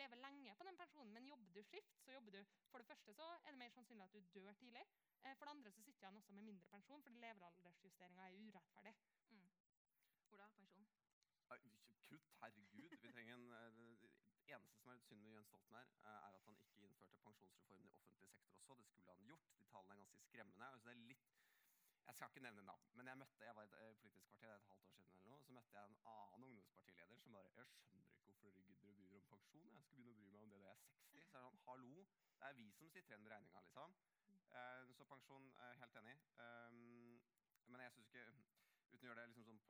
leve 0.00 0.20
lenge 0.24 0.56
på 0.58 0.66
den 0.68 0.80
pensjonen, 0.80 1.12
men 1.16 1.28
jobber 1.28 1.56
du 1.56 1.62
skift, 1.68 1.98
så 2.04 2.16
jobber 2.16 2.38
du 2.38 2.40
For 2.72 2.82
det 2.82 2.88
første 2.92 3.14
så 3.18 3.28
er 3.44 3.50
det 3.50 3.60
mer 3.62 3.74
sannsynlig 3.76 4.06
at 4.06 4.16
du 4.16 4.20
dør 4.34 4.52
tidlig. 4.62 4.84
for 5.38 5.44
det 5.44 5.54
andre 5.54 5.70
så 5.70 5.82
sitter 5.82 6.06
han 6.06 6.16
også 6.16 6.32
med 6.32 6.42
mindre 6.42 6.68
pensjon, 6.68 7.02
fordi 7.02 7.16
levealdersjusteringa 7.24 8.28
er 8.28 8.38
urettferdig. 8.46 8.94
Mm. 9.30 9.48
Ola, 10.32 10.48
pensjon? 10.48 10.88
Kutt, 12.10 12.32
herregud. 12.40 12.88
Vi 12.90 13.12
trenger 13.12 13.34
en, 13.34 13.52
eh, 13.52 13.70
det 13.76 14.10
eneste 14.54 14.78
som 14.80 14.90
er 14.90 14.98
litt 14.98 15.08
synd 15.10 15.22
med 15.22 15.32
Jens 15.34 15.48
Stoltenberg, 15.50 15.92
eh, 16.04 16.18
er 16.26 16.38
at 16.38 16.46
han 16.46 16.56
ikke 16.64 16.86
innførte 16.86 17.20
pensjonsreformen 17.26 17.84
i 17.84 17.90
offentlig 17.90 18.16
sektor 18.16 18.50
også. 18.56 18.74
Det 18.78 18.86
skulle 18.86 19.12
han 19.12 19.26
gjort. 19.26 19.52
De 19.58 19.64
tallene 19.74 19.94
er 19.94 20.02
ganske 20.02 20.20
skremmende. 20.24 20.70
Altså 20.72 20.88
det 20.88 20.96
er 20.96 21.08
litt 21.12 21.39
jeg 22.06 22.14
skal 22.14 22.30
ikke 22.30 22.42
nevne 22.46 22.62
navn, 22.62 22.86
men 22.98 23.06
jeg 23.10 23.18
møtte, 23.18 23.44
jeg 23.44 23.56
var 23.56 23.62
i 23.62 23.70
et 23.70 23.76
eh, 23.80 23.96
politisk 24.02 24.26
kvarter 24.28 24.54
et 24.54 24.68
halvt 24.70 24.84
år 24.86 24.92
siden 24.96 25.14
eller 25.16 25.30
noe, 25.32 25.40
så 25.46 25.52
møtte 25.56 25.78
jeg 25.78 25.90
en 25.90 25.98
annen 26.12 26.46
ungdomspartileder 26.48 27.18
som 27.22 27.32
bare 27.32 27.52
Jeg 27.56 27.68
skjønner 27.74 28.06
ikke 28.08 28.24
hvorfor 28.26 28.48
dere 28.48 28.64
gidder 28.68 28.74
å 28.74 28.80
bry 28.82 28.94
dere 29.00 29.18
om 29.20 29.26
pensjon. 29.32 29.74
Jeg 29.76 29.84
skal 29.84 29.96
begynne 29.96 30.14
å 30.14 30.20
bry 30.20 30.30
meg 30.32 30.42
om 30.42 30.54
det 30.54 30.60
da 30.62 30.70
jeg 30.70 30.76
er 30.76 30.84
60. 30.86 31.26
Så 31.30 31.36
er 31.36 31.42
det 31.42 31.48
sånn, 31.48 31.60
hallo, 31.66 32.06
det 32.38 32.48
er 32.48 32.56
vi 32.60 32.68
som 32.78 32.92
sitter 32.94 33.14
igjen 33.14 33.24
med 33.26 33.34
regninga, 33.34 33.64
liksom. 33.66 33.98
Uh, 34.50 34.86
så 34.98 35.06
pensjon 35.12 35.52
er 35.66 35.76
helt 35.82 36.00
enig. 36.02 36.16
Um, 36.46 37.20
men 37.70 37.84
jeg 37.84 37.94
syns 37.96 38.10
ikke 38.10 38.30
Uten 38.90 39.06
å 39.06 39.10
gjøre 39.12 39.22
det 39.22 39.28
liksom 39.30 39.44
sånn 39.46 39.60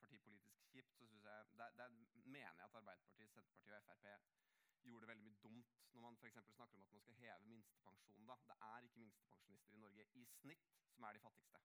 partipolitisk 0.00 0.64
kjipt, 0.72 0.96
så 0.98 1.06
synes 1.06 1.26
jeg, 1.30 1.52
der 1.78 1.92
mener 2.24 2.40
jeg 2.40 2.64
at 2.66 2.74
Arbeiderpartiet, 2.80 3.30
Senterpartiet 3.30 3.76
og 3.78 3.84
Frp 3.86 4.43
gjorde 4.92 5.08
veldig 5.08 5.24
mye 5.24 5.40
dumt 5.44 5.72
når 5.94 6.02
man 6.06 6.16
for 6.20 6.26
snakker 6.56 6.76
om 6.76 6.84
at 6.84 6.92
man 6.92 7.02
skal 7.04 7.14
heve 7.20 7.48
minstepensjonen. 7.52 8.26
Da. 8.28 8.36
Det 8.50 8.56
er 8.68 8.86
ikke 8.88 9.02
minstepensjonister 9.04 9.74
i 9.74 9.82
Norge 9.84 10.06
i 10.20 10.24
snitt 10.40 10.74
som 10.94 11.06
er 11.08 11.16
de 11.16 11.24
fattigste. 11.26 11.60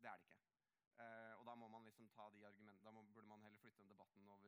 Det 0.00 0.10
er 0.10 0.16
det 0.16 0.28
ikke. 0.28 0.40
Eh, 1.04 1.34
og 1.38 1.44
da 1.48 1.54
liksom 1.84 2.08
de 2.08 2.14
da 2.84 2.90
må, 2.90 3.02
burde 3.02 3.28
man 3.28 3.42
heller 3.44 3.60
flytte 3.60 3.82
den 3.82 3.92
debatten 3.92 4.28
over 4.28 4.40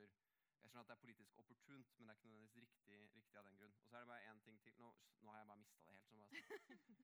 Jeg 0.62 0.70
skjønner 0.70 0.84
at 0.84 0.88
det 0.90 0.94
er 0.96 1.04
politisk 1.04 1.36
opportunt, 1.40 1.98
men 1.98 2.08
det 2.08 2.12
er 2.12 2.16
ikke 2.18 2.28
nødvendigvis 2.28 2.62
riktig, 2.62 2.96
riktig 3.16 3.36
av 3.38 3.44
den 3.48 3.58
grunn. 3.58 3.74
Og 3.82 3.88
så 3.88 3.96
er 3.96 4.00
det 4.00 4.08
bare 4.12 4.30
én 4.30 4.40
ting 4.46 4.56
til. 4.62 4.74
Nå, 4.82 4.88
nå, 5.20 5.30
har 5.30 5.38
jeg 5.38 5.46
bare 5.50 5.62
mista 5.62 5.82
det 5.84 5.92
helt. 5.92 6.06
som 6.06 6.16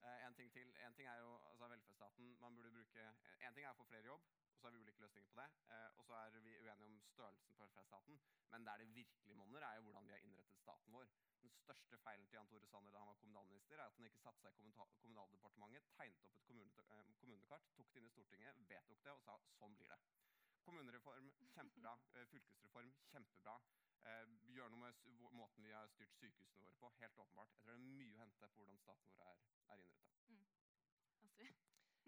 uh, 0.04 0.16
en 0.26 0.34
ting 0.38 0.52
til. 0.52 0.72
En 0.86 0.94
ting 0.94 1.08
er 1.08 1.18
jo 1.24 1.30
altså 1.50 1.68
velferdsstaten. 1.72 2.36
Man 2.40 2.56
burde 2.56 2.72
bruke 2.76 3.04
En 3.46 3.54
ting 3.54 3.64
er 3.64 3.70
å 3.70 3.78
få 3.80 3.86
flere 3.92 4.10
jobb, 4.10 4.26
og 4.50 4.58
så 4.58 4.66
har 4.66 4.74
vi 4.74 4.82
ulike 4.82 5.04
løsninger 5.04 5.30
på 5.30 5.38
det. 5.40 5.48
Uh, 5.70 5.90
og 5.98 6.08
så 6.08 6.18
er 6.22 6.34
vi 6.48 6.56
uenige 6.64 6.88
om 6.90 6.98
størrelsen 7.12 7.54
på 7.54 7.62
velferdsstaten. 7.62 8.20
Men 8.50 8.66
der 8.66 8.82
det 8.82 8.90
virkelig 8.98 9.36
monner, 9.36 9.68
er 9.68 9.78
jo 9.78 9.86
hvordan 9.86 10.10
vi 10.10 10.16
har 10.16 10.26
innrettet 10.26 10.60
staten 10.64 10.98
vår. 10.98 11.14
Den 11.44 11.56
største 11.60 11.98
feilen 11.98 12.26
til 12.26 12.38
Jan 12.40 12.50
Tore 12.50 12.66
Sanner 12.66 12.92
da 12.92 13.02
han 13.04 13.12
var 13.12 13.22
kommunalminister, 13.22 13.78
er 13.78 13.86
at 13.86 13.96
han 13.96 14.10
ikke 14.10 14.22
satte 14.26 14.42
seg 14.42 14.68
i 14.68 14.74
Kommunaldepartementet, 15.00 15.90
tegnet 15.96 16.22
opp 16.24 16.34
et 16.34 16.46
kommunekart, 16.48 17.16
kommunekart, 17.20 17.72
tok 17.76 17.90
det 17.92 18.00
inn 18.00 18.08
i 18.08 18.14
Stortinget, 18.14 18.62
vedtok 18.70 19.02
det 19.04 19.12
og 19.12 19.20
sa 19.26 19.36
sånn 19.58 19.76
blir 19.76 19.92
det. 19.92 19.98
Kommunereform 20.64 21.30
kjempebra. 21.54 21.94
Eh, 22.14 22.26
fylkesreform 22.32 22.92
kjempebra. 23.12 23.56
Eh, 24.04 24.24
gjør 24.56 24.72
noe 24.72 24.80
med 24.80 25.32
måten 25.32 25.64
vi 25.64 25.72
har 25.72 25.88
styrt 25.92 26.16
sykehusene 26.20 26.64
våre 26.64 26.76
på. 26.80 26.92
Helt 27.00 27.18
åpenbart. 27.18 27.52
Jeg 27.52 27.62
tror 27.62 27.72
det 27.72 27.78
er 27.80 27.86
mye 28.00 28.16
å 28.16 28.22
hente 28.24 28.48
på 28.48 28.62
hvordan 28.62 28.80
staten 28.82 29.14
vår 29.14 29.24
er, 29.30 29.44
er 29.76 29.84
innretta. 30.32 30.68
Mm. 31.38 31.54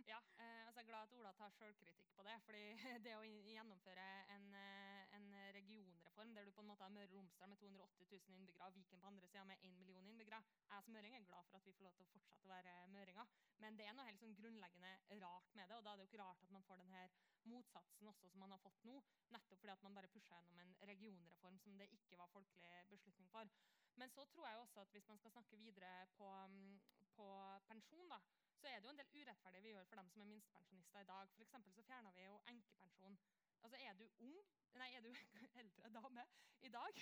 Ja, 0.06 0.18
eh, 0.38 0.66
altså 0.66 0.80
jeg 0.80 0.84
er 0.84 0.90
glad 0.90 1.08
at 1.08 1.14
Ola 1.18 1.32
tar 1.38 1.54
sjølkritikk 1.56 2.12
på 2.14 2.22
det. 2.26 2.36
fordi 2.46 2.64
det 3.06 3.16
å 3.16 3.24
gjennomføre 3.24 4.08
en, 4.36 4.48
en 5.16 5.28
regionreform 5.56 6.34
der 6.34 6.44
du 6.44 6.52
på 6.56 6.62
en 6.62 6.68
måte 6.70 6.84
har 6.84 6.92
Møre 6.92 7.08
og 7.08 7.16
Romsdal 7.16 7.48
med 7.48 7.58
280 7.60 8.08
000 8.12 8.36
innbyggere 8.38 8.68
og 8.68 8.74
Viken 8.76 9.00
på 9.00 9.10
andre 9.10 9.28
sida 9.28 9.44
med 9.44 9.62
1 9.68 9.76
million 9.80 10.08
innbyggere. 10.10 10.42
Jeg 10.70 10.84
som 10.84 10.96
møring 10.96 11.16
er 11.16 11.28
glad 11.30 11.48
for 11.50 11.58
at 11.58 11.66
vi 11.66 11.72
får 11.76 11.88
lov 11.88 11.94
til 11.96 12.06
å 12.06 12.10
fortsette 12.12 12.48
å 12.48 12.52
være 12.52 12.74
møringer. 12.94 13.32
Men 13.64 13.78
det 13.78 13.86
er 13.86 13.96
noe 13.96 14.06
helt 14.08 14.20
sånn 14.22 14.36
grunnleggende 14.40 14.92
rart 15.22 15.54
med 15.58 15.68
det. 15.70 15.78
Og 15.78 15.84
da 15.86 15.92
er 15.92 16.00
det 16.00 16.06
jo 16.06 16.10
ikke 16.12 16.22
rart 16.22 16.44
at 16.46 16.54
man 16.56 16.66
får 16.68 16.82
denne 16.82 17.02
motsatsen 17.52 18.10
også 18.12 18.30
som 18.32 18.42
man 18.44 18.54
har 18.54 18.62
fått 18.64 18.84
nå. 18.88 18.96
Nettopp 19.34 19.62
fordi 19.62 19.74
at 19.74 19.86
man 19.86 19.98
bare 19.98 20.12
pusha 20.12 20.40
gjennom 20.42 20.62
en 20.64 20.76
regionreform 20.92 21.58
som 21.64 21.78
det 21.80 21.88
ikke 21.98 22.20
var 22.20 22.32
folkelig 22.34 22.74
beslutning 22.92 23.30
for. 23.32 23.52
Men 23.96 24.12
så 24.12 24.26
tror 24.32 24.48
jeg 24.48 24.64
også 24.64 24.82
at 24.84 24.92
hvis 24.92 25.08
man 25.08 25.18
skal 25.22 25.32
snakke 25.32 25.56
videre 25.56 25.92
på, 26.18 26.28
på 27.16 27.28
pensjon, 27.70 28.10
da, 28.12 28.20
så 28.60 28.68
er 28.68 28.80
det 28.80 28.88
jo 28.88 28.92
en 28.92 29.00
del 29.00 29.14
urettferdig 29.22 29.62
vi 29.64 29.72
gjør 29.72 29.88
for 29.88 30.00
dem 30.00 30.10
som 30.12 30.22
er 30.22 30.30
minstepensjonister 30.34 31.00
i 31.00 31.08
dag. 31.08 31.32
For 31.38 31.72
så 31.78 31.82
fjerna 31.88 32.12
vi 32.16 32.28
jo 32.28 32.40
enkepensjon. 32.52 33.18
Altså 33.66 33.78
Er 33.82 33.94
du 33.98 34.06
ung, 34.22 34.34
nei, 34.78 34.94
er 34.94 35.00
du 35.02 35.08
eldre 35.60 35.88
dame 35.90 36.24
i 36.62 36.68
dag 36.68 37.00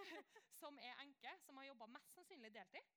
som 0.60 0.78
er 0.80 1.02
enke, 1.02 1.32
som 1.44 1.58
har 1.60 1.66
jobba 1.66 1.88
mest 1.92 2.14
sannsynlig 2.16 2.54
deltid, 2.54 2.94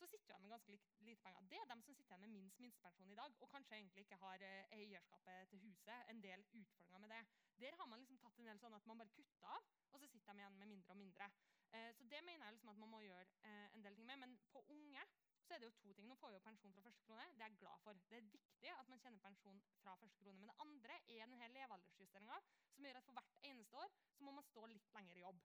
så 0.00 0.08
sitter 0.10 0.26
du 0.26 0.32
igjen 0.32 0.42
med 0.42 0.54
ganske 0.56 0.78
lite 1.06 1.22
penger. 1.22 1.44
Det 1.52 1.60
er 1.60 1.68
dem 1.70 1.84
som 1.84 1.94
sitter 1.94 2.16
igjen 2.16 2.24
med 2.24 2.32
minst 2.32 2.58
minstepensjon 2.64 3.12
i 3.14 3.18
dag, 3.20 3.36
og 3.38 3.52
kanskje 3.52 3.78
egentlig 3.78 4.02
ikke 4.02 4.18
har 4.24 4.42
eh, 4.48 4.74
eierskapet 4.80 5.52
til 5.52 5.62
huset. 5.62 6.10
En 6.10 6.22
del 6.24 6.42
utfordringer 6.62 7.04
med 7.04 7.14
det. 7.14 7.22
Der 7.62 7.78
har 7.78 7.86
man 7.92 8.02
liksom 8.02 8.18
tatt 8.24 8.42
en 8.42 8.50
del 8.50 8.62
sånn 8.64 8.74
at 8.80 8.90
man 8.90 8.98
bare 9.04 9.14
kutter 9.14 9.46
av, 9.54 9.70
og 9.92 10.02
så 10.02 10.10
sitter 10.10 10.32
de 10.32 10.42
igjen 10.42 10.58
med 10.64 10.72
mindre 10.74 10.96
og 10.96 11.00
mindre. 11.04 11.30
Eh, 11.70 11.90
så 11.94 12.10
det 12.10 12.24
mener 12.26 12.48
jeg 12.48 12.58
liksom 12.58 12.74
at 12.74 12.82
man 12.82 12.94
må 12.96 13.04
gjøre 13.06 13.30
eh, 13.46 13.68
en 13.78 13.86
del 13.86 13.94
ting 13.94 14.10
med. 14.10 14.24
Men 14.26 14.34
på 14.50 14.66
unge 14.74 15.06
så 15.46 15.54
er 15.54 15.62
det 15.62 15.68
jo 15.68 15.76
to 15.80 15.92
ting. 15.94 16.08
Nå 16.10 16.16
får 16.20 16.32
vi 16.32 16.38
jo 16.38 16.44
pensjon 16.46 16.74
fra 16.74 16.84
første 16.86 17.04
krone. 17.06 17.26
Det 17.34 17.44
er 17.44 17.50
jeg 17.50 17.60
glad 17.62 17.84
for. 17.84 18.00
Det 18.10 18.18
er 18.18 18.30
viktig 18.32 18.72
at 18.72 18.88
man 18.92 19.02
kjenner 19.02 19.22
pensjon 19.22 19.60
fra 19.82 19.94
første 20.00 20.22
krone. 20.22 20.40
Men 20.40 20.50
det 20.50 20.56
andre 20.64 20.98
er 21.16 21.30
denne 21.30 21.52
levealdersjusteringa, 21.54 22.40
som 22.74 22.88
gjør 22.88 22.98
at 23.00 23.06
for 23.06 23.18
hvert 23.20 23.38
eneste 23.50 23.84
år 23.84 23.94
så 24.16 24.26
må 24.26 24.34
man 24.38 24.48
stå 24.50 24.66
litt 24.72 24.90
lenger 24.96 25.20
i 25.20 25.24
jobb. 25.24 25.44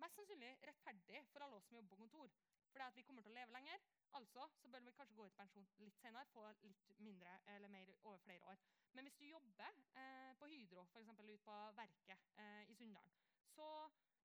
Mest 0.00 0.16
sannsynlig 0.16 0.52
rettferdig 0.70 1.24
for 1.32 1.44
alle 1.44 1.58
oss 1.58 1.66
som 1.68 1.76
jobber 1.76 1.92
på 1.96 2.02
kontor. 2.04 2.36
Fordi 2.70 2.84
at 2.86 2.96
vi 2.96 3.04
kommer 3.06 3.24
til 3.26 3.32
å 3.32 3.36
leve 3.36 3.56
lenger. 3.56 3.82
Altså 4.18 4.46
så 4.62 4.70
bør 4.70 4.84
vi 4.86 4.94
kanskje 4.96 5.16
gå 5.18 5.26
ut 5.26 5.34
i 5.34 5.40
pensjon 5.40 5.66
litt 5.82 5.98
senere, 6.00 6.30
få 6.32 6.46
litt 6.66 6.92
mindre 7.02 7.34
eller 7.54 7.72
mer 7.72 7.90
over 8.04 8.22
flere 8.22 8.46
år. 8.52 8.62
Men 8.94 9.06
hvis 9.06 9.18
du 9.18 9.26
jobber 9.26 9.82
eh, 9.98 10.30
på 10.38 10.48
Hydro, 10.50 10.86
f.eks. 10.86 11.10
ut 11.20 11.44
på 11.46 11.58
verket 11.78 12.30
eh, 12.42 12.70
i 12.70 12.78
Sunndalen, 12.78 13.12
så 13.54 13.66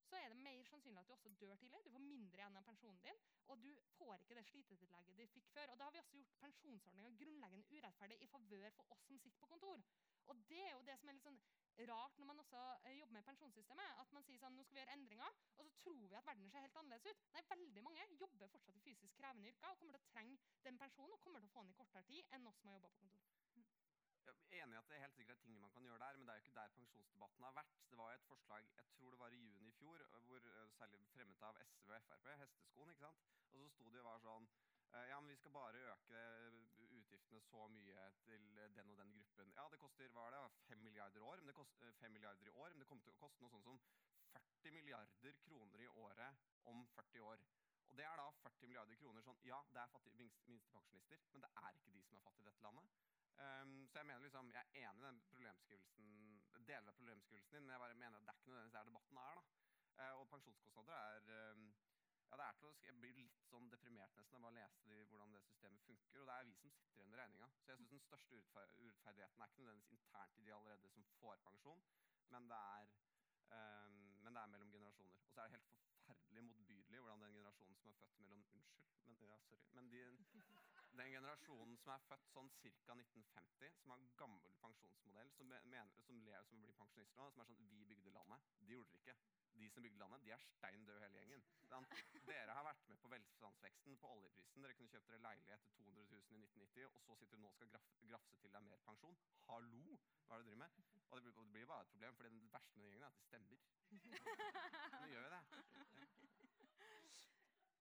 så 0.09 0.19
er 0.19 0.31
det 0.31 0.37
mer 0.45 0.63
sannsynlig 0.69 1.01
at 1.01 1.09
du 1.09 1.13
også 1.15 1.31
dør 1.41 1.55
tidlig. 1.61 1.81
Du 1.85 1.91
får 1.95 2.03
mindre 2.05 2.39
igjen 2.39 2.59
av 2.59 2.65
pensjonen 2.69 3.01
din, 3.03 3.21
og 3.51 3.61
du 3.63 3.69
får 3.97 4.15
ikke 4.21 4.37
det 4.39 4.45
slitetillegget 4.49 5.17
du 5.17 5.25
fikk 5.33 5.51
før. 5.57 5.71
Og 5.73 5.79
Da 5.79 5.87
har 5.87 5.95
vi 5.95 6.01
også 6.03 6.17
gjort 6.21 6.39
pensjonsordninga 6.41 7.11
grunnleggende 7.21 7.67
urettferdig 7.71 8.17
i 8.21 8.31
favør 8.33 8.69
for 8.77 8.95
oss 8.95 9.05
som 9.09 9.19
sitter 9.19 9.39
på 9.43 9.51
kontor. 9.53 9.85
Og 10.25 10.43
Det 10.49 10.61
er 10.61 10.73
jo 10.73 10.85
det 10.87 10.97
som 10.99 11.09
er 11.09 11.17
litt 11.17 11.27
sånn 11.29 11.41
rart 11.89 12.17
når 12.17 12.29
man 12.31 12.39
også 12.39 12.61
eh, 12.87 12.97
jobber 12.99 13.17
med 13.17 13.27
pensjonssystemet. 13.29 13.97
At 14.01 14.13
man 14.15 14.23
sier 14.27 14.39
sånn, 14.41 14.55
nå 14.55 14.63
skal 14.63 14.77
vi 14.77 14.83
gjøre 14.83 14.97
endringer, 14.97 15.39
og 15.57 15.67
så 15.67 15.73
tror 15.81 15.97
vi 16.01 16.19
at 16.19 16.27
verden 16.29 16.51
ser 16.51 16.65
helt 16.65 16.79
annerledes 16.81 17.11
ut. 17.11 17.25
Nei, 17.35 17.43
veldig 17.51 17.83
mange 17.87 18.07
jobber 18.19 18.53
fortsatt 18.53 18.79
i 18.79 18.85
fysisk 18.85 19.17
krevende 19.19 19.51
yrker 19.51 19.73
og 19.73 19.81
kommer 19.81 19.97
til 19.97 20.05
å 20.05 20.13
trenge 20.13 20.37
den 20.67 20.79
pensjonen 20.81 21.17
og 21.17 21.25
kommer 21.25 21.43
til 21.43 21.51
å 21.51 21.55
få 21.55 21.65
den 21.65 21.75
i 21.75 21.79
kortere 21.81 22.07
tid 22.09 22.37
enn 22.37 22.47
oss 22.51 22.61
som 22.61 22.71
har 22.71 22.79
jobba 22.79 22.93
på 22.93 23.03
kontor. 23.03 23.33
Jeg 24.55 24.61
er 24.61 24.64
enig 24.75 24.81
i 24.81 24.83
at 24.83 24.89
det 24.89 24.95
er 24.95 25.05
helt 25.05 25.15
sikkert 25.15 25.39
ting 25.39 25.59
man 25.59 25.71
kan 25.71 25.83
gjøre 25.87 25.99
der, 26.03 26.17
men 26.17 26.27
det 26.27 26.33
er 26.33 26.37
jo 26.39 26.43
ikke 26.43 26.59
der 26.59 26.71
pensjonsdebatten 26.75 27.43
har 27.47 27.53
vært. 27.55 27.75
Det 27.89 27.97
var 27.97 28.13
et 28.13 28.25
forslag 28.27 28.63
jeg 28.75 28.85
tror 28.95 29.11
det 29.11 29.19
var 29.19 29.31
i 29.31 29.39
juni 29.39 29.67
i 29.67 29.75
fjor, 29.79 30.03
hvor 30.27 30.39
særlig 30.77 30.99
fremmet 31.13 31.43
av 31.49 31.59
SV 31.65 31.91
og 31.91 32.01
Frp, 32.07 32.27
hesteskoen. 32.41 32.89
ikke 32.89 33.05
sant? 33.05 33.21
Og 33.51 33.59
så 33.61 33.69
sto 33.75 33.89
det 33.89 33.97
jo 33.97 34.07
var 34.09 34.19
sånn 34.19 34.47
ja, 34.95 35.19
men 35.19 35.29
vi 35.31 35.35
skal 35.35 35.51
bare 35.51 35.79
øke 35.91 36.19
utgiftene 36.99 37.41
så 37.41 37.67
mye 37.67 38.03
til 38.23 38.43
den 38.75 38.91
og 38.91 38.97
den 38.97 39.11
gruppen. 39.15 39.51
Ja, 39.55 39.65
det 39.71 39.79
koster 39.79 40.11
hva 40.13 40.27
er 40.27 40.35
det, 40.35 40.43
5 40.67 40.83
milliarder, 40.87 41.23
år, 41.23 41.41
men 41.41 41.47
det 41.47 41.55
kost, 41.55 41.81
5 41.99 42.11
milliarder 42.11 42.47
i 42.47 42.53
år, 42.53 42.69
men 42.69 42.79
det 42.79 42.87
kommer 42.87 43.03
til 43.03 43.15
å 43.15 43.19
koste 43.23 43.43
noe 43.43 43.51
sånn 43.55 43.65
som 43.65 43.79
40 44.35 44.71
milliarder 44.77 45.35
kroner 45.47 45.83
i 45.83 45.87
året 45.87 46.45
om 46.71 46.85
40 46.95 47.27
år. 47.31 47.43
Og 47.89 47.97
det 47.97 48.07
er 48.07 48.15
da 48.21 48.29
40 48.43 48.71
milliarder 48.71 49.01
kroner 49.03 49.27
sånn 49.27 49.43
Ja, 49.47 49.59
det 49.73 49.83
er 49.83 49.91
fattige 49.97 50.15
minstepensjonister, 50.21 51.27
men 51.33 51.43
det 51.47 51.51
er 51.63 51.75
ikke 51.75 51.97
de 51.97 52.07
som 52.07 52.17
er 52.21 52.25
fattige 52.29 52.47
i 52.47 52.51
dette 52.51 52.67
landet. 52.69 52.95
Um, 53.35 53.87
så 53.87 53.99
jeg 53.99 54.05
mener 54.05 54.23
liksom, 54.23 54.51
jeg 54.51 54.61
er 54.61 54.89
enig 54.89 55.01
i 55.01 55.07
den 55.07 55.21
problemskrivelsen, 55.29 56.05
deler 56.67 56.87
av 56.91 56.95
problemskrivelsen 56.99 57.55
din, 57.55 57.65
men 57.65 57.73
jeg 57.73 57.83
bare 57.83 57.97
mener 58.03 58.17
at 58.17 58.23
det 58.25 58.31
er 58.31 58.37
ikke 58.39 58.51
nødvendigvis 58.51 58.77
der 58.77 58.89
debatten 58.89 59.17
er. 59.17 59.35
da. 59.39 59.43
Uh, 59.95 60.19
og 60.19 60.29
pensjonskostnader 60.29 60.93
er 60.93 61.51
um, 61.51 61.65
ja, 62.29 62.37
det 62.39 62.45
er 62.45 62.55
til 62.59 62.69
å, 62.69 62.73
Jeg 62.85 62.95
blir 63.01 63.17
litt 63.19 63.43
sånn 63.49 63.67
deprimert 63.71 64.15
nesten 64.19 64.39
av 64.39 64.49
å 64.49 64.55
lese 64.55 64.95
hvordan 65.11 65.35
det 65.35 65.43
systemet 65.45 65.83
funker. 65.87 66.21
Og 66.21 66.29
det 66.29 66.35
er 66.35 66.47
vi 66.49 66.55
som 66.61 66.71
sitter 66.73 66.99
igjen 67.01 67.11
med 67.11 67.21
regninga. 67.21 67.49
Så 67.59 67.71
jeg 67.71 67.79
synes 67.81 67.93
den 67.93 68.03
største 68.05 68.39
urettferdigheten 68.39 69.43
er 69.43 69.51
ikke 69.51 69.61
nødvendigvis 69.63 69.93
internt 69.97 70.39
i 70.39 70.47
de 70.47 70.55
allerede 70.55 70.91
som 70.95 71.07
får 71.19 71.43
pensjon, 71.45 71.83
men 72.33 72.49
det 72.51 72.61
er, 72.79 72.91
um, 73.51 73.99
men 74.23 74.31
det 74.31 74.41
er 74.41 74.53
mellom 74.55 74.73
generasjoner. 74.77 75.21
Og 75.21 75.35
så 75.35 75.41
er 75.41 75.51
det 75.51 75.59
helt 75.59 75.71
forferdelig 76.05 76.47
motbydelig 76.49 77.03
hvordan 77.03 77.27
den 77.27 77.37
generasjonen 77.39 77.77
som 77.81 77.91
er 77.91 77.99
født 78.01 78.19
mellom 78.19 78.39
Unnskyld, 78.39 78.65
men, 79.05 79.21
ja, 79.21 79.39
sorry. 79.49 79.67
Men 79.77 79.91
de, 79.91 80.01
den 80.99 81.11
generasjonen 81.11 81.77
som 81.81 81.91
er 81.93 82.03
født 82.09 82.27
sånn 82.31 82.49
ca. 82.61 82.93
1950, 82.95 83.71
som 83.81 83.91
har 83.91 84.01
en 84.01 84.11
gammel 84.19 84.53
pensjonsmodell, 84.61 85.31
som, 85.35 85.49
mener, 85.51 85.89
som, 86.07 86.19
lever, 86.23 86.45
som 86.49 86.61
blir 86.63 86.75
pensjonister 86.79 87.19
nå, 87.19 87.29
som 87.33 87.43
er 87.43 87.49
sånn 87.51 87.71
Vi 87.75 87.87
bygde 87.89 88.13
landet. 88.15 88.45
De 88.61 88.73
gjorde 88.73 88.93
det 88.93 89.01
ikke. 89.01 89.15
De 89.55 89.69
som 89.71 89.85
bygde 89.85 89.99
landet, 90.01 90.23
de 90.25 90.31
er 90.35 90.43
stein 90.45 90.85
døde 90.87 91.03
hele 91.05 91.19
gjengen. 91.21 91.43
Dere 92.29 92.55
har 92.57 92.65
vært 92.67 92.87
med 92.89 92.99
på 93.03 93.11
velstandsveksten 93.11 93.99
på 94.01 94.11
oljeprisen. 94.17 94.63
Dere 94.65 94.75
kunne 94.79 94.91
kjøpt 94.93 95.11
dere 95.11 95.23
leilighet 95.27 95.67
til 95.67 95.77
200 95.83 96.07
000 96.11 96.17
i 96.17 96.41
1990, 96.43 96.89
og 96.95 97.05
så 97.07 97.19
sitter 97.21 97.39
du 97.39 97.43
nå 97.43 97.51
og 97.51 97.55
skal 97.59 97.71
graf, 97.75 97.87
grafse 98.11 98.39
til 98.41 98.55
deg 98.55 98.67
mer 98.67 98.83
pensjon. 98.87 99.19
Hallo! 99.49 99.99
Hva 100.25 100.39
er 100.39 100.43
det 100.43 100.45
du 100.45 100.51
driver 100.51 100.63
med? 100.63 100.83
Og 101.11 101.17
det, 101.19 101.23
blir- 101.23 101.37
og 101.37 101.45
det 101.45 101.53
blir 101.55 101.71
bare 101.71 101.85
et 101.87 101.93
problem, 101.93 102.15
for 102.15 102.27
det 102.29 102.53
verste 102.55 102.79
med 102.79 102.85
den 102.85 102.91
gjengen 102.91 103.07
er 103.07 103.11
at 103.11 103.19
de 103.19 103.27
stemmer. 103.29 103.57
Men 104.91 105.03
de 105.03 105.13
gjør 105.15 105.27
jo 105.27 105.35
det. 105.35 106.14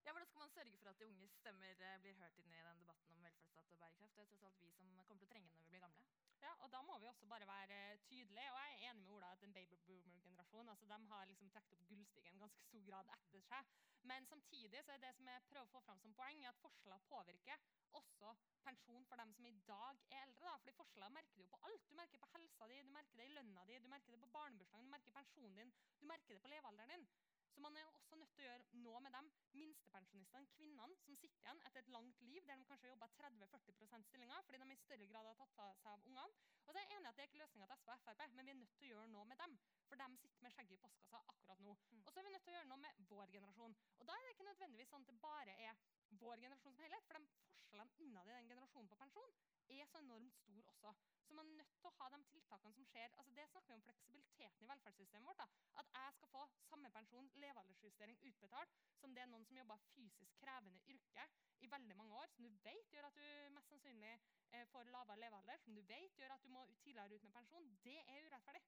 Ja, 0.04 0.12
Hvordan 0.12 0.26
skal 0.28 0.40
man 0.40 0.50
sørge 0.50 0.78
for 0.78 0.90
at 0.90 0.98
de 1.00 1.06
unges 1.06 1.30
stemmer 1.40 1.70
eh, 1.86 2.00
blir 2.00 2.16
hørt 2.20 2.38
inn 2.40 2.52
i 2.52 2.64
den 2.66 2.80
debatten 2.80 3.14
om 3.16 3.22
velferdsstat 3.24 3.70
og 3.72 3.78
bærekraft? 3.82 4.16
Det 4.16 4.22
er 4.22 4.26
tross 4.32 4.42
alt 4.48 4.58
vi 4.60 4.72
som 4.76 4.90
kommer 5.06 5.22
til 5.22 5.28
å 5.28 5.30
trenge 5.30 5.48
den 5.48 5.56
når 5.56 5.64
vi 5.64 5.72
blir 5.72 5.84
gamle. 5.84 6.04
Ja, 6.44 6.50
og 6.64 6.72
da 6.74 6.82
må 6.84 6.98
vi 7.00 7.08
også 7.08 7.28
bare 7.30 7.46
være 7.48 7.78
tydelige. 8.10 8.50
Og 8.52 8.58
jeg 8.60 8.74
er 8.74 8.90
enig 8.90 9.04
med 9.06 9.14
Ola 9.14 9.30
at 9.32 9.46
en 9.46 9.54
babyboomer-generasjon 9.56 10.68
altså 10.74 10.90
de 10.90 10.98
har 11.12 11.30
liksom 11.30 11.52
trukket 11.54 11.76
opp 11.78 11.86
gullstigen 11.88 12.44
ganske 12.44 12.66
stor 12.66 12.84
grad 12.90 13.14
etter 13.16 13.46
seg. 13.48 13.72
Men 14.10 14.28
samtidig 14.28 14.84
så 14.84 14.92
er 14.92 15.00
det 15.06 15.14
som 15.16 15.32
jeg 15.32 15.46
prøver 15.48 15.70
å 15.70 15.72
få 15.72 15.84
fram 15.88 16.04
som 16.04 16.16
poeng, 16.20 16.44
at 16.50 16.62
forskjeller 16.66 17.08
påvirker 17.08 17.64
også 18.00 18.36
pensjon 18.66 19.08
for 19.08 19.24
dem 19.24 19.32
som 19.32 19.48
i 19.48 19.56
dag 19.72 20.02
er 20.10 20.26
eldre. 20.26 20.44
da, 20.50 20.58
fordi 20.60 20.78
forskjeller 20.82 21.16
merker 21.16 21.40
du 21.40 21.46
jo 21.46 21.52
på 21.56 21.62
alt. 21.70 21.88
Du 21.88 21.96
merker 21.96 22.20
på 22.20 22.32
helsa 22.36 22.68
di, 22.68 22.82
du 22.84 22.92
merker 22.98 23.22
det 23.22 23.30
i 23.30 23.36
lønna 23.38 23.64
di, 23.72 23.80
du 23.80 23.88
merker 23.88 24.12
det 24.12 24.20
på 24.26 24.34
barnebursdagen, 24.36 24.84
du 24.84 24.96
merker 24.98 25.16
pensjonen 25.16 25.62
din, 25.62 25.72
du 26.00 26.06
merker 26.12 26.36
det 26.36 26.44
på 26.44 26.52
levealderen 26.52 26.92
din. 26.92 27.08
Så 27.54 27.60
man 27.60 27.76
er 27.76 27.86
også 27.86 28.16
nødt 28.18 28.32
til 28.34 28.42
å 28.42 28.46
gjøre 28.48 28.80
noe 28.82 29.00
med 29.04 29.14
dem 29.14 29.28
minstepensjonistene, 29.54 30.48
kvinnene, 30.56 30.96
som 31.04 31.16
sitter 31.20 31.44
igjen 31.44 31.60
etter 31.68 31.84
et 31.84 31.92
langt 31.94 32.22
liv 32.26 32.46
der 32.48 32.58
de 32.58 32.66
kanskje 32.66 32.88
har 32.88 32.94
jobba 32.94 33.08
30-40 33.18 34.06
stillinger 34.08 34.42
fordi 34.48 34.60
de 34.62 34.74
i 34.74 34.80
større 34.80 35.06
grad 35.12 35.28
har 35.28 35.38
tatt 35.38 35.54
seg 35.54 35.90
av 35.92 36.08
ungene. 36.08 36.26
Og 36.64 36.72
så 36.72 36.80
er 36.80 36.86
jeg 36.86 36.98
enig 36.98 37.10
at 37.10 37.16
det 37.16 37.24
er 37.24 37.30
ikke 37.30 37.42
løsninga 37.42 37.68
til 37.70 37.78
SV 37.78 37.92
og 37.94 38.00
Frp, 38.02 38.22
men 38.34 38.48
vi 38.48 38.54
er 38.54 38.60
nødt 38.60 38.74
til 38.78 38.86
å 38.86 38.92
gjøre 38.94 39.12
noe 39.14 39.28
med 39.30 39.40
dem. 39.44 39.56
For 39.88 40.00
de 40.00 40.20
sitter 40.22 40.46
med 40.46 40.54
skjegget 40.56 40.78
i 40.78 40.82
postkassa 40.82 41.20
akkurat 41.34 41.62
nå. 41.66 41.76
Mm. 41.92 42.02
Og 42.02 42.10
så 42.10 42.20
er 42.20 42.26
vi 42.26 42.34
nødt 42.34 42.46
til 42.48 42.54
å 42.54 42.56
gjøre 42.58 42.70
noe 42.72 42.82
med 42.84 43.02
vår 43.12 43.34
generasjon. 43.36 43.76
Og 44.00 44.08
da 44.08 44.16
er 44.16 44.26
det 44.26 44.34
ikke 44.34 44.48
nødvendigvis 44.48 44.92
sånn 44.94 45.06
at 45.06 45.12
det 45.12 45.20
bare 45.22 45.58
er 45.68 45.84
vår 46.20 46.44
generasjon 46.46 46.74
som 46.76 46.84
helhet, 46.84 47.06
for 47.08 47.18
de 47.18 47.26
forskjellene 47.74 48.06
innad 48.06 48.28
i 48.28 48.34
den 48.36 48.48
generasjonen 48.52 48.88
på 48.90 48.96
pensjon 49.00 49.32
er 49.74 49.86
så 49.90 49.98
enormt 49.98 50.34
stor 50.36 50.66
også. 50.72 50.92
Så 51.26 51.34
man 51.34 51.48
er 51.48 51.56
nødt 51.58 51.72
til 51.80 51.88
å 51.88 51.94
ha 51.98 52.08
de 52.12 52.18
tiltakene 52.30 52.76
som 52.76 52.86
skjer. 52.86 53.14
altså 53.18 53.32
Det 53.34 53.46
snakker 53.50 53.72
vi 53.72 53.78
om 53.78 53.84
fleksibiliteten 53.86 54.64
i 54.64 54.68
velferdssystemet 54.70 55.26
vårt. 55.28 55.38
da, 55.38 55.46
At 55.80 55.86
jeg 55.94 56.14
skal 56.16 56.28
få 56.34 56.42
samme 56.68 56.90
pensjon, 56.90 57.30
levealdersjustering 57.34 58.18
utbetalt, 58.30 58.76
som 59.00 59.14
det 59.14 59.22
er 59.22 59.30
noen 59.32 59.46
som 59.48 59.56
jobber 59.56 59.82
fysisk 59.94 60.38
krevende 60.44 60.82
yrke 60.94 61.26
i 61.60 61.70
veldig 61.76 61.96
mange 61.96 62.14
år, 62.14 62.30
som 62.36 62.44
du 62.44 62.50
vet 62.68 62.92
gjør 62.92 63.08
at 63.08 63.16
du 63.16 63.26
mest 63.56 63.68
sannsynlig 63.68 64.14
eh, 64.52 64.66
får 64.70 64.92
lavere 64.94 65.20
levealder, 65.24 65.58
som 65.64 65.74
du 65.74 65.82
vet 65.82 66.18
gjør 66.18 66.36
at 66.36 66.42
du 66.44 66.48
må 66.48 66.66
tidligere 66.84 67.14
ut 67.14 67.22
med 67.22 67.32
pensjon. 67.32 67.76
Det 67.84 67.98
er 68.06 68.28
urettferdig. 68.28 68.62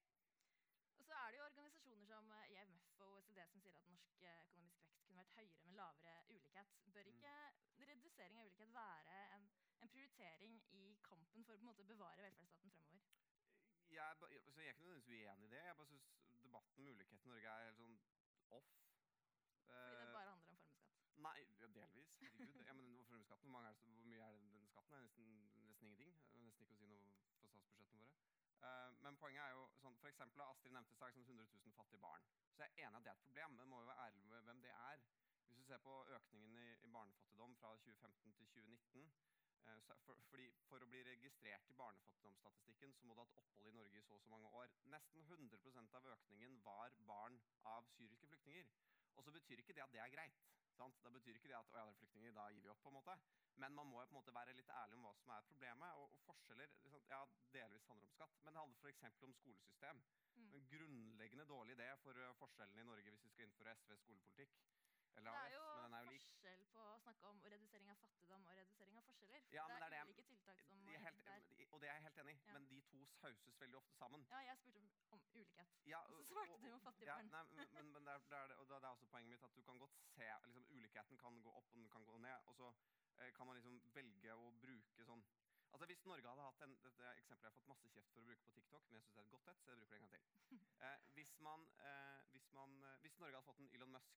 Og 0.97 1.05
så 1.05 1.13
er 1.13 1.31
det 1.31 1.37
jo 1.37 1.45
organisasjoner 1.45 2.05
som 2.11 2.31
eh, 2.31 2.51
IMF 2.57 3.01
og 3.05 3.13
OECD 3.13 3.45
som 3.45 3.61
sier 3.61 3.77
at 3.77 3.87
norsk 3.93 4.21
eh, 4.25 4.41
økonomisk 4.49 4.81
vekst 4.81 5.05
kunne 5.05 5.21
vært 5.21 5.26
høyere 5.37 5.63
med 5.65 5.77
lavere 5.79 6.15
ulikhet. 6.29 6.75
Bør 6.93 7.07
Mm. 7.07 7.13
ikke 7.13 7.35
redusering 7.91 8.39
av 8.39 8.45
ulikhet 8.49 8.73
være 8.73 9.17
en, 9.37 9.49
en 9.81 9.89
prioritering 9.93 10.59
i 10.73 10.83
kampen 11.09 11.45
for 11.45 11.53
å 11.57 11.61
på 11.79 11.87
bevare 11.93 12.23
velferdsstaten 12.27 12.71
fremover? 12.77 13.03
Jeg, 13.89 14.03
er 14.11 14.15
ba- 14.19 14.27
altså, 14.33 14.59
jeg 14.61 14.67
er 14.67 14.73
ikke 14.75 14.83
nødvendigvis 14.83 15.27
uenig 15.29 15.45
i 15.45 15.51
det. 15.55 15.63
Jeg 15.65 15.75
bare 15.77 15.87
synes 15.87 16.07
debatten 16.43 16.81
om 16.83 16.87
ulikhet 16.93 17.23
i 17.25 17.29
Norge 17.29 17.47
er 17.53 17.65
helt 17.69 17.77
sånn 17.83 17.99
off. 18.59 18.73
Fordi 19.67 19.95
det 20.01 20.07
Eh, 20.07 20.11
bare 20.13 20.29
handler 20.31 20.33
om 20.33 20.41
formuesskatt. 20.43 20.83
Nei, 21.17 21.39
ja, 21.59 21.67
delvis. 21.67 22.09
Herregud. 22.21 22.65
Ja, 22.65 22.73
men 22.73 23.03
formuesskatten, 23.07 23.49
hvor, 23.49 23.51
mange 23.59 23.67
det, 23.73 23.77
hvor 23.97 24.05
mye 24.11 24.21
er 24.27 24.31
det 24.35 24.41
den 24.51 24.67
skatten? 24.69 24.91
Det 24.91 24.97
er 24.99 25.03
nesten, 25.07 25.29
nesten 25.67 25.87
ingenting. 25.87 26.13
Nesten 26.45 26.63
ikke 26.67 26.75
å 26.75 26.79
si 26.81 26.87
noe 26.91 26.99
for 27.01 27.31
statsbudsjettene 27.37 27.87
våre. 28.03 28.05
Uh, 28.61 28.89
men 29.05 29.17
poenget 29.21 29.43
er 29.43 29.51
jo 29.55 29.63
sånn, 29.81 29.97
for 30.01 30.09
eksempel, 30.09 30.41
Astrid 30.45 30.73
nevnte 30.73 30.95
stad 30.97 31.13
sånn 31.13 31.25
100 31.27 31.45
000 31.65 31.73
fattige 31.77 32.01
barn. 32.05 32.23
Så 32.55 32.63
jeg 32.63 32.71
er 32.77 32.87
enig 32.87 32.97
at 32.97 33.03
det 33.03 33.11
er 33.11 33.17
et 33.19 33.25
problem, 33.27 33.51
men 33.59 33.69
må 33.69 33.81
jo 33.83 33.89
være 33.91 34.05
ærlig 34.07 34.23
med 34.31 34.41
hvem 34.47 34.61
det 34.65 34.71
er. 34.73 35.03
Hvis 35.47 35.57
du 35.57 35.63
ser 35.63 35.79
på 35.83 35.93
økningen 36.15 36.55
i, 36.59 36.67
i 36.83 36.89
barnefattigdom 36.91 37.53
fra 37.61 37.69
2015 37.83 38.33
til 38.39 38.47
2019 38.53 39.05
eh, 39.67 39.79
så, 39.85 39.95
for, 40.03 40.19
fordi 40.31 40.49
For 40.67 40.83
å 40.83 40.89
bli 40.91 41.03
registrert 41.07 41.71
i 41.71 41.77
barnefattigdomsstatistikken 41.81 42.95
så 42.97 43.07
må 43.07 43.15
du 43.15 43.21
ha 43.21 43.27
hatt 43.29 43.39
opphold 43.43 43.71
i 43.71 43.75
Norge 43.77 44.01
i 44.01 44.03
så 44.09 44.17
og 44.17 44.25
så 44.25 44.33
mange 44.33 44.51
år. 44.61 44.75
Nesten 44.91 45.23
100% 45.23 45.95
av 46.01 46.11
økningen 46.17 46.59
var 46.67 46.99
barn 47.07 47.39
av 47.77 47.87
syriske 47.95 48.27
flyktninger. 48.33 48.67
Og 49.15 49.23
så 49.23 49.33
betyr 49.39 49.63
ikke 49.63 49.77
det 49.77 49.85
at 49.87 49.95
det 49.95 50.03
er 50.03 50.13
greit. 50.17 50.43
Sant? 50.77 50.99
Det 51.03 51.11
betyr 51.15 51.39
ikke 51.39 51.49
det 51.49 51.57
at 51.57 51.71
å, 51.71 51.79
ja, 51.79 51.87
er 51.87 51.99
flyktninger, 52.01 52.35
da 52.35 52.49
gir 52.53 52.67
vi 52.67 52.73
opp. 52.75 52.83
på 52.83 52.91
en 52.91 52.99
måte. 52.99 53.15
Men 53.63 53.73
man 53.73 53.87
må 53.89 54.03
jo 54.03 54.09
på 54.11 54.17
en 54.17 54.19
måte 54.19 54.35
være 54.35 54.53
litt 54.59 54.69
ærlig 54.83 54.99
om 54.99 55.07
hva 55.07 55.13
som 55.17 55.31
er 55.33 55.47
problemet. 55.47 56.01
Og, 56.03 56.11
og 56.13 56.25
forskjeller 56.27 56.75
sant? 56.83 57.07
ja, 57.09 57.21
delvis 57.55 57.87
handler 57.89 58.09
om 58.09 58.13
skatt, 58.13 58.35
men 58.43 58.53
det 58.53 58.61
handler 58.61 58.83
f.eks. 58.83 59.23
om 59.29 59.33
skolesystem. 59.39 60.01
Mm. 60.35 60.49
En 60.59 60.67
grunnleggende 60.73 61.47
dårlig 61.49 61.77
idé 61.77 61.87
for 62.03 62.19
uh, 62.21 62.33
forskjellene 62.41 62.83
i 62.83 62.89
Norge 62.91 63.13
hvis 63.13 63.23
vi 63.25 63.33
skal 63.33 63.47
innføre 63.47 63.75
SVs 63.79 64.03
skolepolitikk. 64.05 64.59
Eller 65.17 65.31
Det 65.31 65.43
er 65.43 65.53
jo 65.57 65.63
men 65.67 65.83
den 65.83 65.93
er 65.97 66.03
jo 66.05 66.11
lik. 66.11 66.25
forskjell 66.27 66.63
på 66.73 66.81
å 66.87 66.97
snakke 67.03 67.27
om 67.31 67.39
redusering 67.53 67.89
av 67.93 67.97
fattigdom 68.03 68.47
og 68.47 68.57
redusering 68.59 68.97
av 68.97 69.03
forskjeller. 69.07 69.41
For 69.47 69.55
Ja, 69.57 69.63
det 69.67 69.77
det 69.77 69.89
det 69.91 69.97
er 69.97 70.01
er 70.01 70.05
ulike 70.09 70.23
tiltak 70.29 70.59
som 70.67 70.85
De 70.87 70.93
er 70.93 70.99
helt, 71.07 71.71
og 71.73 71.81
det 71.81 71.89
er 71.89 71.93
jeg 71.97 72.03
helt 72.07 72.17
enig 72.23 72.33
i, 72.35 72.39
Ja. 72.47 72.53
men 72.53 72.67
de 72.69 72.81
to 72.91 72.99
sauses 73.21 73.59
veldig 73.61 73.77
ofte 73.81 73.95
sammen. 73.97 74.25
Ja, 74.29 74.39
jeg 74.49 74.57
spurte 74.57 74.77
om, 74.83 74.89
om 75.11 75.21
ulikhet. 75.33 75.67
Ja, 75.85 75.99
Og 76.05 76.13
så 76.13 76.23
svarte 76.33 76.61
du 76.67 76.73
om 76.73 76.81
fattige 76.81 77.09
ja, 77.09 77.15
barn. 77.15 77.29
Nei, 77.31 77.43
men, 77.73 77.91
men, 77.93 78.05
det, 78.05 78.13
er, 78.13 78.19
det, 78.29 78.37
er, 78.37 78.47
det- 78.47 78.83
er 78.83 78.89
også 78.89 79.05
poenget 79.07 79.29
mitt 79.31 79.43
at 79.43 79.55
du 79.55 79.61
kan 79.61 79.77
godt 79.79 79.95
se 80.15 80.29
liksom, 80.45 80.65
Ulikheten 80.69 81.17
kan 81.17 81.41
gå 81.41 81.51
opp 81.51 81.67
og 81.71 81.75
den 81.81 81.89
kan 81.89 82.05
gå 82.05 82.17
ned. 82.17 82.37
Og 82.45 82.55
så 82.55 82.73
eh, 83.17 83.31
kan 83.33 83.47
man 83.47 83.55
liksom 83.55 83.81
velge 83.93 84.33
å 84.35 84.51
bruke 84.51 85.05
sånn 85.05 85.23
Altså 85.67 85.85
Hvis 85.85 86.05
Norge 86.05 86.29
hadde 86.29 86.41
hatt 86.41 86.61
en, 86.63 86.77
dette 86.83 87.03
er 87.03 87.17
eksempelet 87.19 87.43
jeg 87.43 87.51
har 87.51 87.57
fått 87.59 87.67
masse 87.67 87.87
kjeft 87.91 88.11
for 88.13 88.21
å 88.21 88.25
bruke 88.25 88.43
på 88.45 88.51
TikTok, 88.55 88.85
men 88.87 88.95
jeg 88.95 89.03
synes 89.03 89.15
det 89.15 89.19
er 89.19 89.25
et 89.25 89.31
godt 89.33 89.47
et, 89.51 89.59
så 89.65 89.69
jeg 89.71 89.77
bruker 89.77 89.95
det 89.95 89.97
en 89.97 90.05
gang 90.07 90.11
til. 90.11 90.23
Eh, 90.87 90.99
hvis, 91.17 91.39
man, 91.39 91.63
eh, 91.81 92.21
hvis, 92.31 92.51
man, 92.53 92.83
eh, 92.83 92.97
hvis 93.03 93.17
Norge 93.19 93.35
hadde 93.35 93.45
fått 93.49 93.59
en 93.59 93.69
Elon 93.75 93.91
Musk, 93.91 94.13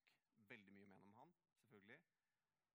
veldig 0.51 0.75
mye 0.77 0.91
med 0.93 1.01
om 1.07 1.17
han, 1.19 1.35
selvfølgelig, 1.57 1.99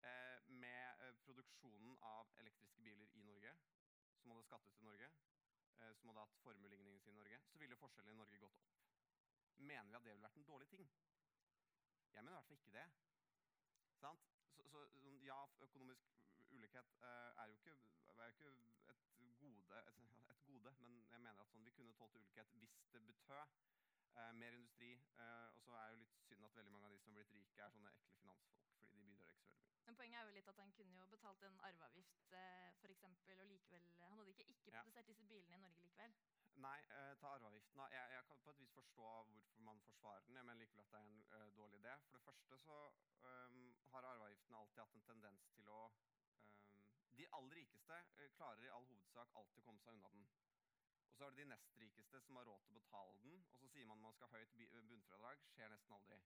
eh, 0.09 0.49
med 0.63 1.05
eh, 1.05 1.15
produksjonen 1.25 1.97
av 2.09 2.31
elektriske 2.43 2.81
biler 2.87 3.11
i 3.19 3.23
Norge, 3.27 3.55
som 4.21 4.31
hadde 4.33 4.47
skattet 4.47 4.77
til 4.77 4.87
Norge, 4.89 5.09
eh, 5.79 5.93
som 5.99 6.11
hadde 6.11 6.25
hatt 6.25 6.37
formueligningen 6.43 7.01
sine 7.03 7.17
i 7.17 7.21
Norge, 7.21 7.41
så 7.51 7.61
ville 7.61 7.79
forskjellene 7.81 8.15
i 8.15 8.21
Norge 8.23 8.41
gått 8.45 8.61
opp. 8.63 8.77
Mener 9.57 9.89
vi 9.91 9.97
at 9.97 10.03
det 10.03 10.13
ville 10.13 10.27
vært 10.27 10.39
en 10.41 10.49
dårlig 10.51 10.69
ting? 10.71 10.87
Jeg 12.15 12.23
mener 12.23 12.31
i 12.31 12.39
hvert 12.39 12.47
fall 12.47 12.61
ikke 12.61 12.77
det. 12.77 12.87
Sant? 13.99 14.31
Så, 14.55 14.63
så 14.71 14.85
sånn, 15.03 15.19
ja, 15.23 15.37
økonomisk 15.67 16.11
ulikhet 16.55 16.99
eh, 17.03 17.41
er 17.43 17.51
jo 17.51 17.57
ikke, 17.59 17.75
er 18.15 18.31
ikke 18.31 18.51
et, 18.93 19.05
gode, 19.39 19.79
et, 19.91 20.03
et 20.33 20.43
gode, 20.47 20.75
men 20.79 20.99
jeg 21.11 21.21
mener 21.27 21.43
at 21.43 21.51
sånn, 21.51 21.65
vi 21.67 21.73
kunne 21.75 21.95
tålt 21.99 22.15
ulikhet 22.19 22.55
hvis 22.61 22.77
det 22.93 23.03
betød 23.09 23.57
eh, 24.15 24.31
mer 24.41 24.57
industri. 24.57 24.91
Eh, 25.19 25.47
og 25.53 25.59
så 25.63 25.77
er 25.79 25.89
det 25.89 25.97
jo 25.97 26.03
litt 26.03 26.21
synd 26.27 26.45
at 26.47 26.55
veldig 26.55 26.71
mange 26.71 26.85
av 26.85 26.95
de 26.95 26.99
som 27.03 27.11
har 27.13 27.21
blitt 27.21 27.35
rike, 27.39 27.61
er 27.61 27.75
sånne 27.75 27.93
ekle 27.99 28.19
finansfolk, 28.21 28.71
fordi 28.77 28.87
de 28.91 29.01
bidrar 29.01 29.31
ikke 29.31 29.43
så 29.45 29.49
veldig 29.51 29.65
mye. 29.65 29.65
Men 29.85 29.95
poenget 29.95 30.19
er 30.19 30.25
jo 30.25 30.33
litt 30.33 30.47
at 30.49 30.59
han 30.63 30.71
kunne 30.73 31.01
jo 31.01 31.07
betalt 31.11 31.43
en 31.45 31.59
arveavgift, 31.67 32.31
eh, 32.33 32.65
eksempel, 32.95 33.41
og 33.41 33.47
likevel 33.47 33.91
Han 33.99 34.17
hadde 34.17 34.29
ikke 34.31 34.47
ikke 34.49 34.71
Ja. 34.71 34.81
produsert 34.81 35.07
disse 35.07 35.25
bilene 35.27 35.55
i 35.55 35.59
Norge 35.59 35.81
likevel. 35.81 36.13
Nei, 36.55 36.79
eh, 36.79 37.15
ta 37.19 37.27
arveavgiften. 37.35 37.81
Jeg, 37.91 38.11
jeg 38.15 38.25
kan 38.25 38.39
på 38.39 38.49
et 38.49 38.59
vis 38.59 38.71
forstå 38.71 39.07
hvorfor 39.23 39.61
man 39.61 39.81
forsvarer 39.81 40.21
den. 40.25 40.35
Jeg 40.35 40.45
mener 40.45 40.59
likevel 40.59 40.81
at 40.85 40.91
det 40.91 40.99
er 40.99 41.03
en 41.03 41.25
uh, 41.31 41.55
dårlig 41.57 41.79
idé. 41.79 41.97
For 42.05 42.13
det 42.17 42.21
første 42.21 42.57
så 42.57 42.77
um, 43.21 43.75
har 43.91 44.01
arveavgiften 44.11 44.55
alltid 44.55 44.81
hatt 44.81 44.95
en 44.95 45.01
tendens 45.01 45.47
til 45.55 45.67
å 45.67 45.81
um, 45.91 46.81
De 47.17 47.27
aller 47.31 47.55
rikeste 47.55 47.93
uh, 47.93 48.29
klarer 48.37 48.63
i 48.63 48.71
all 48.77 48.87
hovedsak 48.87 49.35
alltid 49.35 49.61
å 49.61 49.65
komme 49.67 49.83
seg 49.83 49.93
unna 49.99 50.09
den. 50.15 50.25
Og 51.15 51.19
så 51.19 51.25
er 51.25 51.29
det 51.31 51.43
de 51.45 51.49
nest 51.49 51.77
rikeste 51.79 52.19
som 52.21 52.35
har 52.35 52.43
råd 52.43 52.63
til 52.65 52.73
å 52.73 52.79
betale 52.81 53.19
den, 53.23 53.35
og 53.55 53.59
så 53.61 53.67
sier 53.71 53.85
man 53.87 54.01
man 54.03 54.15
skal 54.17 54.27
ha 54.27 54.39
høyt 54.41 54.55
bunnfradrag. 54.89 55.43
Skjer 55.53 55.69
nesten 55.71 55.93
aldri. 55.95 56.17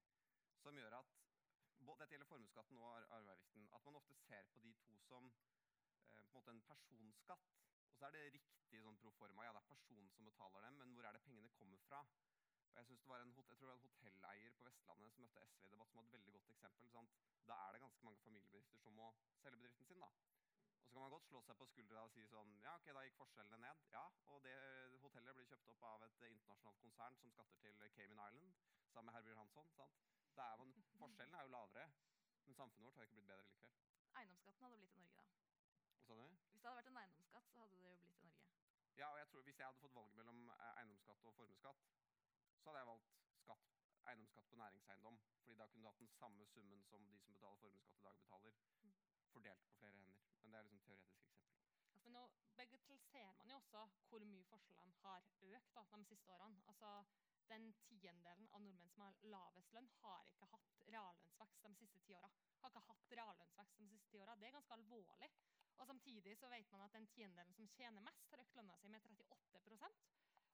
Som 0.64 0.80
gjør 0.82 0.96
at 0.98 1.12
Dette 2.00 2.08
gjelder 2.16 2.30
formuesskatten 2.32 2.80
og 2.82 2.88
ar- 2.96 3.06
arveavgiften. 3.20 3.68
At 3.78 3.86
man 3.86 4.00
ofte 4.00 4.16
ser 4.24 4.50
på 4.56 4.64
de 4.64 4.72
to 4.82 4.98
som 5.06 5.30
eh, 5.30 6.24
på 6.24 6.26
en 6.26 6.34
måte 6.40 6.56
en 6.56 6.62
personskatt. 6.72 7.46
Og 7.92 8.00
så 8.00 8.08
er 8.08 8.18
det 8.18 8.24
riktig 8.40 8.82
sånn 8.82 8.98
pro 9.04 9.14
forma, 9.20 9.46
ja 9.46 9.54
det 9.54 9.62
er 9.62 9.70
personen 9.70 10.10
som 10.16 10.26
betaler 10.26 10.66
dem, 10.66 10.82
men 10.82 10.98
hvor 10.98 11.06
er 11.06 11.14
det 11.14 11.22
pengene 11.28 11.54
kommer 11.60 11.86
fra? 11.86 12.02
Og 12.74 12.82
jeg, 12.82 12.90
det 12.90 13.08
var 13.14 13.22
en, 13.22 13.36
jeg 13.38 13.46
tror 13.46 13.68
det 13.68 13.70
var 13.70 13.78
en 13.78 13.86
hotelleier 13.86 14.58
på 14.58 14.66
Vestlandet 14.72 15.14
som 15.14 15.28
møtte 15.28 15.46
SV 15.54 15.70
i 15.70 15.72
debatt, 15.76 15.94
som 15.94 16.02
hadde 16.02 16.10
et 16.10 16.18
veldig 16.18 16.36
godt 16.40 16.52
eksempel. 16.56 16.90
Sant? 16.98 17.22
Da 17.46 17.62
er 17.68 17.78
det 17.78 17.86
ganske 17.86 18.10
mange 18.10 18.26
familiebedrifter 18.26 18.82
som 18.88 18.98
må 18.98 19.14
selge 19.38 19.62
bedriften 19.62 19.86
sin. 19.94 20.02
da. 20.02 20.10
Og 20.90 20.94
så 20.94 20.98
kan 20.98 21.04
man 21.06 21.12
godt 21.14 21.26
slå 21.30 21.40
seg 21.46 21.58
på 21.58 21.66
skuldra 21.70 22.02
og 22.02 22.14
si 22.16 22.24
sånn 22.26 22.54
Ja, 22.64 22.72
ok, 22.80 22.88
da 22.98 23.02
gikk 23.06 23.18
forskjellene 23.20 23.58
ned. 23.62 23.82
Ja, 23.94 24.02
og 24.34 24.40
det 24.42 24.54
hotellet 25.04 25.36
blir 25.38 25.46
kjøpt 25.46 25.68
opp 25.70 25.84
av 25.86 26.06
et 26.08 26.24
internasjonalt 26.26 26.80
konsern 26.82 27.18
som 27.20 27.34
skatter 27.36 27.60
til 27.62 27.92
Cayman 27.98 28.22
Island. 28.24 28.56
sammen 28.94 29.06
med 29.06 29.14
Herbjørn 29.14 29.38
Hansson. 29.38 29.70
sant? 29.76 30.00
Er 30.38 30.56
man, 30.58 30.74
forskjellen 31.04 31.36
er 31.38 31.44
jo 31.46 31.52
lavere, 31.54 31.84
men 32.46 32.56
samfunnet 32.56 32.88
vårt 32.88 32.96
har 32.96 33.04
ikke 33.04 33.20
blitt 33.20 33.30
bedre 33.30 33.46
likevel. 33.52 33.76
Eiendomsskatten 34.22 34.66
hadde 34.66 34.80
blitt 34.82 34.96
i 34.98 35.04
Norge, 35.04 35.22
da. 35.22 35.28
Hva 35.92 36.02
sa 36.08 36.18
du? 36.24 36.26
Hvis 36.50 36.64
det 36.64 36.70
hadde 36.72 36.80
vært 36.80 36.90
en 36.94 37.00
eiendomsskatt, 37.04 37.52
så 37.52 37.62
hadde 37.62 37.78
det 37.78 37.86
jo 37.86 37.94
blitt 38.08 38.24
i 38.24 38.32
Norge. 38.32 38.50
Ja, 38.98 39.12
og 39.12 39.20
jeg 39.22 39.30
tror 39.30 39.46
Hvis 39.50 39.60
jeg 39.60 39.68
hadde 39.68 39.84
fått 39.84 39.96
valget 40.00 40.18
mellom 40.24 40.42
eh, 40.56 40.80
eiendomsskatt 40.80 41.30
og 41.30 41.38
formuesskatt, 41.38 41.86
så 42.64 42.72
hadde 42.72 42.82
jeg 42.82 42.92
valgt 42.94 43.14
skatt, 43.44 43.70
eiendomsskatt 44.10 44.50
på 44.50 44.62
næringseiendom. 44.64 45.22
fordi 45.44 45.62
da 45.62 45.68
kunne 45.68 45.86
du 45.86 45.92
hatt 45.92 46.02
den 46.02 46.14
samme 46.18 46.50
summen 46.56 46.84
som 46.90 47.06
de 47.14 47.20
som 47.20 47.38
betaler 47.38 47.62
formuesskatt 47.68 48.02
i 48.02 48.08
dag, 48.10 48.18
betaler. 48.26 48.58
Mm. 48.82 48.98
Fordelt 49.38 49.70
på 49.70 49.78
flere 49.84 50.02
hender. 50.02 50.29
Men 50.50 50.56
det 50.56 50.60
er 50.60 50.66
liksom 50.66 50.80
teoretisk 50.82 51.18
eksempel. 51.22 51.42
Men 52.04 52.16
nå 52.16 52.22
bagatelliserer 52.58 53.36
man 53.38 53.52
jo 53.52 53.58
også 53.60 53.82
hvor 54.10 54.24
mye 54.26 54.46
forskjellene 54.50 54.96
har 55.04 55.28
økt 55.46 55.76
da, 55.76 55.84
de 55.92 56.08
siste 56.10 56.32
årene. 56.34 56.64
Altså, 56.72 56.94
Den 57.50 57.68
tiendedelen 57.86 58.50
av 58.54 58.62
nordmenn 58.62 58.90
som 58.94 59.04
har 59.04 59.20
lavest 59.34 59.72
lønn, 59.74 59.90
har 60.02 60.26
ikke 60.32 60.50
hatt 60.52 60.74
reallønnsvekst 60.88 61.64
de 61.68 61.72
siste 61.78 62.02
ti 62.06 62.16
åra. 62.18 62.32
Har 62.64 62.74
ikke 62.74 62.84
hatt 62.88 63.14
reallønnsvekst 63.20 63.78
de 63.80 63.88
siste 63.94 64.10
ti 64.10 64.22
åra. 64.22 64.36
Det 64.42 64.48
er 64.48 64.56
ganske 64.58 64.78
alvorlig. 64.78 65.30
Og 65.78 65.88
Samtidig 65.92 66.36
så 66.38 66.50
vet 66.50 66.72
man 66.74 66.86
at 66.86 66.98
den 66.98 67.08
tiendedelen 67.14 67.58
som 67.58 67.70
tjener 67.78 68.06
mest, 68.10 68.30
har 68.32 68.42
økt 68.46 68.58
lønna 68.58 68.78
si 68.82 68.90
med 68.90 69.06
38% 69.06 70.02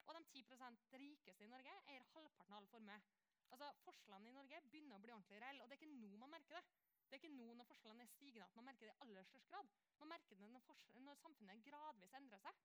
Og 0.06 0.14
de 0.14 0.24
10% 0.32 0.98
rikeste 1.04 1.44
i 1.44 1.52
Norge 1.54 1.80
eier 1.86 2.04
halvparten 2.12 2.52
av 2.52 2.60
all 2.60 2.68
formue. 2.74 3.00
Altså, 3.48 3.72
Forskjellene 3.88 4.28
i 4.28 4.36
Norge 4.36 4.60
begynner 4.68 4.96
å 5.00 5.04
bli 5.04 5.16
ordentlig 5.16 5.40
reelle, 5.40 5.64
og 5.64 5.68
det 5.68 5.78
er 5.78 5.84
ikke 5.84 6.04
nå 6.04 6.16
man 6.20 6.36
merker 6.36 6.60
det. 6.60 6.64
Det 7.06 7.16
er 7.16 7.22
ikke 7.22 7.36
nå 7.36 7.52
når 7.54 7.68
forskjellene 7.70 8.04
er 8.06 8.10
stigende 8.10 8.46
at 8.48 8.56
man 8.58 8.66
merker 8.66 8.88
det 8.88 8.94
i 8.94 9.04
aller 9.04 9.28
størst 9.28 9.50
grad. 9.52 9.68
Man 10.00 10.10
merker 10.10 10.40
det 10.40 10.48
når, 10.50 10.64
når 11.06 11.20
samfunnet 11.22 11.62
gradvis 11.68 12.16
endrer 12.18 12.42
seg. 12.42 12.64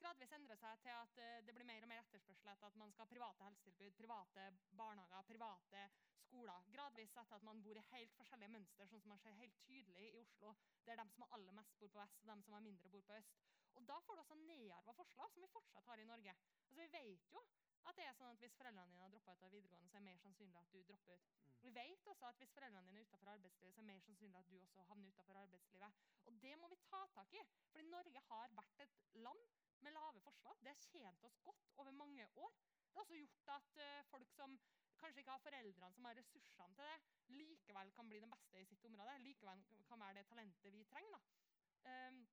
Gradvis 0.00 0.32
endrer 0.36 0.58
seg 0.60 0.80
til 0.84 0.94
at 0.94 1.20
uh, 1.20 1.34
det 1.46 1.54
blir 1.56 1.68
mer 1.68 1.84
og 1.84 1.90
mer 1.92 2.00
etterspørsel 2.02 2.50
etter 2.52 2.68
at 2.68 2.78
man 2.80 2.90
skal 2.92 3.04
ha 3.04 3.12
private 3.12 3.46
helsetilbud, 3.48 3.92
private 4.00 4.46
barnehager, 4.80 5.28
private 5.28 5.84
skoler. 6.24 6.66
Gradvis 6.74 7.14
etter 7.14 7.36
at 7.38 7.46
man 7.46 7.62
bor 7.64 7.78
i 7.78 7.84
helt 7.92 8.16
forskjellige 8.18 8.54
mønster, 8.56 8.88
sånn 8.90 9.04
som 9.04 9.14
man 9.14 9.22
ser 9.22 9.38
helt 9.38 9.60
tydelig 9.68 10.08
i 10.08 10.14
Oslo. 10.20 10.54
Der 10.88 11.00
de 11.00 11.06
som 11.12 11.26
har 11.26 11.36
aller 11.38 11.56
mest 11.60 11.78
bor 11.80 11.92
på 11.94 12.02
vest, 12.02 12.24
og 12.24 12.32
de 12.32 12.48
som 12.48 12.56
har 12.56 12.66
mindre 12.66 12.92
bor 12.96 13.04
på 13.08 13.20
øst. 13.20 13.44
Og 13.74 13.86
Da 13.88 13.98
får 14.06 14.14
du 14.14 14.22
også 14.22 14.34
nedarva 14.34 14.92
forslag, 14.92 15.30
som 15.32 15.42
vi 15.42 15.52
fortsatt 15.52 15.86
har 15.90 16.00
i 16.00 16.08
Norge. 16.08 16.34
Altså 16.68 16.80
Vi 16.80 16.90
vet 16.92 17.32
jo 17.32 17.44
at 17.84 17.96
det 17.98 18.04
er 18.08 18.14
sånn 18.16 18.32
at 18.32 18.40
hvis 18.40 18.54
foreldrene 18.56 18.92
dine 18.92 19.02
har 19.04 19.10
droppa 19.12 19.34
ut 19.34 19.42
av 19.44 19.50
videregående, 19.52 19.90
så 19.90 19.96
er 19.98 20.04
det 20.04 20.08
mer 20.08 20.20
sannsynlig 20.22 20.60
at 20.60 20.70
du 20.72 20.78
dropper 20.88 21.18
ut. 21.18 21.26
Mm. 21.34 21.64
Vi 21.64 21.72
vet 21.78 22.06
også 22.12 22.28
at 22.30 22.38
hvis 22.40 22.54
foreldrene 22.56 22.88
dine 22.88 23.02
er 23.02 23.08
utenfor 23.08 23.32
arbeidslivet, 23.34 23.74
så 23.74 23.80
er 23.80 23.84
det 23.84 23.90
mer 23.90 24.04
sannsynlig 24.06 24.38
at 24.40 24.52
du 24.52 24.56
også 24.60 24.86
havner 24.90 25.10
utenfor 25.12 25.40
arbeidslivet. 25.42 25.98
Og 26.24 26.38
det 26.44 26.54
må 26.60 26.70
vi 26.72 26.78
ta 26.86 27.02
tak 27.16 27.34
i. 27.36 27.42
Fordi 27.72 27.84
Norge 27.90 28.22
har 28.30 28.56
vært 28.60 28.86
et 28.86 28.96
land 29.26 29.42
med 29.84 29.96
lave 29.98 30.22
forslag. 30.24 30.62
Det 30.64 30.72
har 30.72 30.86
tjent 30.86 31.28
oss 31.28 31.36
godt 31.44 31.68
over 31.76 31.90
mange 31.90 32.28
år. 32.46 32.56
Det 32.88 32.96
har 32.96 33.04
også 33.04 33.20
gjort 33.20 33.52
at 33.58 33.82
uh, 33.82 34.04
folk 34.14 34.32
som 34.32 34.56
kanskje 35.00 35.20
ikke 35.20 35.34
har 35.34 35.44
foreldrene 35.44 35.92
som 35.92 36.06
har 36.08 36.16
ressursene 36.16 36.68
til 36.70 36.76
det, 36.78 36.92
likevel 37.36 37.90
kan 37.92 38.08
bli 38.08 38.20
den 38.22 38.30
beste 38.32 38.60
i 38.60 38.68
sitt 38.70 38.84
område. 38.88 39.18
Likevel 39.26 39.64
kan 39.88 40.00
være 40.00 40.20
det 40.20 40.26
talentet 40.30 40.72
vi 40.72 40.84
trenger. 40.88 41.18
da. 41.18 42.08
Um, 42.08 42.24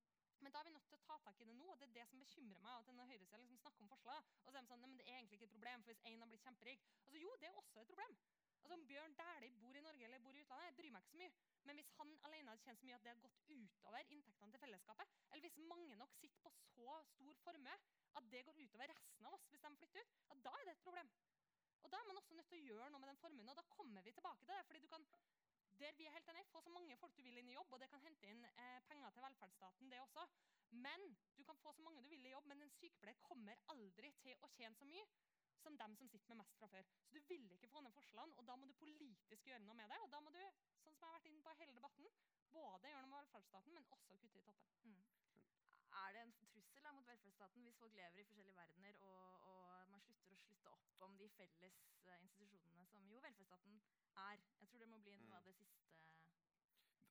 men 0.42 0.54
da 0.54 0.60
er 0.60 0.68
vi 0.70 0.74
nødt 0.76 0.88
til 0.90 0.98
å 0.98 1.04
ta 1.08 1.18
tak 1.26 1.42
i 1.42 1.48
det 1.48 1.56
nå, 1.56 1.68
og 1.72 1.80
det 1.80 1.88
er 1.88 1.96
det 2.00 2.06
som 2.10 2.22
bekymrer 2.24 2.62
meg. 2.66 2.78
at 2.80 2.88
denne 2.90 3.08
høyresiden 3.10 3.44
liksom 3.44 3.62
snakker 3.64 3.86
om 3.86 3.90
forslag, 3.94 4.30
og 4.44 4.52
så 4.52 4.58
er 4.58 4.62
de 4.62 4.72
sånn, 4.72 4.84
men 4.84 4.98
det 4.98 5.08
er 5.08 5.18
egentlig 5.18 5.40
ikke 5.40 5.50
et 5.50 5.56
problem, 5.58 5.84
for 5.84 5.94
hvis 5.94 6.06
én 6.12 6.24
har 6.24 6.32
blitt 6.32 6.46
kjemperik 6.48 6.86
altså 7.06 7.24
Jo, 7.26 7.36
det 7.42 7.48
er 7.50 7.60
også 7.62 7.82
et 7.82 7.92
problem. 7.94 8.16
Altså 8.62 8.74
Om 8.78 8.86
Bjørn 8.88 9.16
Dæhlie 9.18 9.60
bor 9.62 9.76
i 9.76 9.82
Norge 9.82 10.06
eller 10.06 10.20
bor 10.26 10.36
i 10.38 10.42
utlandet, 10.44 10.66
jeg 10.68 10.76
bryr 10.80 10.92
meg 10.94 11.02
ikke 11.02 11.12
så 11.12 11.22
mye. 11.22 11.32
Men 11.68 11.80
hvis 11.80 11.92
han 11.98 12.12
alene 12.28 12.52
hadde 12.52 12.64
tjent 12.66 12.80
så 12.80 12.86
mye 12.86 12.98
at 12.98 13.04
det 13.04 13.12
hadde 13.12 13.26
gått 13.26 13.40
utover 13.50 14.12
inntektene 14.16 14.54
til 14.54 14.62
fellesskapet, 14.64 15.16
eller 15.32 15.46
hvis 15.48 15.58
mange 15.72 15.96
nok 16.02 16.14
sitter 16.20 16.44
på 16.46 16.54
så 16.60 16.98
stor 17.10 17.42
formue 17.42 17.76
at 18.20 18.32
det 18.34 18.46
går 18.46 18.62
utover 18.62 18.94
resten 18.94 19.30
av 19.30 19.38
oss 19.38 19.48
hvis 19.50 19.66
de 19.66 19.74
flytter 19.82 20.02
ut, 20.06 20.16
ja, 20.30 20.38
da 20.46 20.54
er 20.60 20.70
det 20.70 20.76
et 20.78 20.86
problem. 20.86 21.12
Og 21.82 21.90
Da 21.92 21.98
er 21.98 22.08
man 22.08 22.18
også 22.22 22.36
nødt 22.38 22.50
til 22.52 22.60
å 22.60 22.66
gjøre 22.70 22.90
noe 22.94 23.02
med 23.02 23.10
den 23.10 23.22
formuen. 23.24 23.50
og 23.50 23.56
Da 23.58 23.64
kommer 23.76 24.02
vi 24.06 24.12
tilbake 24.14 24.46
til 24.46 24.54
det. 24.54 24.66
fordi 24.66 24.80
du 24.80 24.88
kan 24.88 25.06
der 25.82 25.98
vi 25.98 26.06
er 26.06 26.16
helt 26.16 26.30
enig, 26.30 26.46
Få 26.52 26.62
så 26.62 26.70
mange 26.70 26.98
folk 26.98 27.18
du 27.18 27.24
vil 27.24 27.38
inn 27.42 27.50
i 27.50 27.58
jobb, 27.58 27.74
og 27.74 27.80
det 27.82 27.90
kan 27.90 28.02
hente 28.06 28.30
inn 28.30 28.46
eh, 28.46 28.80
penger 28.88 29.14
til 29.16 29.24
velferdsstaten. 29.26 29.92
det 29.92 30.00
også. 30.02 30.26
Men 30.72 31.06
du 31.38 31.44
kan 31.44 31.58
få 31.64 31.74
så 31.74 31.82
mange 31.82 32.02
du 32.04 32.10
vil 32.10 32.26
i 32.26 32.34
jobb, 32.36 32.46
men 32.46 32.62
en 32.62 32.74
sykepleier 32.78 33.20
kommer 33.28 33.58
aldri 33.74 34.12
til 34.24 34.36
å 34.42 34.50
tjene 34.58 34.76
så 34.76 34.86
mye 34.86 35.06
som 35.62 35.78
dem 35.78 35.96
som 35.96 36.10
sitter 36.10 36.30
med 36.34 36.42
mest 36.42 36.58
fra 36.58 36.68
før. 36.68 36.88
Så 37.06 37.14
du 37.14 37.20
vil 37.30 37.52
ikke 37.52 37.70
få 37.74 37.82
ned 37.82 37.94
forskjellene, 37.98 38.38
og 38.38 38.48
da 38.48 38.56
må 38.56 38.66
du 38.66 38.74
politisk 38.74 39.48
gjøre 39.48 39.64
noe 39.66 39.78
med 39.78 39.90
det. 39.94 40.00
Og 40.06 40.12
da 40.14 40.22
må 40.22 40.34
du, 40.34 40.42
sånn 40.84 40.96
som 40.96 41.06
jeg 41.06 41.10
har 41.10 41.18
vært 41.20 41.30
inne 41.32 41.44
på 41.46 41.56
hele 41.60 41.76
debatten, 41.78 42.08
både 42.56 42.94
gjøre 42.94 43.04
noe 43.06 43.12
med 43.14 43.22
velferdsstaten, 43.24 43.76
men 43.78 43.90
også 43.98 44.18
kutte 44.22 44.40
i 44.40 44.46
toppen. 44.48 44.96
Er 46.02 46.14
det 46.16 46.22
en 46.24 46.34
trussel 46.52 46.84
da, 46.86 46.94
mot 46.96 47.08
velferdsstaten 47.08 47.68
hvis 47.68 47.78
folk 47.84 47.96
lever 48.00 48.22
i 48.22 48.28
forskjellige 48.30 48.58
verdener, 48.58 49.02
og 49.12 49.41
man 50.08 50.16
slutter 50.18 50.36
å 50.36 50.42
slutte 50.46 50.72
opp 50.74 51.02
om 51.08 51.18
de 51.18 51.28
felles 51.38 51.78
eh, 52.06 52.22
institusjonene 52.26 52.86
som 52.92 53.06
jo 53.10 53.20
velferdsstaten 53.22 53.82
er? 54.18 54.42
Jeg 54.60 54.70
tror 54.70 54.80
det 54.80 54.90
må 54.90 54.98
bli 55.06 55.16
noe 55.22 55.30
Mm. 55.30 55.38
av 55.38 55.44
det 55.46 55.56
siste 55.56 55.90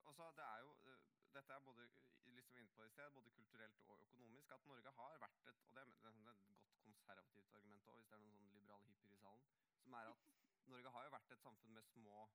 Også, 0.04 0.32
det 0.36 0.44
er 0.44 0.58
jo, 0.64 0.70
eh, 0.90 0.98
dette 1.34 1.52
er 1.52 1.60
både 1.60 1.88
liksom 2.24 2.56
inne 2.58 2.70
på 2.74 2.84
i 2.84 2.88
sted, 2.90 3.10
både 3.10 3.30
kulturelt 3.30 3.80
og 3.86 4.00
økonomisk, 4.00 4.50
at 4.50 4.66
Norge 4.66 4.90
har 4.90 5.18
vært 5.18 5.46
et 5.46 5.64
og 5.68 5.74
det 5.74 5.80
er, 5.80 5.86
det 6.02 6.08
er 6.08 6.30
et 6.30 6.44
godt 6.46 6.66
konservativt 6.82 7.54
argument 7.54 7.86
også, 7.86 7.96
hvis 7.98 8.08
det 8.08 8.14
er 8.16 8.22
noen 8.24 8.36
sånn 8.38 8.52
liberale 8.54 8.86
hippier 8.88 9.12
i 9.14 9.20
salen, 9.22 9.44
som 9.82 9.92
er 9.94 10.10
at 10.10 10.26
Norge 10.72 10.90
har 10.90 11.04
jo 11.04 11.10
vært 11.10 11.30
et 11.36 11.40
samfunn 11.42 11.72
med 11.74 11.82
små 11.92 12.28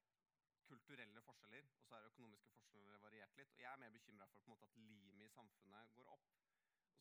kulturelle 0.66 1.22
forskjeller, 1.22 1.68
og 1.80 1.86
så 1.88 1.96
er 1.96 2.08
økonomiske 2.10 2.50
forskjeller 2.50 2.98
variert 3.04 3.36
litt. 3.38 3.52
Og 3.54 3.62
jeg 3.62 3.72
er 3.72 3.78
mer 3.78 3.90
bekymra 3.94 4.28
for 4.28 4.40
på 4.40 4.46
en 4.46 4.54
måte 4.56 4.66
at 4.66 4.76
limet 4.76 5.26
i 5.26 5.34
samfunnet 5.36 5.92
går 5.94 6.08
opp. 6.16 6.32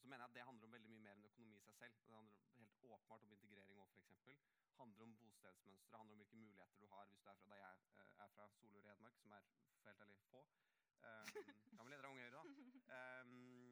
Så 0.04 0.08
mener 0.08 0.24
jeg 0.24 0.28
at 0.30 0.34
det 0.36 0.42
handler 0.44 0.66
om 0.66 0.72
veldig 0.72 0.88
mye 0.92 1.02
mer 1.04 1.14
enn 1.16 1.26
økonomi 1.26 1.54
i 1.56 1.60
seg 1.64 1.76
selv. 1.76 1.94
Det 2.06 2.14
handler 2.14 2.40
helt 2.56 2.82
åpenbart 2.94 3.22
om 3.24 3.30
integrering 3.32 3.78
òg, 3.80 3.94
f.eks. 4.00 4.42
handler 4.80 5.04
om 5.06 5.14
bostedsmønstre, 5.20 6.00
handler 6.00 6.16
om 6.16 6.20
hvilke 6.20 6.40
muligheter 6.40 6.82
du 6.82 6.90
har 6.90 7.06
hvis 7.08 7.22
du 7.24 7.30
er 7.32 7.38
fra 7.38 7.48
der 7.52 7.62
jeg 7.62 7.78
eh, 8.02 8.10
er 8.24 8.28
fra 8.34 8.48
Solør 8.56 8.82
i 8.82 8.90
Hedmark, 8.90 9.16
som 9.22 9.32
er 9.32 9.46
for 9.78 9.88
helt 9.88 10.02
ærlig 10.04 10.18
få. 10.26 10.42
Um, 11.08 11.32
gammel 11.78 11.94
leder 11.94 12.04
av 12.04 12.12
Unge 12.12 12.26
Høyre, 12.26 12.36
da. 12.36 12.42
Um, 12.98 13.63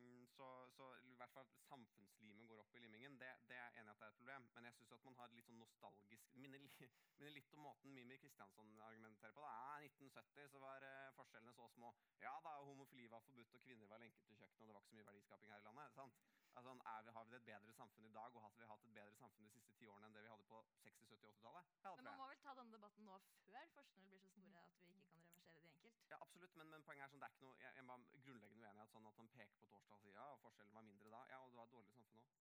så, 0.43 0.69
så 0.77 0.87
i 1.07 1.15
hvert 1.21 1.35
fall 1.37 1.49
samfunnslimet 1.69 2.49
går 2.51 2.61
opp 2.63 2.75
i 2.77 2.81
limingen. 2.83 3.19
Det, 3.21 3.29
det 3.49 3.57
er 3.57 3.69
jeg 3.69 3.83
enig 3.83 3.91
i 3.91 3.95
at 3.95 4.01
det 4.01 4.07
er 4.07 4.13
et 4.15 4.19
problem. 4.21 4.47
Men 4.55 4.67
jeg 4.67 4.75
syns 4.79 5.05
man 5.07 5.19
har 5.21 5.35
litt 5.37 5.49
sånn 5.49 5.61
nostalgisk 5.63 6.35
minner, 6.43 6.65
minner 7.21 7.35
litt 7.37 7.55
om 7.57 7.63
måten 7.67 7.95
Mimir 7.95 8.19
Kristiansson 8.23 8.73
argumenterer 8.89 9.37
på. 9.37 9.45
Da. 9.47 9.53
Ja, 9.55 9.77
1970 9.87 10.51
så 10.55 10.63
var 10.65 10.87
eh, 10.89 11.15
forskjellene 11.19 11.55
så 11.59 11.69
små. 11.77 11.93
Ja 12.25 12.35
da, 12.47 12.57
homofili 12.67 13.07
var 13.13 13.23
forbudt, 13.29 13.55
og 13.59 13.67
kvinner 13.69 13.91
var 13.93 14.03
lenket 14.03 14.27
til 14.27 14.41
kjøkkenet, 14.41 14.65
og 14.65 14.73
det 14.73 14.77
var 14.77 14.83
ikke 14.83 14.95
så 14.95 14.99
mye 14.99 15.11
verdiskaping 15.11 15.55
her 15.55 15.63
i 15.63 15.67
landet. 15.69 15.95
sant? 16.01 16.23
Altså, 16.53 16.73
er 16.93 17.05
vi, 17.07 17.13
har 17.17 17.25
vi 17.25 17.33
det 17.33 17.41
et 17.41 17.49
bedre 17.53 17.73
samfunn 17.79 18.09
i 18.09 18.17
dag, 18.17 18.35
og 18.35 18.43
har 18.45 18.57
vi 18.59 18.71
hatt 18.73 18.89
et 18.89 18.97
bedre 18.99 19.21
samfunn 19.21 19.47
de 19.47 19.55
siste 19.55 19.77
ti 19.79 19.87
årene 19.89 20.11
enn 20.11 20.19
det 20.19 20.27
vi 20.27 20.33
hadde 20.35 20.49
på 20.51 20.59
60-, 20.83 21.07
70-, 21.13 21.31
80-tallet? 21.39 21.71
Men 22.03 22.11
man 22.11 22.19
må 22.19 22.27
vel 22.33 22.43
ta 22.43 22.57
denne 22.59 22.75
debatten 22.77 23.09
nå 23.09 23.21
før 23.47 23.73
forskjellene 23.79 24.11
blir 24.11 24.21
så 24.27 24.35
store 24.35 24.67
at 24.67 24.75
vi 24.83 24.99
ikke 24.99 25.15
kan 25.15 25.31
reversere 25.31 25.63
de 25.63 25.71
enkelt? 25.71 26.05
Ja, 26.11 26.19
absolutt, 26.27 26.59
men, 26.61 26.75
men 26.75 26.85
poenget 26.85 27.07
er 27.07 27.15
sånn, 27.15 27.25
det 27.25 27.31
er 27.31 27.39
ikke 27.39 27.47
noe, 27.47 27.57
jeg, 27.63 27.79
jeg 27.79 27.89
grunnleggende 28.27 28.62
i 28.62 28.62
at, 29.13 29.19
man 29.19 29.29
peker 29.29 29.59
på 29.61 29.81
torsdag 29.89 30.23
og 30.23 30.39
forskjellen 30.45 30.75
var 30.75 30.87
mindre 30.89 31.11
da. 31.11 31.21
Ja, 31.31 31.39
og 31.45 31.51
det 31.51 31.59
var 31.59 31.69
et 31.69 31.75
dårligere 31.77 31.95
samfunn 31.99 32.25
òg. 32.25 32.41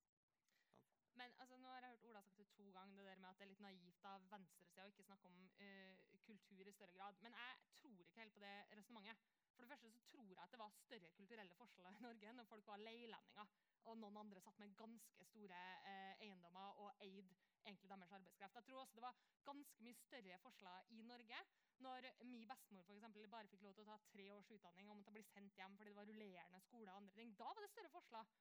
Men 1.20 1.34
altså, 1.44 1.58
nå 1.58 1.68
har 1.68 1.82
jeg 1.82 1.90
hørt 1.90 2.06
Ola 2.10 2.22
sagt 2.22 2.38
det 2.38 2.48
to 2.56 2.72
ganger, 2.72 2.98
det 2.98 3.06
der 3.06 3.18
med 3.24 3.30
at 3.30 3.40
det 3.40 3.46
er 3.46 3.52
litt 3.52 3.66
naivt 3.66 4.06
av 4.14 4.28
venstresida 4.32 4.86
å 4.86 4.92
ikke 4.94 5.04
snakke 5.10 5.28
om 5.28 5.42
uh, 5.60 6.20
kultur 6.28 6.68
i 6.68 6.74
større 6.78 6.96
grad. 6.96 7.20
Men 7.26 7.36
jeg 7.36 7.60
tror 7.82 8.00
ikke 8.00 8.20
helt 8.22 8.34
på 8.34 8.44
det 8.46 8.56
resonnementet. 8.80 9.41
For 9.62 9.68
det 9.70 9.76
første 9.78 9.90
så 9.94 10.02
tror 10.10 10.24
jeg 10.26 10.42
at 10.42 10.52
det 10.52 10.60
var 10.60 10.72
større 10.74 11.10
kulturelle 11.14 11.56
forskjeller 11.60 11.98
i 12.00 12.02
Norge 12.02 12.32
når 12.34 12.48
folk 12.50 12.70
var 12.72 12.80
leilendinger, 12.82 13.52
og 13.92 13.98
noen 14.02 14.18
andre 14.18 14.42
satt 14.42 14.58
med 14.58 14.72
ganske 14.80 15.26
store 15.28 15.60
eh, 15.92 16.24
eiendommer 16.26 16.80
og 16.82 17.04
eide 17.06 17.36
egentlig 17.62 17.90
deres 17.92 18.16
arbeidskraft. 18.18 18.58
Jeg 18.58 18.66
tror 18.66 18.80
også 18.82 18.98
det 18.98 19.04
var 19.06 19.20
ganske 19.46 19.86
mye 19.86 20.00
større 20.00 20.40
forskjeller 20.48 20.90
i 20.98 21.06
Norge 21.06 21.44
når 21.86 22.08
min 22.26 22.48
bestemor 22.50 22.88
for 22.88 22.98
eksempel, 22.98 23.30
bare 23.30 23.54
fikk 23.54 23.68
lov 23.68 23.78
til 23.78 23.86
å 23.86 23.92
ta 23.92 24.00
tre 24.10 24.26
års 24.34 24.50
utdanning 24.58 24.90
og 24.90 24.98
måtte 24.98 25.14
bli 25.14 25.24
sendt 25.30 25.62
hjem 25.62 25.78
fordi 25.78 25.94
det 25.94 26.00
var 26.00 26.10
rullerende 26.10 26.66
skole 26.66 26.90
og 26.90 27.04
andre 27.04 27.22
ting. 27.22 27.38
Da 27.38 27.54
var 27.54 27.62
det 27.62 27.72
større 27.76 27.94
forskjeller 28.00 28.34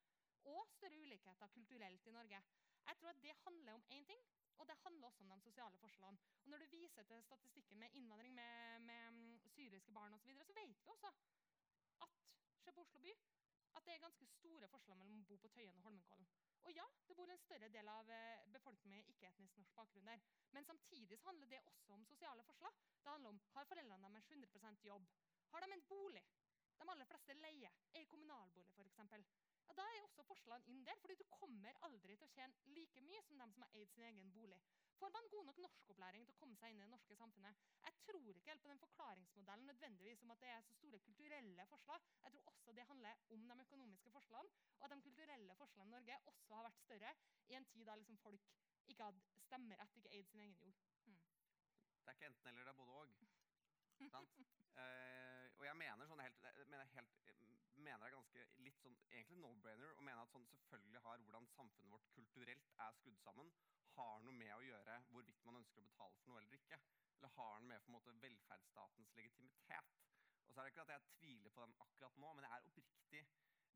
og 0.57 0.73
større 0.73 1.05
ulikheter 1.05 1.53
kulturelt 1.53 2.09
i 2.09 2.17
Norge. 2.17 2.43
Jeg 2.89 3.01
tror 3.01 3.13
at 3.13 3.23
det 3.27 3.37
handler 3.45 3.77
om 3.77 3.85
én 3.93 4.09
ting, 4.09 4.25
og 4.61 4.69
det 4.69 4.77
handler 4.85 5.07
også 5.09 5.23
om 5.25 5.31
de 5.33 5.41
sosiale 5.41 5.77
forskjellene. 5.83 6.19
Og 6.45 6.51
Når 6.51 6.59
du 6.59 6.67
viser 6.77 7.03
til 7.03 7.23
statistikken 7.23 7.79
med 7.79 7.89
innvandring 7.99 8.35
med, 8.35 8.79
med 8.89 9.11
mm, 9.11 9.49
syriske 9.57 9.93
barn 9.93 10.15
osv., 10.15 10.33
så, 10.39 10.45
så 10.47 10.53
vet 10.61 10.73
vi 10.77 10.91
også 10.95 11.13
at 12.05 12.11
se 12.65 12.73
på 12.73 12.81
Oslo 12.81 13.01
by, 13.01 13.15
at 13.77 13.85
det 13.87 13.95
er 13.95 14.05
ganske 14.05 14.27
store 14.27 14.69
forskjeller 14.69 15.05
mellom 15.07 15.23
å 15.25 15.29
bo 15.31 15.37
på 15.41 15.49
Tøyen 15.55 15.79
og 15.79 15.87
Holmenkollen. 15.89 16.27
Og 16.67 16.75
ja, 16.77 16.85
det 17.09 17.17
bor 17.17 17.31
en 17.33 17.41
større 17.41 17.71
del 17.73 17.89
av 17.89 18.11
eh, 18.13 18.49
befolkningen 18.53 18.99
med 18.99 19.13
ikke-etnisk 19.15 19.57
norsk 19.61 19.77
bakgrunn 19.79 20.11
der. 20.11 20.25
Men 20.57 20.67
samtidig 20.69 21.19
så 21.19 21.31
handler 21.31 21.49
det 21.53 21.63
også 21.73 21.95
om 21.97 22.05
sosiale 22.11 22.45
forskjeller. 22.49 22.83
Det 23.05 23.15
handler 23.15 23.35
om 23.35 23.41
har 23.55 23.71
foreldrene 23.71 24.11
deres 24.13 24.29
100% 24.35 24.85
jobb? 24.91 25.09
Har 25.55 25.65
de 25.65 25.73
en 25.73 25.87
bolig? 25.89 26.25
De 26.81 26.89
aller 26.89 27.09
fleste 27.09 27.37
leier. 27.39 27.81
Er 27.95 28.05
i 28.05 28.11
kommunalbolig, 28.13 28.75
f.eks. 28.77 29.01
Ja, 29.71 29.75
da 29.79 29.85
er 29.95 30.03
også 30.03 30.25
forskjellene 30.27 30.67
inn 30.67 30.81
der, 30.83 30.97
fordi 30.99 31.15
du 31.21 31.27
kommer 31.31 31.77
aldri 31.87 32.17
til 32.19 32.27
å 32.27 32.33
tjene 32.33 32.73
like 32.75 33.03
mye 33.07 33.21
som 33.23 33.39
dem 33.39 33.53
som 33.55 33.63
har 33.63 33.77
eid 33.79 33.93
sin 33.93 34.03
egen 34.09 34.33
bolig. 34.35 34.57
Får 34.99 35.13
man 35.15 35.29
god 35.31 35.45
nok 35.47 35.61
norskopplæring 35.63 36.25
til 36.27 36.35
å 36.35 36.39
komme 36.41 36.59
seg 36.59 36.73
inn 36.73 36.81
i 36.81 36.83
det 36.83 36.91
norske 36.91 37.19
samfunnet? 37.21 37.61
Jeg 37.85 37.95
tror 38.09 38.41
ikke 38.41 38.51
helt 38.51 38.65
på 38.65 38.73
den 38.73 38.83
forklaringsmodellen 38.83 39.71
nødvendigvis 39.71 40.25
om 40.27 40.35
at 40.35 40.43
det 40.43 40.51
er 40.57 40.67
så 40.67 40.75
store 40.81 40.99
kulturelle 41.07 41.69
forskjeller. 41.71 42.09
Jeg 42.25 42.35
tror 42.35 42.51
også 42.51 42.75
det 42.81 42.89
handler 42.91 43.23
om 43.37 43.47
de 43.47 43.67
økonomiske 43.69 44.15
forskjellene, 44.17 44.59
og 44.81 44.89
at 44.89 44.97
de 44.97 45.07
kulturelle 45.07 45.59
forskjellene 45.63 45.93
i 45.93 45.95
Norge 45.95 46.19
også 46.35 46.59
har 46.59 46.67
vært 46.67 46.83
større 46.83 47.15
i 47.47 47.59
en 47.61 47.71
tid 47.71 47.87
da 47.87 47.99
liksom 48.03 48.19
folk 48.27 48.51
ikke 48.91 49.07
hadde 49.07 49.23
stemmerett, 49.47 50.01
ikke 50.03 50.17
eid 50.19 50.33
sin 50.33 50.43
egen 50.49 50.59
jord. 50.59 50.83
Det 51.07 52.11
er 52.11 52.19
ikke 52.19 52.33
enten 52.33 52.51
eller, 52.51 52.67
det 52.67 52.75
er 52.75 52.83
både 52.83 52.99
og. 53.05 53.15
Sant? 54.17 54.43
Eh, 54.83 55.40
og 55.61 55.67
jeg 55.69 55.77
mener 55.77 56.09
sånn 56.09 56.23
helt, 56.25 56.45
mener 56.73 56.93
helt 56.97 57.19
jeg 57.81 57.85
mener 57.85 58.07
er 58.07 58.13
ganske 58.13 58.43
litt 58.65 58.81
sånn 58.83 58.97
egentlig 59.09 59.39
no-brainer 59.41 59.93
å 59.97 60.05
mene 60.05 60.23
at 60.25 60.33
sånn 60.35 60.47
selvfølgelig 60.53 61.01
har 61.07 61.23
hvordan 61.25 61.47
samfunnet 61.55 61.95
vårt 61.95 62.09
kulturelt 62.17 62.67
er 62.85 62.97
skrudd 62.99 63.21
sammen, 63.25 63.53
har 63.97 64.25
noe 64.25 64.37
med 64.37 64.53
å 64.53 64.65
gjøre 64.67 64.97
hvorvidt 65.15 65.45
man 65.49 65.59
ønsker 65.61 65.81
å 65.81 65.87
betale 65.87 66.19
for 66.21 66.33
noe 66.33 66.43
eller 66.43 66.57
ikke. 66.59 66.79
Eller 67.19 67.33
har 67.37 67.59
noe 67.61 67.71
med 67.71 67.81
for 67.81 67.91
en 67.93 67.97
måte 67.97 68.17
velferdsstatens 68.25 69.15
legitimitet. 69.17 69.97
Og 70.47 70.53
så 70.53 70.61
er 70.61 70.69
det 70.69 70.75
ikke 70.75 70.85
at 70.87 70.95
jeg 70.95 71.09
tviler 71.17 71.55
på 71.57 71.65
den 71.65 71.77
akkurat 71.87 72.21
nå, 72.21 72.33
men 72.37 72.47
jeg 72.47 72.57
er 72.57 72.69
oppriktig 72.71 73.25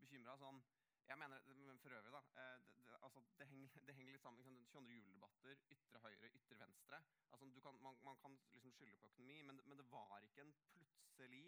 bekymra 0.01 0.37
sånn 0.41 0.65
jeg 1.05 1.19
mener, 1.21 1.41
men 1.53 1.79
For 1.85 1.93
øvrig, 1.93 2.13
da. 2.13 2.21
eh, 2.41 2.61
Det, 2.77 2.85
det, 2.87 2.99
altså, 3.07 3.21
det, 3.39 3.47
henger, 3.47 3.69
det 3.87 3.95
henger 3.95 4.13
litt 4.13 4.23
sammen 4.23 4.41
med 4.41 4.65
22. 4.73 4.85
juli-debatter, 4.89 5.59
ytre 5.77 6.01
høyre, 6.01 6.31
ytre 6.39 6.59
venstre. 6.59 7.01
Altså, 7.31 7.51
kan, 7.67 7.81
man, 7.85 7.99
man 8.09 8.17
kan 8.23 8.39
liksom 8.55 8.73
skylde 8.73 8.97
på 9.03 9.11
økonomi, 9.13 9.43
men, 9.43 9.61
men 9.65 9.79
det 9.79 9.91
var 9.93 10.25
ikke 10.25 10.47
en 10.47 10.55
plutselig 10.73 11.45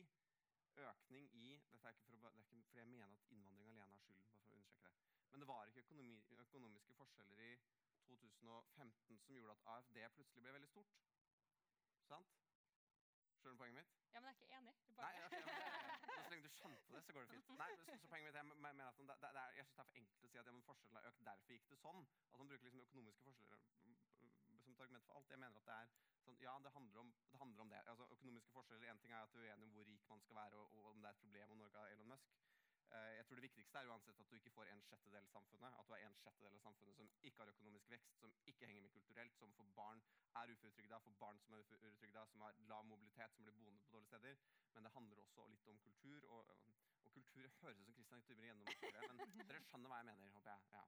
økning 0.83 1.29
i 1.35 1.49
dette 1.72 1.89
er 1.89 1.95
ikke, 1.97 2.07
for 2.07 2.16
det 2.16 2.24
er 2.27 2.39
ikke 2.41 2.68
fordi 2.68 2.79
jeg 2.79 2.89
mener 2.89 3.16
at 3.16 3.31
innvandring 3.31 3.70
alene 3.70 3.95
er 3.95 4.03
skylden. 4.05 4.27
bare 4.29 4.43
for 4.45 4.51
å 4.51 4.57
understreke 4.61 5.01
det, 5.01 5.31
Men 5.31 5.41
det 5.41 5.49
var 5.49 5.66
ikke 5.66 5.85
økonomi, 5.87 6.16
økonomiske 6.47 6.95
forskjeller 7.01 7.43
i 7.47 7.53
2015 8.09 9.18
som 9.27 9.37
gjorde 9.37 9.57
at 9.57 9.70
AFD 9.74 9.99
plutselig 10.16 10.43
ble 10.43 10.53
veldig 10.57 10.68
stort. 10.68 10.99
Sant? 12.11 12.37
Skjønner 13.41 13.57
du 13.57 13.62
poenget 13.62 13.79
mitt? 13.81 13.91
Ja, 14.12 14.20
men 14.20 14.29
jeg 14.29 14.35
er 14.35 14.39
ikke 14.41 14.55
enig. 14.59 14.74
i 14.87 14.95
Nei, 14.97 15.12
okay, 15.27 15.43
ok, 15.43 15.59
men 16.07 16.22
så 16.24 16.31
lenge 16.33 16.49
du 16.49 16.55
skjønte 16.57 16.93
det, 16.95 17.03
så 17.07 17.12
går 17.16 17.27
det 17.27 17.31
fint. 17.35 17.51
Nei, 17.61 17.70
så, 17.83 17.99
så 18.03 18.09
poenget 18.12 18.33
mitt 18.33 18.41
er, 18.41 18.49
jeg 18.53 18.62
mener 18.66 18.87
at 18.87 18.99
det, 18.99 19.18
det 19.22 19.31
er, 19.43 19.51
jeg 19.59 19.66
synes 19.66 19.77
det 19.77 19.85
er 19.85 19.91
for 19.91 20.01
enkelt 20.01 20.24
å 20.24 20.31
si 20.33 20.41
at 20.41 20.49
ja, 20.51 20.55
men 20.57 20.66
forskjellene 20.70 21.03
har 21.03 21.11
økt, 21.12 21.24
derfor 21.31 21.57
gikk 21.57 21.68
det 21.72 21.79
sånn. 21.83 22.07
At 22.33 22.41
man 22.41 22.53
bruker 22.53 22.68
liksom 22.70 22.87
økonomiske 22.87 23.29
forskjeller 23.29 23.61
et 24.77 24.85
argument 24.85 25.07
for 25.09 25.18
alt. 25.18 25.31
Jeg 25.31 25.39
mener 25.43 25.61
at 25.61 25.68
det 25.68 25.77
er 25.77 25.93
sånn, 26.24 26.41
ja, 26.43 26.57
det 26.64 26.72
handler 26.74 27.03
om 27.03 27.12
det. 27.12 27.39
Handler 27.43 27.62
om 27.64 27.70
det. 27.72 27.83
Altså, 27.93 28.09
økonomiske 28.16 28.53
forskjeller, 28.57 28.91
En 28.91 28.99
ting 29.05 29.12
er 29.12 29.22
at 29.22 29.33
du 29.33 29.39
er 29.41 29.53
uenig 29.53 29.68
om 29.68 29.72
hvor 29.77 29.89
rik 29.89 30.09
man 30.09 30.20
skal 30.20 30.37
være, 30.43 30.61
og, 30.61 30.74
og 30.74 30.91
om 30.91 31.01
det 31.01 31.09
er 31.09 31.16
et 31.16 31.24
problem 31.24 31.55
om 31.55 31.59
Norge 31.64 31.79
har 31.79 31.95
Elon 31.95 32.12
Musk. 32.14 32.37
Uh, 32.87 33.12
jeg 33.18 33.27
tror 33.27 33.35
Det 33.35 33.43
viktigste 33.43 33.79
er 33.79 33.89
uansett 33.91 34.20
at 34.22 34.29
du 34.31 34.37
ikke 34.37 34.51
får 34.55 34.68
en 34.70 34.83
sjettedel 34.89 35.24
av 35.24 35.33
samfunnet. 35.33 35.79
At 35.79 35.89
du 35.89 35.93
har 35.95 36.05
en 36.07 36.18
sjettedel 36.20 36.59
av 36.59 36.62
samfunnet 36.66 36.99
som 37.01 37.09
ikke 37.29 37.43
har 37.43 37.51
økonomisk 37.55 37.91
vekst, 37.91 38.14
som 38.20 38.35
ikke 38.53 38.68
henger 38.70 38.85
med 38.85 38.95
kulturelt, 38.95 39.35
som 39.41 39.55
for 39.59 39.72
barn 39.81 40.03
er 40.41 40.53
uføretrygda, 40.53 41.01
for 41.07 41.18
barn 41.24 41.41
som 41.43 41.57
er 41.57 41.64
uføretrygda, 41.64 42.27
som 42.31 42.47
har 42.47 42.62
lav 42.70 42.87
mobilitet, 42.87 43.35
som 43.35 43.49
blir 43.49 43.59
boende 43.59 43.83
på 43.83 43.91
dårlige 43.97 44.12
steder. 44.12 44.39
Men 44.74 44.87
det 44.87 44.95
handler 44.95 45.24
også 45.24 45.49
litt 45.51 45.66
om 45.66 45.79
kultur. 45.89 46.31
Og, 46.31 46.57
og 47.03 47.12
kultur 47.18 47.51
høres 47.61 47.79
ut 47.81 47.87
som 47.91 47.95
Christian 47.99 48.22
Tybring 48.22 48.53
gjennom, 48.53 48.66
men 49.27 49.49
dere 49.51 49.62
skjønner 49.66 49.91
hva 49.91 50.03
jeg 50.03 50.11
mener, 50.12 50.35
håper 50.39 50.55
jeg. 50.55 50.74
Ja. 50.79 50.87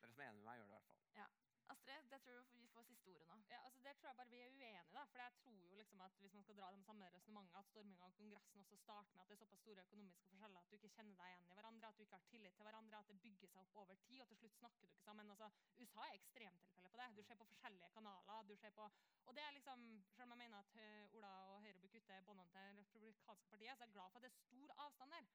Dere 0.00 0.12
som 0.14 0.20
er 0.22 0.30
enig 0.30 0.44
med 0.44 0.50
meg, 0.52 0.60
gjør 0.60 0.68
det 0.68 0.76
i 0.76 0.78
hvert 0.78 0.90
fall. 0.92 1.49
Astrid, 1.72 2.06
det 2.10 2.18
tror 2.22 2.40
du 2.40 2.58
vi 2.60 2.68
får 2.74 2.84
siste 2.88 3.10
ordet 3.10 3.26
nå. 3.28 3.36
Ja, 3.50 3.58
altså 3.66 3.80
det 3.86 3.92
tror 3.96 4.08
jeg 4.08 4.16
bare 4.20 4.30
vi 4.32 4.40
er 4.42 4.54
uenige. 4.54 4.82
da, 4.94 5.04
for 5.10 5.18
jeg 5.22 5.32
tror 5.42 5.58
jo 5.66 5.76
liksom 5.80 6.00
at 6.06 6.14
Hvis 6.20 6.32
man 6.34 6.42
skal 6.42 6.56
dra 6.56 6.70
de 6.76 6.82
samme 6.82 7.10
resonnementene, 7.14 7.58
at 7.58 7.68
storminga 7.70 8.04
av 8.04 8.14
Kongressen 8.18 8.60
også 8.60 8.76
starter 8.76 9.14
med 9.14 9.22
at 9.22 9.28
det 9.28 9.34
er 9.36 9.42
såpass 9.42 9.60
store 9.60 9.84
økonomiske 9.86 10.24
forskjeller 10.30 10.58
at 10.60 10.70
du 10.70 10.74
ikke 10.76 10.94
kjenner 10.96 11.16
deg 11.20 11.28
igjen 11.30 11.46
i 11.50 11.54
hverandre, 11.58 11.88
at 11.88 11.98
du 11.98 12.02
ikke 12.02 12.18
har 12.18 12.26
tillit 12.30 12.54
til 12.56 12.66
hverandre, 12.68 12.98
at 12.98 13.08
det 13.08 13.20
bygger 13.26 13.52
seg 13.52 13.60
opp 13.62 13.76
over 13.82 13.94
tid, 14.06 14.20
og 14.20 14.28
til 14.28 14.38
slutt 14.40 14.58
snakker 14.58 14.80
du 14.80 14.86
ikke 14.86 15.04
sammen. 15.06 15.30
altså 15.30 15.50
USA 15.78 16.06
er 16.08 16.18
ekstremtilfelle 16.18 16.90
på 16.90 17.00
det. 17.00 17.08
Du 17.16 17.22
ser 17.22 17.40
på 17.42 17.48
forskjellige 17.52 17.90
kanaler. 17.98 18.42
du 18.50 18.56
ser 18.56 18.74
på, 18.80 18.90
og 19.26 19.34
det 19.36 19.42
er 19.42 19.50
liksom, 19.58 19.80
Selv 20.16 20.22
om 20.22 20.30
jeg 20.30 20.42
mener 20.42 20.58
at 20.58 20.76
eh, 20.76 21.14
Ola 21.14 21.32
og 21.52 21.62
Høyre 21.62 21.78
bør 21.78 21.94
kutte 21.94 22.22
båndene 22.26 22.48
til 22.48 23.00
republikanske 23.00 23.48
partiet, 23.54 23.76
så 23.76 23.84
er 23.84 23.86
jeg 23.86 23.92
glad 23.98 24.10
for 24.10 24.18
at 24.18 24.22
det 24.22 24.30
er 24.32 24.42
stor 24.42 24.74
avstand 24.86 25.12
der. 25.12 25.26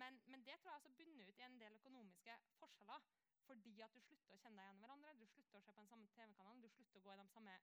Men, 0.00 0.20
men 0.26 0.46
det 0.46 0.58
tror 0.60 0.70
jeg 0.70 0.74
altså 0.74 0.90
bunner 0.98 1.28
ut 1.28 1.38
i 1.38 1.42
en 1.42 1.60
del 1.60 1.74
økonomiske 1.80 2.38
forskjeller. 2.60 3.00
Fordi 3.46 3.80
at 3.84 3.94
du 3.94 4.00
slutter 4.02 4.34
å 4.34 4.40
kjenne 4.42 4.58
deg 4.58 4.66
igjen 4.66 4.80
i 4.80 4.84
hverandre, 4.84 5.12
du 5.20 5.26
slutter 5.30 5.58
å 5.58 5.62
se 5.62 5.72
på 5.72 5.82
den 5.82 5.90
samme 5.90 6.08
TV-kanalen, 6.14 6.62
du 6.64 6.68
slutter 6.74 6.98
å 7.00 7.04
gå 7.04 7.12
i 7.14 7.18
de 7.20 7.26
samme, 7.34 7.54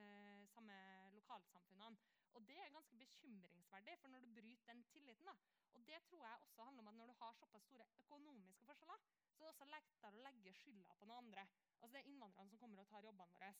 eh, 0.00 0.46
samme 0.54 0.76
lokalsamfunnene. 1.18 1.98
Og 2.38 2.46
det 2.48 2.58
er 2.62 2.74
ganske 2.74 2.96
bekymringsverdig, 3.02 3.98
for 4.00 4.08
når 4.08 4.24
du 4.24 4.28
bryter 4.40 4.72
den 4.72 4.84
tilliten 4.92 5.30
da, 5.30 5.36
Og 5.76 5.84
det 5.86 5.98
tror 6.08 6.24
jeg 6.24 6.38
også 6.42 6.64
handler 6.64 6.82
om 6.82 6.88
at 6.88 6.94
når 6.94 7.06
du 7.06 7.12
har 7.20 7.34
såpass 7.38 7.62
store 7.62 7.84
økonomiske 8.00 8.64
forskjeller, 8.64 9.02
så 9.34 9.44
er 9.44 9.46
det 9.46 9.52
også 9.52 9.64
lettere 9.64 10.08
å 10.08 10.22
legge 10.24 10.52
skylda 10.52 10.94
på 10.98 11.06
noen 11.06 11.26
andre. 11.26 11.44
Altså 11.80 11.92
Det 11.92 12.00
er 12.00 12.08
innvandrerne 12.10 12.50
som 12.50 12.58
kommer 12.58 12.80
og 12.80 12.88
tar 12.88 13.04
jobbene 13.04 13.34
våre. 13.34 13.52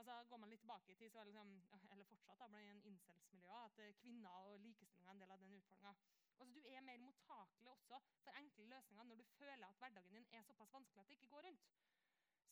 Altså 0.00 0.14
Går 0.28 0.40
man 0.42 0.50
litt 0.50 0.62
tilbake 0.64 0.92
i 0.92 0.94
tid, 0.94 1.10
så 1.10 1.18
var 1.18 1.24
det 1.28 1.44
liksom, 1.52 1.88
eller 1.92 2.08
fortsatt 2.08 2.40
da, 2.40 2.48
blant 2.48 2.70
en 2.70 2.82
incels-miljø, 2.90 3.52
at 3.66 3.78
eh, 3.84 3.94
kvinner 4.00 4.48
og 4.48 4.60
likestilling 4.64 5.08
er 5.08 5.14
en 5.14 5.22
del 5.22 5.34
av 5.34 5.42
den 5.44 5.56
utfordringa. 5.58 5.94
Altså, 6.38 6.52
du 6.56 6.60
er 6.66 6.86
mer 6.86 6.98
mottakelig 7.04 7.70
også 7.70 8.00
for 8.24 8.40
enkle 8.40 8.68
løsninger 8.72 9.08
når 9.08 9.20
du 9.20 9.24
føler 9.36 9.66
at 9.68 9.78
hverdagen 9.82 10.16
din 10.16 10.28
er 10.32 10.42
såpass 10.48 10.72
vanskelig 10.72 11.04
at 11.04 11.08
det 11.12 11.18
ikke 11.20 11.32
går 11.34 11.48
rundt. 11.48 11.68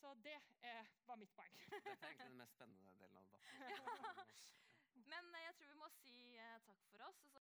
Så 0.01 0.15
det 0.25 0.37
eh, 0.63 0.93
var 1.07 1.17
mitt 1.21 1.35
poeng. 1.37 1.57
Dette 1.71 1.97
er 1.97 2.13
egentlig 2.13 2.31
den 2.31 2.39
mest 2.43 2.55
spennende 2.57 2.95
delen 3.01 3.17
av 3.17 3.25
debatten. 3.25 4.31
Men 5.13 5.35
eh, 5.35 5.45
jeg 5.49 5.57
tror 5.59 5.73
vi 5.73 5.81
må 5.81 5.91
si 6.01 6.17
eh, 6.37 6.61
takk 6.69 6.87
for 6.93 7.09
oss. 7.09 7.31